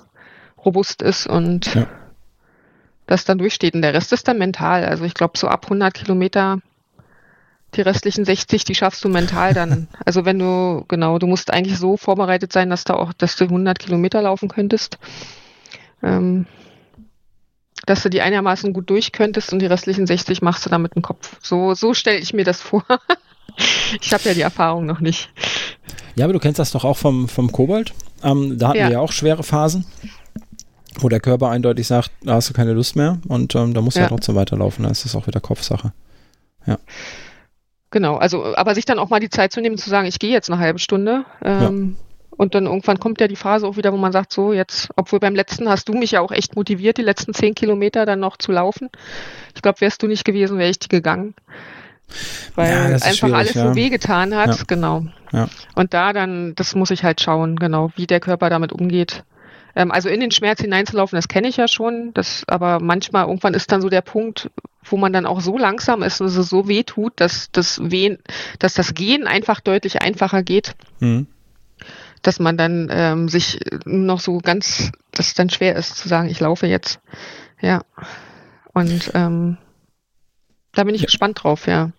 robust 0.63 1.01
ist 1.01 1.27
und 1.27 1.73
ja. 1.75 1.87
das 3.07 3.25
dann 3.25 3.37
durchsteht. 3.37 3.75
Und 3.75 3.81
der 3.81 3.93
Rest 3.93 4.13
ist 4.13 4.27
dann 4.27 4.37
mental. 4.37 4.85
Also 4.85 5.03
ich 5.03 5.13
glaube, 5.13 5.37
so 5.37 5.47
ab 5.47 5.65
100 5.65 5.93
Kilometer 5.93 6.59
die 7.75 7.81
restlichen 7.81 8.23
60, 8.23 8.63
die 8.65 8.75
schaffst 8.75 9.03
du 9.03 9.09
mental 9.09 9.53
dann. 9.53 9.87
Also 10.05 10.25
wenn 10.25 10.39
du, 10.39 10.85
genau, 10.87 11.17
du 11.17 11.27
musst 11.27 11.51
eigentlich 11.51 11.77
so 11.79 11.97
vorbereitet 11.97 12.53
sein, 12.53 12.69
dass 12.69 12.83
du 12.83 12.93
auch, 12.93 13.13
dass 13.13 13.35
du 13.35 13.45
100 13.45 13.79
Kilometer 13.79 14.21
laufen 14.21 14.49
könntest. 14.49 14.97
Ähm, 16.01 16.45
dass 17.85 18.03
du 18.03 18.09
die 18.09 18.21
einigermaßen 18.21 18.73
gut 18.73 18.89
durch 18.89 19.11
könntest 19.11 19.51
und 19.53 19.59
die 19.59 19.65
restlichen 19.65 20.07
60 20.07 20.41
machst 20.41 20.65
du 20.65 20.69
dann 20.69 20.81
mit 20.81 20.95
dem 20.95 21.01
Kopf. 21.01 21.37
So, 21.41 21.73
so 21.73 21.93
stelle 21.93 22.19
ich 22.19 22.33
mir 22.33 22.45
das 22.45 22.61
vor. 22.61 22.83
ich 24.01 24.13
habe 24.13 24.23
ja 24.23 24.33
die 24.33 24.41
Erfahrung 24.41 24.85
noch 24.85 24.99
nicht. 24.99 25.29
Ja, 26.15 26.25
aber 26.25 26.33
du 26.33 26.39
kennst 26.39 26.59
das 26.59 26.71
doch 26.71 26.85
auch 26.85 26.97
vom, 26.97 27.27
vom 27.27 27.51
Kobold. 27.51 27.93
Ähm, 28.23 28.57
da 28.57 28.69
hatten 28.69 28.77
ja. 28.79 28.87
wir 28.87 28.93
ja 28.93 28.99
auch 28.99 29.11
schwere 29.11 29.43
Phasen, 29.43 29.85
wo 30.99 31.09
der 31.09 31.19
Körper 31.19 31.49
eindeutig 31.49 31.87
sagt, 31.87 32.11
da 32.21 32.35
hast 32.35 32.49
du 32.49 32.53
keine 32.53 32.73
Lust 32.73 32.95
mehr 32.95 33.19
und 33.27 33.55
ähm, 33.55 33.73
da 33.73 33.81
musst 33.81 33.97
du 33.97 33.99
ja. 33.99 34.05
ja 34.05 34.09
trotzdem 34.09 34.35
weiterlaufen. 34.35 34.83
Da 34.83 34.91
ist 34.91 35.05
das 35.05 35.15
auch 35.15 35.27
wieder 35.27 35.39
Kopfsache. 35.39 35.91
Ja. 36.65 36.77
Genau, 37.91 38.15
also 38.15 38.55
aber 38.55 38.73
sich 38.73 38.85
dann 38.85 38.97
auch 38.97 39.09
mal 39.09 39.19
die 39.19 39.29
Zeit 39.29 39.51
zu 39.51 39.61
nehmen, 39.61 39.77
zu 39.77 39.89
sagen, 39.89 40.07
ich 40.07 40.17
gehe 40.17 40.31
jetzt 40.31 40.49
eine 40.49 40.59
halbe 40.59 40.79
Stunde. 40.79 41.25
Ähm, 41.43 41.97
ja 41.99 42.03
und 42.37 42.55
dann 42.55 42.65
irgendwann 42.65 42.99
kommt 42.99 43.21
ja 43.21 43.27
die 43.27 43.35
Phase 43.35 43.67
auch 43.67 43.77
wieder, 43.77 43.93
wo 43.93 43.97
man 43.97 44.11
sagt, 44.11 44.33
so 44.33 44.53
jetzt, 44.53 44.89
obwohl 44.95 45.19
beim 45.19 45.35
letzten 45.35 45.69
hast 45.69 45.87
du 45.89 45.93
mich 45.93 46.11
ja 46.11 46.21
auch 46.21 46.31
echt 46.31 46.55
motiviert, 46.55 46.97
die 46.97 47.03
letzten 47.03 47.33
zehn 47.33 47.55
Kilometer 47.55 48.05
dann 48.05 48.19
noch 48.19 48.37
zu 48.37 48.51
laufen. 48.51 48.89
Ich 49.55 49.61
glaube, 49.61 49.81
wärst 49.81 50.01
du 50.03 50.07
nicht 50.07 50.25
gewesen, 50.25 50.57
wäre 50.57 50.69
ich 50.69 50.79
die 50.79 50.89
gegangen. 50.89 51.35
Weil 52.55 52.71
ja, 52.71 52.95
einfach 52.95 53.31
alles 53.33 53.53
ja. 53.53 53.67
so 53.67 53.75
wehgetan 53.75 54.35
hat, 54.35 54.57
ja. 54.57 54.63
genau. 54.67 55.05
Und 55.75 55.93
da 55.93 56.13
dann, 56.13 56.53
das 56.55 56.75
muss 56.75 56.91
ich 56.91 57.03
halt 57.03 57.21
schauen, 57.21 57.55
genau, 57.55 57.91
wie 57.95 58.07
der 58.07 58.19
Körper 58.19 58.49
damit 58.49 58.71
umgeht. 58.71 59.23
Ähm, 59.75 59.91
also 59.91 60.09
in 60.09 60.19
den 60.19 60.29
Schmerz 60.29 60.61
hineinzulaufen, 60.61 61.15
das 61.15 61.27
kenne 61.27 61.47
ich 61.47 61.57
ja 61.57 61.67
schon, 61.67 62.13
das, 62.13 62.43
aber 62.47 62.79
manchmal 62.79 63.25
irgendwann 63.25 63.55
ist 63.55 63.71
dann 63.71 63.81
so 63.81 63.89
der 63.89 64.01
Punkt, 64.01 64.51
wo 64.83 64.97
man 64.97 65.13
dann 65.13 65.25
auch 65.25 65.41
so 65.41 65.57
langsam 65.57 66.03
ist 66.03 66.21
und 66.21 66.27
es 66.27 66.35
so 66.35 66.67
weh 66.67 66.83
tut, 66.83 67.13
dass 67.15 67.49
das 67.51 67.79
Wehen, 67.83 68.19
dass 68.59 68.75
das 68.75 68.93
Gehen 68.93 69.25
einfach 69.25 69.59
deutlich 69.59 70.01
einfacher 70.03 70.43
geht. 70.43 70.75
Mhm 70.99 71.27
dass 72.23 72.39
man 72.39 72.57
dann 72.57 72.89
ähm, 72.91 73.29
sich 73.29 73.59
noch 73.85 74.19
so 74.19 74.39
ganz, 74.39 74.91
dass 75.11 75.27
es 75.27 75.33
dann 75.35 75.49
schwer 75.49 75.75
ist 75.75 75.97
zu 75.97 76.07
sagen, 76.07 76.29
ich 76.29 76.39
laufe 76.39 76.65
jetzt. 76.65 76.99
Ja. 77.61 77.83
Und 78.73 79.11
ähm, 79.13 79.57
da 80.73 80.83
bin 80.83 80.95
ich 80.95 81.01
ja. 81.01 81.05
gespannt 81.05 81.43
drauf, 81.43 81.67
ja. 81.67 81.91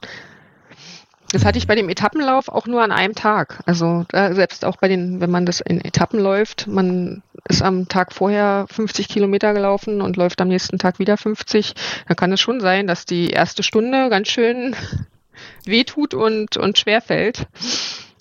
Das 1.30 1.44
hatte 1.44 1.58
ich 1.58 1.66
bei 1.66 1.74
dem 1.74 1.88
Etappenlauf 1.88 2.48
auch 2.48 2.66
nur 2.66 2.82
an 2.82 2.92
einem 2.92 3.14
Tag. 3.14 3.60
Also 3.66 4.06
selbst 4.12 4.64
auch 4.64 4.76
bei 4.76 4.86
den, 4.86 5.20
wenn 5.20 5.30
man 5.30 5.46
das 5.46 5.60
in 5.60 5.84
Etappen 5.84 6.20
läuft, 6.20 6.68
man 6.68 7.22
ist 7.48 7.60
am 7.60 7.88
Tag 7.88 8.12
vorher 8.12 8.66
50 8.70 9.08
Kilometer 9.08 9.52
gelaufen 9.52 10.00
und 10.00 10.16
läuft 10.16 10.40
am 10.40 10.48
nächsten 10.48 10.78
Tag 10.78 11.00
wieder 11.00 11.16
50, 11.16 11.74
dann 12.06 12.16
kann 12.16 12.32
es 12.32 12.40
schon 12.40 12.60
sein, 12.60 12.86
dass 12.86 13.04
die 13.04 13.30
erste 13.30 13.64
Stunde 13.64 14.10
ganz 14.10 14.28
schön 14.28 14.76
wehtut 15.66 16.14
und, 16.14 16.56
und 16.56 16.78
schwer 16.78 17.00
fällt. 17.00 17.48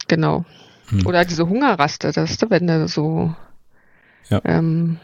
Genau. 0.08 0.43
Hm. 0.94 1.08
Oder 1.08 1.26
diese 1.26 1.48
Hungerraste, 1.48 2.12
dass 2.12 2.38
du, 2.38 2.50
wenn 2.50 2.68
du 2.68 2.88
so 2.88 3.34
ja. 4.30 4.41
ähm, 4.46 5.00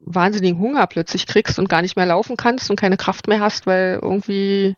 wahnsinnigen 0.00 0.58
Hunger 0.58 0.86
plötzlich 0.86 1.26
kriegst 1.26 1.58
und 1.58 1.68
gar 1.68 1.82
nicht 1.82 1.96
mehr 1.96 2.06
laufen 2.06 2.36
kannst 2.36 2.70
und 2.70 2.76
keine 2.76 2.96
Kraft 2.96 3.28
mehr 3.28 3.40
hast, 3.40 3.66
weil 3.66 3.98
irgendwie 4.02 4.76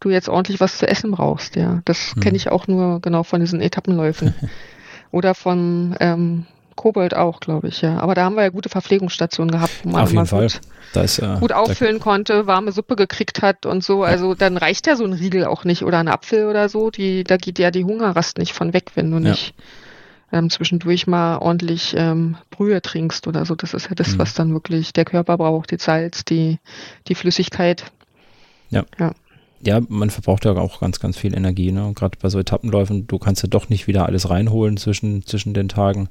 du 0.00 0.10
jetzt 0.10 0.28
ordentlich 0.28 0.60
was 0.60 0.78
zu 0.78 0.86
essen 0.86 1.10
brauchst, 1.10 1.56
ja. 1.56 1.80
Das 1.84 2.14
hm. 2.14 2.20
kenne 2.22 2.36
ich 2.36 2.50
auch 2.50 2.66
nur 2.66 3.00
genau 3.00 3.22
von 3.22 3.40
diesen 3.40 3.60
Etappenläufen. 3.60 4.34
Oder 5.10 5.34
von 5.34 5.96
ähm, 6.00 6.46
Kobold 6.76 7.14
auch, 7.14 7.40
glaube 7.40 7.68
ich, 7.68 7.82
ja. 7.82 7.98
Aber 7.98 8.14
da 8.14 8.24
haben 8.24 8.36
wir 8.36 8.42
ja 8.42 8.48
gute 8.48 8.68
Verpflegungsstationen 8.68 9.52
gehabt, 9.52 9.72
wo 9.82 9.90
man 9.90 10.02
Auf 10.02 10.12
jeden 10.12 10.26
Fall. 10.26 10.48
Gut, 10.48 11.02
ist, 11.02 11.18
äh, 11.18 11.36
gut 11.40 11.52
auffüllen 11.52 12.00
konnte, 12.00 12.46
warme 12.46 12.72
Suppe 12.72 12.96
gekriegt 12.96 13.42
hat 13.42 13.66
und 13.66 13.82
so. 13.82 14.02
Also 14.02 14.34
dann 14.34 14.56
reicht 14.56 14.86
ja 14.86 14.96
so 14.96 15.04
ein 15.04 15.12
Riegel 15.12 15.44
auch 15.44 15.64
nicht 15.64 15.82
oder 15.82 15.98
ein 15.98 16.08
Apfel 16.08 16.46
oder 16.46 16.68
so. 16.68 16.90
Die, 16.90 17.24
da 17.24 17.36
geht 17.36 17.58
ja 17.58 17.70
die 17.70 17.84
Hungerrast 17.84 18.38
nicht 18.38 18.52
von 18.52 18.72
weg, 18.72 18.92
wenn 18.94 19.10
du 19.10 19.18
ja. 19.18 19.30
nicht 19.30 19.54
ähm, 20.32 20.50
zwischendurch 20.50 21.06
mal 21.06 21.38
ordentlich 21.38 21.94
ähm, 21.96 22.36
Brühe 22.50 22.82
trinkst 22.82 23.26
oder 23.26 23.44
so. 23.46 23.54
Das 23.54 23.74
ist 23.74 23.88
ja 23.88 23.94
das, 23.94 24.14
mhm. 24.14 24.18
was 24.18 24.34
dann 24.34 24.52
wirklich 24.52 24.92
der 24.92 25.04
Körper 25.04 25.36
braucht, 25.38 25.70
die 25.70 25.78
Salz, 25.78 26.24
die, 26.24 26.58
die 27.08 27.14
Flüssigkeit. 27.14 27.84
Ja. 28.70 28.84
ja. 28.98 29.12
Ja, 29.66 29.80
man 29.88 30.10
verbraucht 30.10 30.44
ja 30.44 30.52
auch 30.52 30.80
ganz, 30.80 31.00
ganz 31.00 31.16
viel 31.16 31.34
Energie, 31.34 31.72
ne? 31.72 31.90
Gerade 31.94 32.18
bei 32.20 32.28
so 32.28 32.38
Etappenläufen, 32.38 33.06
du 33.06 33.18
kannst 33.18 33.42
ja 33.42 33.48
doch 33.48 33.70
nicht 33.70 33.86
wieder 33.86 34.04
alles 34.04 34.28
reinholen 34.28 34.76
zwischen, 34.76 35.24
zwischen 35.24 35.54
den 35.54 35.70
Tagen. 35.70 36.08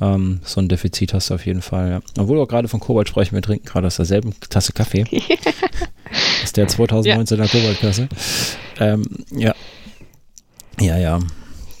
Ähm, 0.00 0.40
so 0.44 0.60
ein 0.60 0.68
Defizit 0.68 1.12
hast 1.12 1.30
du 1.30 1.34
auf 1.34 1.44
jeden 1.46 1.62
Fall, 1.62 1.90
ja. 1.90 2.00
Obwohl 2.18 2.38
wir 2.38 2.46
gerade 2.46 2.68
von 2.68 2.80
Kobalt 2.80 3.08
sprechen, 3.08 3.34
wir 3.34 3.42
trinken 3.42 3.66
gerade 3.66 3.86
aus 3.86 3.96
derselben 3.96 4.32
Tasse 4.48 4.72
Kaffee. 4.72 5.04
aus 6.42 6.52
der 6.52 6.68
2019er 6.68 7.36
ja. 7.36 7.46
Kobaltkasse. 7.46 8.08
Ähm, 8.78 9.04
ja. 9.32 9.54
Ja, 10.80 10.96
ja. 10.96 11.18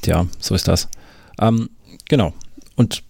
Tja, 0.02 0.26
so 0.40 0.54
ist 0.54 0.66
das. 0.66 0.88
Ähm, 1.40 1.70
genau. 2.08 2.32
Und 2.74 3.02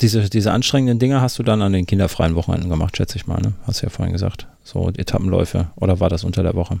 diese, 0.00 0.28
diese 0.28 0.52
anstrengenden 0.52 0.98
Dinge 0.98 1.20
hast 1.20 1.38
du 1.38 1.42
dann 1.42 1.62
an 1.62 1.72
den 1.72 1.86
kinderfreien 1.86 2.34
Wochenenden 2.34 2.68
gemacht, 2.68 2.96
schätze 2.96 3.16
ich 3.16 3.26
mal, 3.26 3.40
ne? 3.40 3.54
Hast 3.66 3.80
du 3.80 3.86
ja 3.86 3.90
vorhin 3.90 4.12
gesagt. 4.12 4.48
So 4.62 4.90
Etappenläufe. 4.90 5.70
Oder 5.76 6.00
war 6.00 6.10
das 6.10 6.24
unter 6.24 6.42
der 6.42 6.54
Woche? 6.54 6.80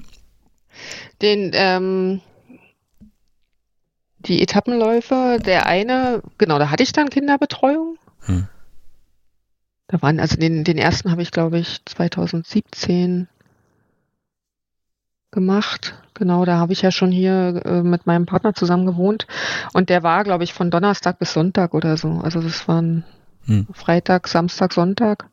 Den, 1.22 1.52
ähm, 1.54 2.20
die 4.26 4.42
Etappenläufe, 4.42 5.38
der 5.44 5.66
eine, 5.66 6.22
genau, 6.38 6.58
da 6.58 6.70
hatte 6.70 6.82
ich 6.82 6.92
dann 6.92 7.10
Kinderbetreuung. 7.10 7.98
Hm. 8.20 8.48
Da 9.88 10.00
waren, 10.02 10.18
also 10.18 10.36
den, 10.36 10.64
den 10.64 10.78
ersten 10.78 11.10
habe 11.10 11.22
ich, 11.22 11.30
glaube 11.30 11.58
ich, 11.58 11.84
2017 11.84 13.28
gemacht. 15.30 15.94
Genau, 16.14 16.44
da 16.44 16.58
habe 16.58 16.72
ich 16.72 16.82
ja 16.82 16.90
schon 16.90 17.10
hier 17.10 17.60
äh, 17.64 17.82
mit 17.82 18.06
meinem 18.06 18.24
Partner 18.24 18.54
zusammen 18.54 18.86
gewohnt. 18.86 19.26
Und 19.72 19.90
der 19.90 20.02
war, 20.02 20.24
glaube 20.24 20.44
ich, 20.44 20.54
von 20.54 20.70
Donnerstag 20.70 21.18
bis 21.18 21.32
Sonntag 21.32 21.74
oder 21.74 21.96
so. 21.96 22.20
Also 22.22 22.40
das 22.40 22.66
waren 22.68 23.04
hm. 23.46 23.66
Freitag, 23.72 24.28
Samstag, 24.28 24.72
Sonntag. 24.72 25.26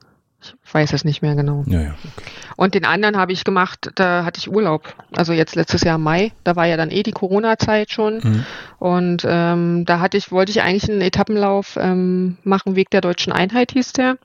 Ich 0.64 0.74
weiß 0.74 0.94
es 0.94 1.04
nicht 1.04 1.22
mehr 1.22 1.36
genau. 1.36 1.64
Ja, 1.68 1.82
ja, 1.82 1.96
okay. 2.18 2.30
Und 2.56 2.76
den 2.76 2.86
anderen 2.86 3.18
habe 3.18 3.32
ich 3.32 3.44
gemacht, 3.44 3.92
da 3.96 4.26
hatte 4.26 4.39
ich 4.39 4.52
Urlaub. 4.52 4.96
Also 5.16 5.34
jetzt 5.34 5.56
letztes 5.56 5.84
Jahr 5.84 5.98
Mai, 5.98 6.32
da 6.44 6.56
war 6.56 6.66
ja 6.66 6.78
dann 6.78 6.92
eh 6.92 7.04
die 7.04 7.12
Corona-Zeit 7.12 7.92
schon. 7.92 8.20
Mhm. 8.24 8.46
Und 8.80 9.26
ähm, 9.28 9.86
da 9.86 10.00
hatte 10.00 10.18
ich, 10.18 10.32
wollte 10.32 10.52
ich 10.52 10.62
eigentlich 10.62 10.89
einen 10.89 11.02
Etappenlauf 11.02 11.78
ähm, 11.80 12.38
machen, 12.44 12.76
Weg 12.76 12.89
der 12.89 13.02
deutschen 13.02 13.34
Einheit 13.34 13.72
hieß 13.72 13.94
der. 13.94 14.18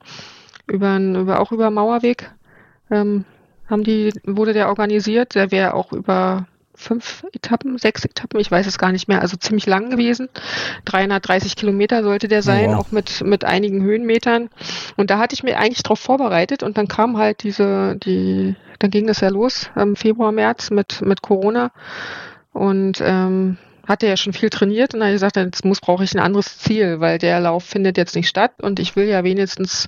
Über, 0.67 0.97
über 0.97 1.39
auch 1.39 1.51
über 1.51 1.71
Mauerweg. 1.71 2.31
Ähm, 2.91 3.25
haben 3.69 3.83
die, 3.83 4.13
wurde 4.23 4.53
der 4.53 4.69
organisiert. 4.69 5.35
Der 5.35 5.51
wäre 5.51 5.73
auch 5.73 5.91
über 5.93 6.47
fünf 6.77 7.25
Etappen, 7.33 7.77
sechs 7.79 8.05
Etappen, 8.05 8.39
ich 8.39 8.51
weiß 8.51 8.67
es 8.67 8.77
gar 8.77 8.91
nicht 8.91 9.07
mehr, 9.07 9.21
also 9.21 9.35
ziemlich 9.35 9.65
lang 9.65 9.89
gewesen. 9.89 10.29
330 10.85 11.55
Kilometer 11.55 12.03
sollte 12.03 12.27
der 12.27 12.43
sein, 12.43 12.69
wow. 12.69 12.77
auch 12.77 12.91
mit, 12.91 13.21
mit 13.23 13.43
einigen 13.43 13.81
Höhenmetern. 13.81 14.49
Und 14.95 15.09
da 15.09 15.17
hatte 15.17 15.33
ich 15.33 15.43
mir 15.43 15.57
eigentlich 15.57 15.83
drauf 15.83 15.99
vorbereitet 15.99 16.61
und 16.61 16.77
dann 16.77 16.87
kam 16.87 17.17
halt 17.17 17.41
diese, 17.43 17.95
die, 17.97 18.55
dann 18.77 18.91
ging 18.91 19.07
das 19.07 19.21
ja 19.21 19.29
los, 19.29 19.71
im 19.75 19.95
Februar, 19.95 20.31
März 20.31 20.69
mit, 20.69 21.01
mit 21.01 21.23
Corona. 21.23 21.71
Und 22.53 23.01
ähm, 23.01 23.57
hatte 23.87 24.07
ja 24.07 24.17
schon 24.17 24.33
viel 24.33 24.49
trainiert 24.49 24.93
und 24.93 24.99
dann 24.99 25.07
habe 25.07 25.15
ich 25.15 25.21
gesagt, 25.21 25.37
jetzt 25.37 25.65
muss 25.65 25.79
brauche 25.79 26.03
ich 26.03 26.13
ein 26.13 26.19
anderes 26.19 26.59
Ziel, 26.59 26.99
weil 26.99 27.17
der 27.17 27.39
Lauf 27.39 27.63
findet 27.63 27.97
jetzt 27.97 28.15
nicht 28.15 28.27
statt 28.27 28.51
und 28.61 28.79
ich 28.79 28.95
will 28.95 29.07
ja 29.07 29.23
wenigstens 29.23 29.87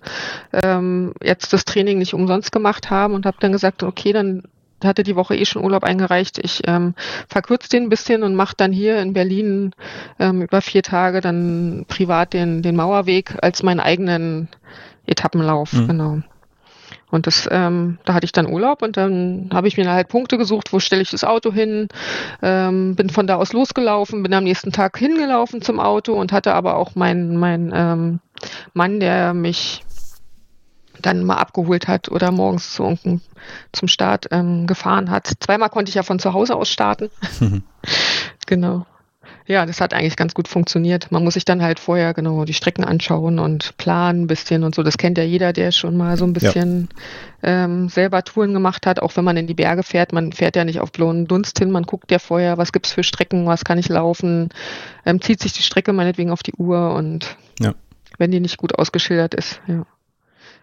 ähm, 0.63 1.13
jetzt 1.21 1.51
das 1.51 1.65
Training 1.65 1.97
nicht 1.97 2.13
umsonst 2.13 2.51
gemacht 2.51 2.89
haben 2.89 3.13
und 3.13 3.25
habe 3.25 3.37
dann 3.39 3.51
gesagt, 3.51 3.83
okay, 3.83 4.13
dann 4.13 4.43
hatte 4.83 5.03
die 5.03 5.15
Woche 5.15 5.35
eh 5.35 5.45
schon 5.45 5.63
Urlaub 5.63 5.83
eingereicht. 5.83 6.37
Ich 6.37 6.61
ähm, 6.67 6.93
verkürze 7.27 7.69
den 7.69 7.83
ein 7.83 7.89
bisschen 7.89 8.23
und 8.23 8.35
mache 8.35 8.55
dann 8.57 8.71
hier 8.71 9.01
in 9.01 9.13
Berlin 9.13 9.71
ähm, 10.19 10.41
über 10.41 10.61
vier 10.61 10.83
Tage 10.83 11.21
dann 11.21 11.85
privat 11.87 12.33
den, 12.33 12.61
den 12.61 12.75
Mauerweg 12.75 13.35
als 13.41 13.63
meinen 13.63 13.79
eigenen 13.79 14.49
Etappenlauf. 15.05 15.73
Mhm. 15.73 15.87
Genau. 15.87 16.21
Und 17.11 17.25
das, 17.25 17.47
ähm, 17.51 17.97
da 18.05 18.13
hatte 18.13 18.25
ich 18.25 18.31
dann 18.31 18.51
Urlaub 18.51 18.83
und 18.83 18.95
dann 18.95 19.49
habe 19.51 19.67
ich 19.67 19.77
mir 19.77 19.89
halt 19.89 20.09
Punkte 20.09 20.37
gesucht, 20.37 20.71
wo 20.71 20.79
stelle 20.79 21.01
ich 21.01 21.09
das 21.09 21.23
Auto 21.23 21.51
hin, 21.51 21.87
ähm, 22.43 22.95
bin 22.95 23.09
von 23.09 23.25
da 23.25 23.37
aus 23.37 23.51
losgelaufen, 23.51 24.21
bin 24.21 24.33
am 24.33 24.43
nächsten 24.43 24.71
Tag 24.71 24.97
hingelaufen 24.97 25.61
zum 25.61 25.79
Auto 25.79 26.13
und 26.13 26.31
hatte 26.31 26.53
aber 26.53 26.75
auch 26.75 26.93
meinen 26.95 27.37
mein, 27.37 27.71
ähm, 27.73 28.19
Mann, 28.73 28.99
der 28.99 29.33
mich 29.33 29.83
dann 31.01 31.23
mal 31.23 31.37
abgeholt 31.37 31.87
hat 31.87 32.09
oder 32.09 32.31
morgens 32.31 32.73
zu, 32.73 32.97
zum 33.71 33.87
Start 33.87 34.27
ähm, 34.31 34.67
gefahren 34.67 35.09
hat. 35.09 35.31
Zweimal 35.39 35.69
konnte 35.69 35.89
ich 35.89 35.95
ja 35.95 36.03
von 36.03 36.19
zu 36.19 36.33
Hause 36.33 36.55
aus 36.55 36.69
starten. 36.69 37.09
genau. 38.47 38.85
Ja, 39.49 39.65
das 39.65 39.81
hat 39.81 39.95
eigentlich 39.95 40.15
ganz 40.15 40.35
gut 40.35 40.47
funktioniert. 40.47 41.11
Man 41.11 41.23
muss 41.23 41.33
sich 41.33 41.43
dann 41.43 41.63
halt 41.63 41.79
vorher 41.79 42.13
genau 42.13 42.45
die 42.45 42.53
Strecken 42.53 42.83
anschauen 42.83 43.39
und 43.39 43.75
planen 43.77 44.21
ein 44.21 44.27
bisschen 44.27 44.63
und 44.63 44.75
so. 44.75 44.83
Das 44.83 44.99
kennt 44.99 45.17
ja 45.17 45.23
jeder, 45.23 45.53
der 45.53 45.71
schon 45.71 45.97
mal 45.97 46.17
so 46.17 46.25
ein 46.25 46.33
bisschen 46.33 46.87
ja. 47.41 47.63
ähm, 47.63 47.89
selber 47.89 48.23
Touren 48.23 48.53
gemacht 48.53 48.85
hat, 48.85 48.99
auch 48.99 49.17
wenn 49.17 49.23
man 49.23 49.37
in 49.37 49.47
die 49.47 49.55
Berge 49.55 49.81
fährt. 49.81 50.13
Man 50.13 50.33
fährt 50.33 50.55
ja 50.55 50.65
nicht 50.65 50.79
auf 50.79 50.91
bloßen 50.91 51.25
Dunst 51.25 51.57
hin, 51.57 51.71
man 51.71 51.81
guckt 51.81 52.11
ja 52.11 52.19
vorher, 52.19 52.59
was 52.59 52.71
gibt's 52.71 52.91
für 52.91 53.03
Strecken, 53.03 53.47
was 53.47 53.65
kann 53.65 53.79
ich 53.79 53.89
laufen, 53.89 54.49
ähm, 55.03 55.19
zieht 55.19 55.41
sich 55.41 55.53
die 55.53 55.63
Strecke 55.63 55.93
meinetwegen 55.93 56.29
auf 56.29 56.43
die 56.43 56.53
Uhr 56.53 56.93
und 56.93 57.35
ja. 57.59 57.73
wenn 58.19 58.29
die 58.29 58.41
nicht 58.41 58.57
gut 58.57 58.77
ausgeschildert 58.77 59.33
ist, 59.33 59.61
ja. 59.65 59.83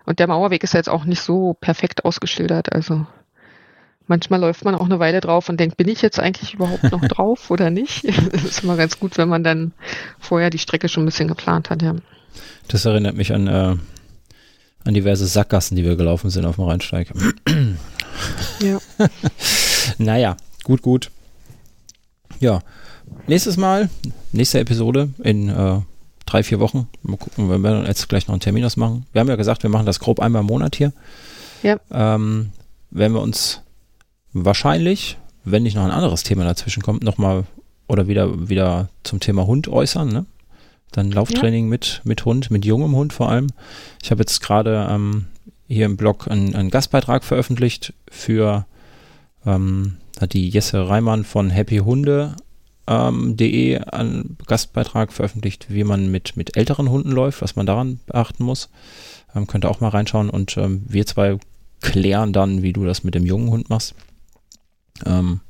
Und 0.06 0.18
der 0.18 0.28
Mauerweg 0.28 0.64
ist 0.64 0.72
jetzt 0.72 0.88
auch 0.88 1.04
nicht 1.04 1.20
so 1.20 1.54
perfekt 1.54 2.04
ausgeschildert, 2.04 2.72
also 2.72 3.06
Manchmal 4.08 4.40
läuft 4.40 4.64
man 4.64 4.76
auch 4.76 4.84
eine 4.84 5.00
Weile 5.00 5.20
drauf 5.20 5.48
und 5.48 5.58
denkt, 5.58 5.76
bin 5.76 5.88
ich 5.88 6.00
jetzt 6.00 6.20
eigentlich 6.20 6.54
überhaupt 6.54 6.84
noch 6.84 7.00
drauf 7.08 7.50
oder 7.50 7.70
nicht? 7.70 8.04
Das 8.32 8.44
ist 8.44 8.62
immer 8.62 8.76
ganz 8.76 9.00
gut, 9.00 9.18
wenn 9.18 9.28
man 9.28 9.42
dann 9.42 9.72
vorher 10.20 10.50
die 10.50 10.58
Strecke 10.58 10.88
schon 10.88 11.02
ein 11.02 11.06
bisschen 11.06 11.28
geplant 11.28 11.70
hat, 11.70 11.82
ja. 11.82 11.96
Das 12.68 12.84
erinnert 12.84 13.16
mich 13.16 13.32
an, 13.32 13.48
äh, 13.48 13.76
an 14.84 14.94
diverse 14.94 15.26
Sackgassen, 15.26 15.76
die 15.76 15.84
wir 15.84 15.96
gelaufen 15.96 16.30
sind 16.30 16.44
auf 16.44 16.54
dem 16.54 16.64
Rheinsteig. 16.64 17.12
ja. 18.60 18.78
naja, 19.98 20.36
gut, 20.62 20.82
gut. 20.82 21.10
Ja, 22.38 22.60
nächstes 23.26 23.56
Mal, 23.56 23.88
nächste 24.30 24.60
Episode 24.60 25.08
in 25.18 25.48
äh, 25.48 25.80
drei, 26.26 26.42
vier 26.42 26.60
Wochen. 26.60 26.88
Mal 27.02 27.16
gucken, 27.16 27.48
wenn 27.48 27.62
wir 27.62 27.84
jetzt 27.86 28.08
gleich 28.08 28.26
noch 28.26 28.34
einen 28.34 28.40
Termin 28.40 28.64
ausmachen. 28.64 29.06
Wir 29.12 29.20
haben 29.20 29.28
ja 29.28 29.36
gesagt, 29.36 29.62
wir 29.62 29.70
machen 29.70 29.86
das 29.86 30.00
grob 30.00 30.20
einmal 30.20 30.40
im 30.40 30.46
Monat 30.46 30.76
hier. 30.76 30.92
Ja. 31.62 31.78
Ähm, 31.90 32.50
wenn 32.90 33.12
wir 33.12 33.20
uns 33.20 33.62
wahrscheinlich, 34.32 35.18
wenn 35.44 35.62
nicht 35.62 35.76
noch 35.76 35.84
ein 35.84 35.90
anderes 35.90 36.22
Thema 36.22 36.44
dazwischen 36.44 36.82
kommt, 36.82 37.02
nochmal 37.02 37.44
oder 37.88 38.08
wieder, 38.08 38.48
wieder 38.48 38.88
zum 39.04 39.20
Thema 39.20 39.46
Hund 39.46 39.68
äußern, 39.68 40.08
ne? 40.08 40.26
Dann 40.92 41.10
Lauftraining 41.10 41.64
ja. 41.64 41.70
mit, 41.70 42.00
mit 42.04 42.24
Hund, 42.24 42.50
mit 42.50 42.64
jungem 42.64 42.94
Hund 42.94 43.12
vor 43.12 43.28
allem. 43.28 43.48
Ich 44.02 44.10
habe 44.10 44.22
jetzt 44.22 44.40
gerade 44.40 44.86
ähm, 44.90 45.26
hier 45.68 45.86
im 45.86 45.96
Blog 45.96 46.28
einen, 46.30 46.54
einen, 46.54 46.70
Gastbeitrag 46.70 47.24
veröffentlicht 47.24 47.92
für 48.08 48.66
ähm, 49.44 49.96
hat 50.20 50.32
die 50.32 50.48
Jesse 50.48 50.88
Reimann 50.88 51.24
von 51.24 51.50
happyhunde.de 51.50 52.45
ähm, 52.86 53.36
einen 53.38 54.36
Gastbeitrag 54.46 55.12
veröffentlicht, 55.12 55.66
wie 55.68 55.84
man 55.84 56.10
mit, 56.10 56.36
mit 56.36 56.56
älteren 56.56 56.88
Hunden 56.88 57.10
läuft, 57.10 57.42
was 57.42 57.56
man 57.56 57.66
daran 57.66 58.00
beachten 58.06 58.44
muss. 58.44 58.68
Ähm, 59.34 59.46
könnt 59.46 59.64
ihr 59.64 59.70
auch 59.70 59.80
mal 59.80 59.88
reinschauen 59.88 60.30
und 60.30 60.56
ähm, 60.56 60.84
wir 60.88 61.06
zwei 61.06 61.38
klären 61.80 62.32
dann, 62.32 62.62
wie 62.62 62.72
du 62.72 62.84
das 62.84 63.04
mit 63.04 63.14
dem 63.14 63.26
jungen 63.26 63.50
Hund 63.50 63.70
machst. 63.70 63.94
Ähm, 65.04 65.40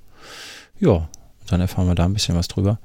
ja, 0.81 1.09
dann 1.47 1.61
erfahren 1.61 1.87
wir 1.87 1.95
da 1.95 2.05
ein 2.05 2.15
bisschen 2.15 2.37
was 2.37 2.49
drüber. 2.49 2.79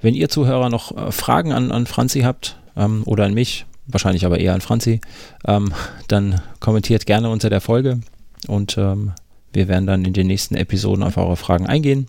Wenn 0.00 0.14
ihr 0.14 0.28
Zuhörer 0.28 0.70
noch 0.70 0.96
äh, 0.96 1.12
Fragen 1.12 1.52
an, 1.52 1.72
an 1.72 1.86
Franzi 1.86 2.20
habt 2.20 2.58
ähm, 2.76 3.02
oder 3.04 3.24
an 3.24 3.34
mich, 3.34 3.66
wahrscheinlich 3.86 4.24
aber 4.24 4.38
eher 4.38 4.54
an 4.54 4.60
Franzi, 4.60 5.00
ähm, 5.46 5.72
dann 6.08 6.40
kommentiert 6.60 7.06
gerne 7.06 7.30
unter 7.30 7.50
der 7.50 7.60
Folge 7.60 8.00
und 8.46 8.78
ähm, 8.78 9.12
wir 9.52 9.68
werden 9.68 9.86
dann 9.86 10.04
in 10.04 10.12
den 10.12 10.26
nächsten 10.26 10.54
Episoden 10.54 11.02
auf 11.02 11.16
eure 11.16 11.36
Fragen 11.36 11.66
eingehen. 11.66 12.06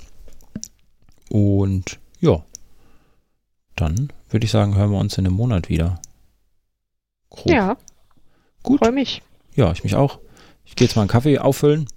Und 1.30 1.99
ja, 2.19 2.43
dann 3.75 4.11
würde 4.30 4.45
ich 4.45 4.51
sagen, 4.51 4.75
hören 4.75 4.91
wir 4.91 4.99
uns 4.99 5.17
in 5.17 5.25
einem 5.25 5.36
Monat 5.36 5.69
wieder. 5.69 5.99
Grob. 7.30 7.49
Ja. 7.49 7.77
Gut. 8.63 8.80
Freue 8.80 8.91
mich. 8.91 9.21
Ja, 9.55 9.71
ich 9.71 9.84
mich 9.84 9.95
auch. 9.95 10.19
Ich 10.65 10.75
gehe 10.75 10.88
jetzt 10.88 10.95
mal 10.95 11.03
einen 11.03 11.09
Kaffee 11.09 11.39
auffüllen 11.39 11.88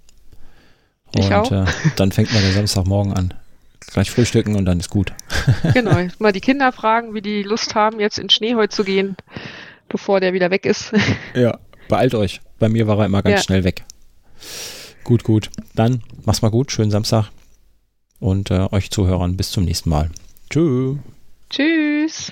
ich 1.15 1.25
und 1.25 1.33
auch. 1.33 1.51
Äh, 1.51 1.65
dann 1.95 2.11
fängt 2.11 2.33
man 2.33 2.41
der 2.41 2.53
Samstagmorgen 2.53 3.13
an. 3.13 3.33
Gleich 3.91 4.09
frühstücken 4.11 4.55
und 4.55 4.65
dann 4.65 4.79
ist 4.79 4.89
gut. 4.89 5.13
genau, 5.73 6.07
mal 6.19 6.31
die 6.31 6.39
Kinder 6.39 6.71
fragen, 6.71 7.13
wie 7.13 7.21
die 7.21 7.43
Lust 7.43 7.75
haben, 7.75 7.99
jetzt 7.99 8.17
in 8.17 8.29
Schnee 8.29 8.55
heute 8.55 8.73
zu 8.73 8.83
gehen, 8.83 9.17
bevor 9.89 10.19
der 10.19 10.33
wieder 10.33 10.51
weg 10.51 10.65
ist. 10.65 10.93
ja, 11.35 11.59
beeilt 11.89 12.15
euch. 12.15 12.41
Bei 12.59 12.69
mir 12.69 12.87
war 12.87 12.99
er 12.99 13.05
immer 13.05 13.21
ganz 13.21 13.41
ja. 13.41 13.43
schnell 13.43 13.63
weg. 13.63 13.83
Gut, 15.03 15.23
gut. 15.23 15.49
Dann 15.75 16.01
mach's 16.23 16.41
mal 16.41 16.49
gut, 16.49 16.71
schönen 16.71 16.91
Samstag 16.91 17.29
und 18.23 18.51
äh, 18.51 18.67
euch 18.71 18.89
Zuhörern 18.89 19.37
bis 19.37 19.51
zum 19.51 19.65
nächsten 19.65 19.89
Mal. 19.89 20.09
Tschüss. 20.49 20.97
Tschüss. 21.49 22.31